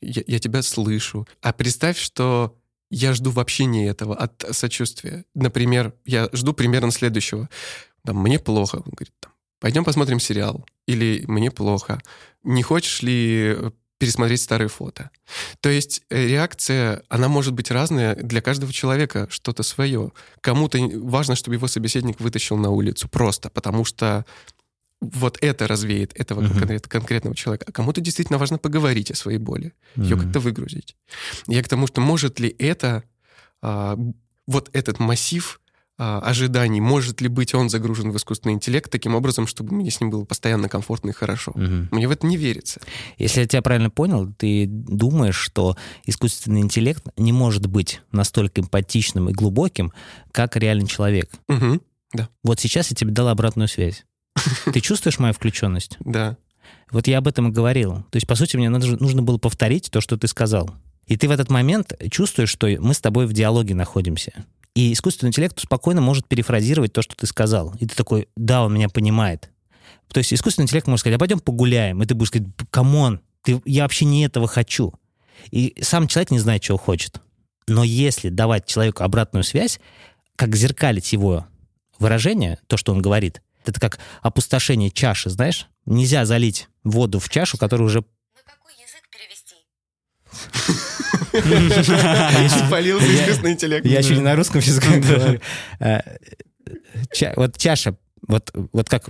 я, 0.00 0.22
я 0.28 0.38
тебя 0.38 0.62
слышу. 0.62 1.26
А 1.42 1.52
представь, 1.52 1.98
что 1.98 2.56
я 2.88 3.12
жду 3.12 3.30
вообще 3.30 3.64
не 3.64 3.86
этого, 3.86 4.14
от 4.14 4.44
сочувствия. 4.52 5.24
Например, 5.34 5.92
я 6.04 6.28
жду 6.32 6.52
примерно 6.52 6.92
следующего. 6.92 7.48
Там, 8.04 8.18
мне 8.18 8.38
плохо. 8.38 8.76
Он 8.76 8.92
говорит, 8.92 9.12
там, 9.18 9.32
пойдем 9.60 9.84
посмотрим 9.84 10.20
сериал. 10.20 10.66
Или 10.86 11.24
мне 11.26 11.50
плохо. 11.50 12.00
Не 12.42 12.62
хочешь 12.62 13.02
ли 13.02 13.56
пересмотреть 13.98 14.42
старые 14.42 14.68
фото. 14.68 15.10
То 15.60 15.70
есть 15.70 16.02
э, 16.10 16.26
реакция, 16.26 17.02
она 17.08 17.28
может 17.28 17.54
быть 17.54 17.70
разная 17.70 18.14
для 18.14 18.42
каждого 18.42 18.72
человека, 18.72 19.26
что-то 19.30 19.62
свое. 19.62 20.12
Кому-то 20.42 20.78
важно, 21.02 21.34
чтобы 21.34 21.54
его 21.54 21.66
собеседник 21.66 22.20
вытащил 22.20 22.58
на 22.58 22.70
улицу 22.70 23.08
просто, 23.08 23.48
потому 23.48 23.84
что 23.84 24.26
вот 25.00 25.38
это 25.40 25.66
развеет 25.66 26.12
этого 26.14 26.42
uh-huh. 26.42 26.58
конкрет, 26.58 26.88
конкретного 26.88 27.36
человека. 27.36 27.66
А 27.68 27.72
кому-то 27.72 28.00
действительно 28.00 28.38
важно 28.38 28.58
поговорить 28.58 29.10
о 29.10 29.14
своей 29.14 29.38
боли, 29.38 29.72
uh-huh. 29.94 30.04
ее 30.04 30.16
как-то 30.16 30.40
выгрузить. 30.40 30.96
Я 31.46 31.62
к 31.62 31.68
тому, 31.68 31.86
что 31.86 32.00
может 32.00 32.38
ли 32.40 32.54
это, 32.58 33.02
а, 33.62 33.98
вот 34.46 34.70
этот 34.72 34.98
массив 34.98 35.60
ожиданий, 35.98 36.80
может 36.80 37.20
ли 37.20 37.28
быть 37.28 37.54
он 37.54 37.70
загружен 37.70 38.10
в 38.10 38.16
искусственный 38.16 38.54
интеллект 38.54 38.90
таким 38.90 39.14
образом, 39.14 39.46
чтобы 39.46 39.74
мне 39.74 39.90
с 39.90 40.00
ним 40.00 40.10
было 40.10 40.24
постоянно 40.24 40.68
комфортно 40.68 41.10
и 41.10 41.12
хорошо. 41.12 41.52
Угу. 41.52 41.88
Мне 41.90 42.08
в 42.08 42.10
это 42.10 42.26
не 42.26 42.36
верится. 42.36 42.80
Если 43.18 43.40
я 43.40 43.46
тебя 43.46 43.62
правильно 43.62 43.90
понял, 43.90 44.32
ты 44.36 44.66
думаешь, 44.66 45.36
что 45.36 45.76
искусственный 46.04 46.60
интеллект 46.60 47.04
не 47.16 47.32
может 47.32 47.66
быть 47.66 48.02
настолько 48.12 48.60
эмпатичным 48.60 49.30
и 49.30 49.32
глубоким, 49.32 49.92
как 50.32 50.56
реальный 50.56 50.86
человек. 50.86 51.30
Угу. 51.48 51.80
Да. 52.12 52.28
Вот 52.44 52.60
сейчас 52.60 52.90
я 52.90 52.96
тебе 52.96 53.12
дал 53.12 53.28
обратную 53.28 53.68
связь. 53.68 54.04
Ты 54.72 54.80
чувствуешь 54.80 55.18
мою 55.18 55.32
включенность? 55.32 55.96
Да. 56.00 56.36
Вот 56.90 57.06
я 57.06 57.18
об 57.18 57.26
этом 57.26 57.48
и 57.48 57.52
говорил. 57.52 58.04
То 58.10 58.16
есть, 58.16 58.26
по 58.26 58.34
сути, 58.34 58.56
мне 58.56 58.68
нужно 58.68 59.22
было 59.22 59.38
повторить 59.38 59.90
то, 59.90 60.00
что 60.00 60.16
ты 60.16 60.28
сказал. 60.28 60.70
И 61.06 61.16
ты 61.16 61.28
в 61.28 61.30
этот 61.30 61.50
момент 61.50 61.92
чувствуешь, 62.10 62.50
что 62.50 62.66
мы 62.66 62.94
с 62.94 63.00
тобой 63.00 63.26
в 63.26 63.32
диалоге 63.32 63.74
находимся. 63.74 64.44
И 64.76 64.92
искусственный 64.92 65.30
интеллект 65.30 65.58
спокойно 65.58 66.02
может 66.02 66.28
перефразировать 66.28 66.92
то, 66.92 67.00
что 67.00 67.16
ты 67.16 67.26
сказал. 67.26 67.74
И 67.80 67.86
ты 67.86 67.96
такой, 67.96 68.28
да, 68.36 68.62
он 68.62 68.74
меня 68.74 68.90
понимает. 68.90 69.50
То 70.12 70.18
есть 70.18 70.34
искусственный 70.34 70.64
интеллект 70.64 70.86
может 70.86 71.00
сказать, 71.00 71.16
а 71.16 71.18
пойдем 71.18 71.40
погуляем. 71.40 72.02
И 72.02 72.06
ты 72.06 72.14
будешь 72.14 72.28
сказать, 72.28 72.46
come 72.68 72.99
on, 72.99 73.22
ты, 73.40 73.62
я 73.64 73.84
вообще 73.84 74.04
не 74.04 74.26
этого 74.26 74.46
хочу. 74.46 74.92
И 75.50 75.74
сам 75.80 76.06
человек 76.06 76.30
не 76.30 76.38
знает, 76.40 76.60
чего 76.60 76.76
хочет. 76.76 77.22
Но 77.66 77.84
если 77.84 78.28
давать 78.28 78.66
человеку 78.66 79.02
обратную 79.02 79.44
связь, 79.44 79.80
как 80.36 80.54
зеркалить 80.54 81.10
его 81.10 81.46
выражение, 81.98 82.58
то, 82.66 82.76
что 82.76 82.92
он 82.92 83.00
говорит, 83.00 83.40
это 83.64 83.80
как 83.80 83.98
опустошение 84.20 84.90
чаши, 84.90 85.30
знаешь? 85.30 85.68
Нельзя 85.86 86.26
залить 86.26 86.68
воду 86.84 87.18
в 87.18 87.30
чашу, 87.30 87.56
которая 87.56 87.86
уже... 87.86 88.00
На 88.00 88.42
какой 88.52 88.74
язык 88.74 89.08
перевести? 89.10 90.82
Спалился 92.66 93.06
искусственный 93.06 93.52
интеллект. 93.52 93.86
Я 93.86 93.98
еще 93.98 94.14
не 94.14 94.22
на 94.22 94.36
русском 94.36 94.60
сейчас 94.60 94.78
говорю. 94.80 95.40
Э, 95.80 96.00
вот 97.36 97.56
чаша, 97.58 97.96
вот, 98.26 98.50
вот 98.72 98.88
как 98.88 99.08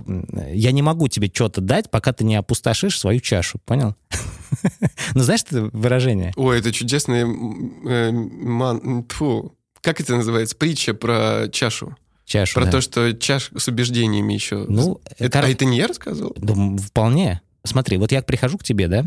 я 0.51 0.71
не 0.71 0.81
могу 0.81 1.07
тебе 1.07 1.31
что-то 1.33 1.61
дать, 1.61 1.89
пока 1.89 2.13
ты 2.13 2.23
не 2.23 2.35
опустошишь 2.35 2.99
свою 2.99 3.19
чашу, 3.19 3.59
понял? 3.65 3.95
ну, 5.15 5.23
знаешь 5.23 5.41
это 5.49 5.69
выражение? 5.73 6.33
Ой, 6.35 6.59
это 6.59 6.71
чудесное... 6.71 7.25
Э, 7.25 8.11
ман... 8.11 9.03
Тьфу. 9.05 9.55
Как 9.81 10.01
это 10.01 10.15
называется? 10.15 10.55
Притча 10.55 10.93
про 10.93 11.47
чашу. 11.51 11.95
Чашу, 12.25 12.55
Про 12.55 12.65
да. 12.65 12.71
то, 12.71 12.81
что 12.81 13.13
чаш 13.13 13.51
с 13.55 13.69
убеждениями 13.69 14.33
еще. 14.33 14.65
Ну, 14.67 14.99
это, 15.17 15.39
кор- 15.39 15.45
А 15.45 15.49
это 15.49 15.63
не 15.63 15.77
я 15.77 15.87
рассказывал? 15.87 16.35
Да, 16.35 16.53
вполне. 16.85 17.39
Смотри, 17.63 17.95
вот 17.95 18.11
я 18.11 18.21
прихожу 18.21 18.57
к 18.57 18.65
тебе, 18.65 18.89
да, 18.89 19.05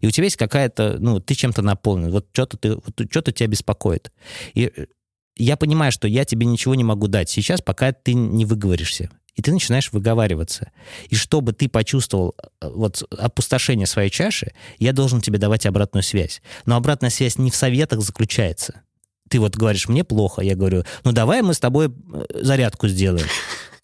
и 0.00 0.06
у 0.06 0.10
тебя 0.10 0.24
есть 0.24 0.36
какая-то, 0.36 0.96
ну, 0.98 1.20
ты 1.20 1.34
чем-то 1.34 1.62
наполнен, 1.62 2.10
вот 2.10 2.26
что-то 2.32 2.56
ты, 2.56 2.74
вот 2.74 3.10
что-то 3.10 3.32
тебя 3.32 3.48
беспокоит. 3.48 4.12
И 4.54 4.70
э, 4.74 4.86
я 5.36 5.56
понимаю, 5.56 5.92
что 5.92 6.08
я 6.08 6.24
тебе 6.24 6.46
ничего 6.46 6.74
не 6.74 6.84
могу 6.84 7.08
дать 7.08 7.28
сейчас, 7.28 7.60
пока 7.60 7.92
ты 7.92 8.14
не 8.14 8.44
выговоришься. 8.44 9.10
И 9.34 9.42
ты 9.42 9.52
начинаешь 9.52 9.92
выговариваться. 9.92 10.70
И 11.08 11.16
чтобы 11.16 11.52
ты 11.52 11.68
почувствовал 11.68 12.34
э, 12.38 12.68
вот 12.68 13.02
опустошение 13.18 13.86
своей 13.86 14.10
чаши, 14.10 14.52
я 14.78 14.92
должен 14.92 15.20
тебе 15.20 15.38
давать 15.38 15.66
обратную 15.66 16.02
связь. 16.02 16.40
Но 16.66 16.76
обратная 16.76 17.10
связь 17.10 17.38
не 17.38 17.50
в 17.50 17.56
советах 17.56 18.00
заключается. 18.00 18.82
Ты 19.28 19.40
вот 19.40 19.56
говоришь, 19.56 19.88
мне 19.88 20.04
плохо, 20.04 20.42
я 20.42 20.54
говорю, 20.54 20.84
ну 21.02 21.12
давай 21.12 21.42
мы 21.42 21.54
с 21.54 21.58
тобой 21.58 21.88
э, 21.88 22.24
зарядку 22.42 22.88
сделаем. 22.88 23.26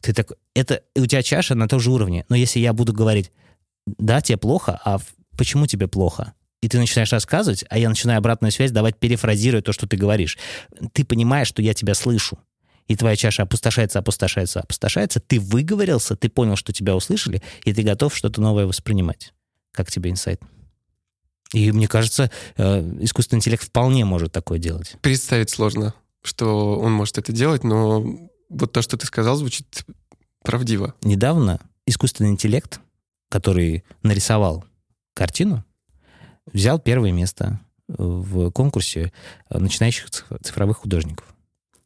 Ты 0.00 0.14
такой, 0.14 0.36
это 0.54 0.82
у 0.94 1.06
тебя 1.06 1.22
чаша 1.22 1.54
на 1.54 1.68
том 1.68 1.80
же 1.80 1.90
уровне. 1.90 2.24
Но 2.28 2.36
если 2.36 2.60
я 2.60 2.72
буду 2.72 2.92
говорить, 2.92 3.32
да, 3.86 4.20
тебе 4.20 4.38
плохо, 4.38 4.80
а 4.84 4.98
почему 5.40 5.66
тебе 5.66 5.88
плохо? 5.88 6.34
И 6.60 6.68
ты 6.68 6.78
начинаешь 6.78 7.14
рассказывать, 7.14 7.64
а 7.70 7.78
я 7.78 7.88
начинаю 7.88 8.18
обратную 8.18 8.52
связь 8.52 8.72
давать, 8.72 8.98
перефразируя 8.98 9.62
то, 9.62 9.72
что 9.72 9.86
ты 9.86 9.96
говоришь. 9.96 10.36
Ты 10.92 11.02
понимаешь, 11.02 11.48
что 11.48 11.62
я 11.62 11.72
тебя 11.72 11.94
слышу. 11.94 12.38
И 12.88 12.94
твоя 12.94 13.16
чаша 13.16 13.44
опустошается, 13.44 13.98
опустошается, 13.98 14.60
опустошается. 14.60 15.18
Ты 15.18 15.40
выговорился, 15.40 16.14
ты 16.14 16.28
понял, 16.28 16.56
что 16.56 16.74
тебя 16.74 16.94
услышали, 16.94 17.40
и 17.64 17.72
ты 17.72 17.82
готов 17.82 18.14
что-то 18.14 18.42
новое 18.42 18.66
воспринимать. 18.66 19.32
Как 19.72 19.90
тебе 19.90 20.10
инсайт? 20.10 20.42
И 21.54 21.72
мне 21.72 21.88
кажется, 21.88 22.30
э, 22.58 22.80
искусственный 23.00 23.38
интеллект 23.38 23.64
вполне 23.64 24.04
может 24.04 24.30
такое 24.30 24.58
делать. 24.58 24.96
Представить 25.00 25.48
сложно, 25.48 25.94
что 26.20 26.78
он 26.78 26.92
может 26.92 27.16
это 27.16 27.32
делать, 27.32 27.64
но 27.64 28.04
вот 28.50 28.72
то, 28.72 28.82
что 28.82 28.98
ты 28.98 29.06
сказал, 29.06 29.36
звучит 29.36 29.86
правдиво. 30.44 30.94
Недавно 31.00 31.60
искусственный 31.86 32.28
интеллект, 32.28 32.82
который 33.30 33.84
нарисовал 34.02 34.66
картину, 35.20 35.62
взял 36.50 36.78
первое 36.78 37.12
место 37.12 37.60
в 37.88 38.50
конкурсе 38.52 39.12
начинающих 39.50 40.08
цифровых 40.08 40.78
художников. 40.78 41.26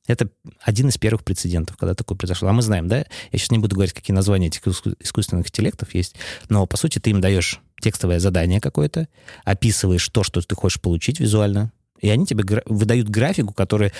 Это 0.06 0.28
один 0.60 0.88
из 0.88 0.98
первых 0.98 1.24
прецедентов, 1.24 1.76
когда 1.76 1.94
такое 1.94 2.16
произошло. 2.16 2.48
А 2.48 2.52
мы 2.52 2.62
знаем, 2.62 2.86
да? 2.86 2.98
Я 2.98 3.06
сейчас 3.32 3.50
не 3.50 3.58
буду 3.58 3.74
говорить, 3.74 3.92
какие 3.92 4.14
названия 4.14 4.46
этих 4.46 4.64
искусственных 4.68 5.48
интеллектов 5.48 5.94
есть, 5.94 6.14
но, 6.48 6.64
по 6.68 6.76
сути, 6.76 7.00
ты 7.00 7.10
им 7.10 7.20
даешь 7.20 7.60
текстовое 7.80 8.20
задание 8.20 8.60
какое-то, 8.60 9.08
описываешь 9.44 10.08
то, 10.10 10.22
что 10.22 10.40
ты 10.40 10.54
хочешь 10.54 10.80
получить 10.80 11.18
визуально, 11.18 11.72
и 12.00 12.08
они 12.10 12.26
тебе 12.26 12.44
гра- 12.44 12.62
выдают 12.66 13.08
графику, 13.08 13.52
который, 13.52 13.92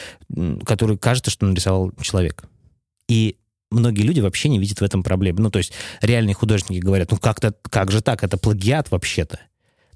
который 0.65 0.97
кажется, 0.97 1.33
что 1.33 1.45
нарисовал 1.47 1.91
человек. 2.01 2.45
И 3.09 3.37
многие 3.75 4.03
люди 4.03 4.21
вообще 4.21 4.49
не 4.49 4.59
видят 4.59 4.81
в 4.81 4.85
этом 4.85 5.03
проблемы. 5.03 5.41
Ну, 5.41 5.51
то 5.51 5.59
есть 5.59 5.73
реальные 6.01 6.35
художники 6.35 6.81
говорят, 6.81 7.11
ну 7.11 7.19
как-то, 7.19 7.55
как 7.71 7.91
же 7.91 8.01
так, 8.01 8.25
это 8.25 8.37
плагиат 8.37 8.91
вообще-то. 8.91 9.41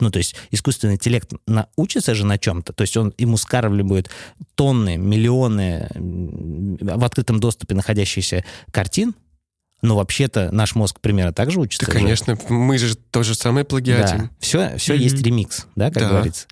Ну, 0.01 0.11
то 0.11 0.19
есть 0.19 0.37
искусственный 0.51 0.95
интеллект 0.95 1.33
научится 1.47 2.15
же 2.15 2.25
на 2.25 2.39
чем-то, 2.39 2.73
то 2.73 2.83
есть 2.83 2.97
он 2.97 3.13
ему 3.19 3.37
скармливает 3.37 4.11
тонны, 4.55 4.97
миллионы 4.97 5.89
в 5.95 7.05
открытом 7.05 7.41
доступе 7.41 7.75
находящихся 7.75 8.45
картин, 8.71 9.15
но 9.83 9.97
вообще-то 9.97 10.51
наш 10.53 10.75
мозг 10.75 11.01
примерно 11.01 11.33
так 11.33 11.51
же 11.51 11.61
учится. 11.61 11.87
Да, 11.87 11.93
конечно, 11.93 12.37
же. 12.37 12.43
мы 12.49 12.79
же 12.79 12.97
то 12.97 13.23
же 13.23 13.35
самое 13.35 13.65
плагиатим. 13.65 14.19
Да, 14.19 14.31
все, 14.41 14.77
все 14.77 14.95
mm-hmm. 14.95 14.99
есть 14.99 15.23
ремикс, 15.23 15.67
да, 15.77 15.91
как 15.91 16.03
да. 16.03 16.09
говорится. 16.11 16.47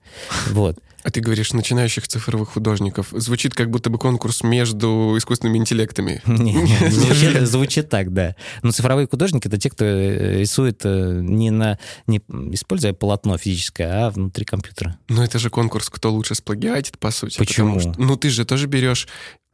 Вот. 0.50 0.78
А 1.06 1.10
ты 1.12 1.20
говоришь 1.20 1.52
начинающих 1.52 2.08
цифровых 2.08 2.48
художников. 2.48 3.10
Звучит 3.12 3.54
как 3.54 3.70
будто 3.70 3.90
бы 3.90 3.96
конкурс 3.96 4.42
между 4.42 5.14
искусственными 5.16 5.58
интеллектами. 5.58 6.20
Звучит, 6.26 7.46
звучит 7.46 7.88
так, 7.88 8.12
да. 8.12 8.34
Но 8.62 8.72
цифровые 8.72 9.06
художники— 9.06 9.46
это 9.48 9.56
те, 9.56 9.70
кто 9.70 9.84
рисует 9.84 10.82
не, 10.84 11.50
на, 11.50 11.78
не 12.08 12.18
используя 12.50 12.92
полотно 12.92 13.38
физическое, 13.38 14.06
а 14.06 14.10
внутри 14.10 14.44
компьютера. 14.44 14.98
Но 15.08 15.22
это 15.22 15.38
же 15.38 15.48
конкурс, 15.48 15.90
кто 15.90 16.10
лучше 16.10 16.34
сплагиатит, 16.34 16.98
по 16.98 17.12
сути. 17.12 17.38
Почему? 17.38 17.78
Что, 17.78 17.94
ну, 17.98 18.16
ты 18.16 18.28
же 18.28 18.44
тоже 18.44 18.66
берешь 18.66 19.06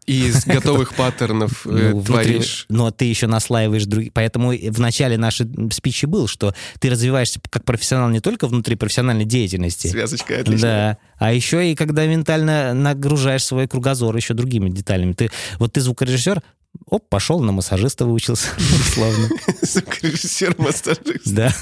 из 0.07 0.45
готовых 0.47 0.95
паттернов 0.95 1.67
э, 1.67 1.93
ну, 1.93 2.03
творишь. 2.03 2.67
Но 2.69 2.91
ты 2.91 3.05
еще 3.05 3.27
наслаиваешь 3.27 3.85
другие. 3.85 4.13
Поэтому 4.13 4.51
в 4.53 4.81
начале 4.81 5.17
нашей 5.17 5.47
спичи 5.73 6.07
был, 6.07 6.27
что 6.27 6.55
ты 6.81 6.91
развиваешься 6.91 7.41
как 7.51 7.65
профессионал 7.65 8.11
не 8.11 8.21
только 8.21 8.47
внутри 8.47 8.77
профессиональной 8.77 9.25
деятельности. 9.25 9.89
Связочка 9.89 10.41
отличная. 10.41 10.61
Да. 10.61 10.99
А 11.19 11.33
еще 11.33 11.71
и 11.71 11.75
когда 11.75 12.07
ментально 12.07 12.75
нагружаешь 12.75 13.45
свой 13.45 13.69
кругозор 13.69 14.17
еще 14.17 14.35
другими 14.35 14.71
деталями. 14.71 15.13
Ты, 15.13 15.31
вот 15.59 15.75
ты 15.75 15.81
звукорежиссер, 15.81 16.43
оп, 16.87 17.09
пошел 17.09 17.41
на 17.41 17.53
массажиста 17.53 18.05
выучился, 18.05 18.49
условно. 18.59 19.29
Звукорежиссер-массажист. 19.63 21.33
Да. 21.33 21.55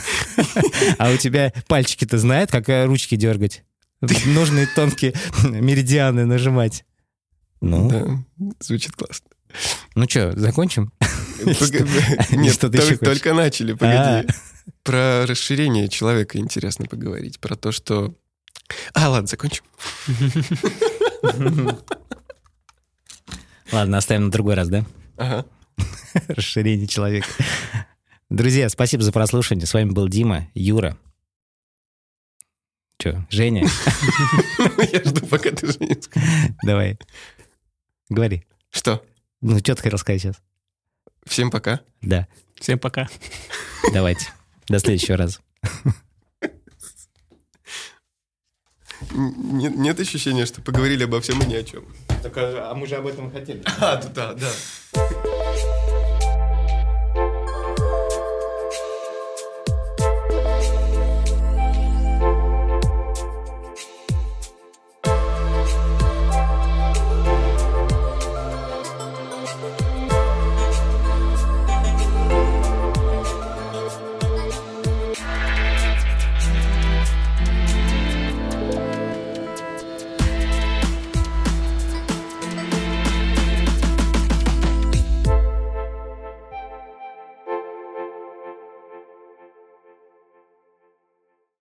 А 0.99 1.11
у 1.11 1.17
тебя 1.17 1.53
пальчики-то 1.69 2.19
знают, 2.19 2.51
как 2.51 2.69
ручки 2.87 3.17
дергать? 3.17 3.65
Нужные 4.25 4.67
тонкие 4.67 5.13
меридианы 5.45 6.25
нажимать. 6.25 6.85
Ну, 7.61 7.89
да, 7.89 8.55
звучит 8.61 8.93
классно. 8.93 9.29
Ну 9.95 10.05
что, 10.09 10.39
закончим? 10.39 10.93
Нет, 12.31 13.01
только 13.01 13.35
начали, 13.35 13.73
погоди. 13.73 14.29
Про 14.83 15.27
расширение 15.27 15.89
человека 15.89 16.39
интересно 16.39 16.87
поговорить, 16.87 17.41
про 17.41 17.57
то, 17.57 17.73
что... 17.73 18.15
А, 18.95 19.11
ладно, 19.11 19.27
закончим. 19.27 19.65
Ладно, 23.73 23.99
оставим 23.99 24.27
на 24.27 24.31
другой 24.31 24.55
раз, 24.55 24.69
да? 24.69 24.85
Ага. 25.17 25.47
Расширение 26.29 26.89
человека. 26.89 27.29
Друзья, 28.29 28.69
спасибо 28.69 29.03
за 29.03 29.13
прослушивание. 29.13 29.67
С 29.67 29.75
вами 29.75 29.91
был 29.91 30.09
Дима, 30.09 30.49
Юра. 30.55 30.97
Че, 32.99 33.27
Женя? 33.31 33.67
Я 34.93 35.05
жду, 35.05 35.27
пока 35.27 35.51
ты 35.51 35.67
Женя 35.73 35.97
Давай. 36.63 36.99
Говори. 38.11 38.45
Что? 38.71 39.03
Ну, 39.41 39.59
что 39.61 39.77
ты 39.77 39.83
хотел 39.83 39.99
сказать 39.99 40.21
сейчас? 40.21 40.37
Всем 41.25 41.51
пока. 41.51 41.81
Да. 42.03 42.27
Всем 42.57 42.79
пока. 42.79 43.09
Давайте. 43.95 44.27
До 44.69 44.79
следующего 44.81 45.17
раза. 45.17 45.39
нет, 49.13 49.77
нет 49.77 50.01
ощущения, 50.01 50.45
что 50.45 50.61
поговорили 50.61 51.05
обо 51.05 51.21
всем 51.21 51.41
и 51.43 51.47
ни 51.47 51.55
о 51.55 51.63
чем. 51.63 51.85
а 52.25 52.75
мы 52.75 52.87
же 52.87 52.97
об 52.97 53.07
этом 53.07 53.31
хотели. 53.31 53.63
А, 53.79 53.97
да, 53.97 54.35
да. 54.35 54.51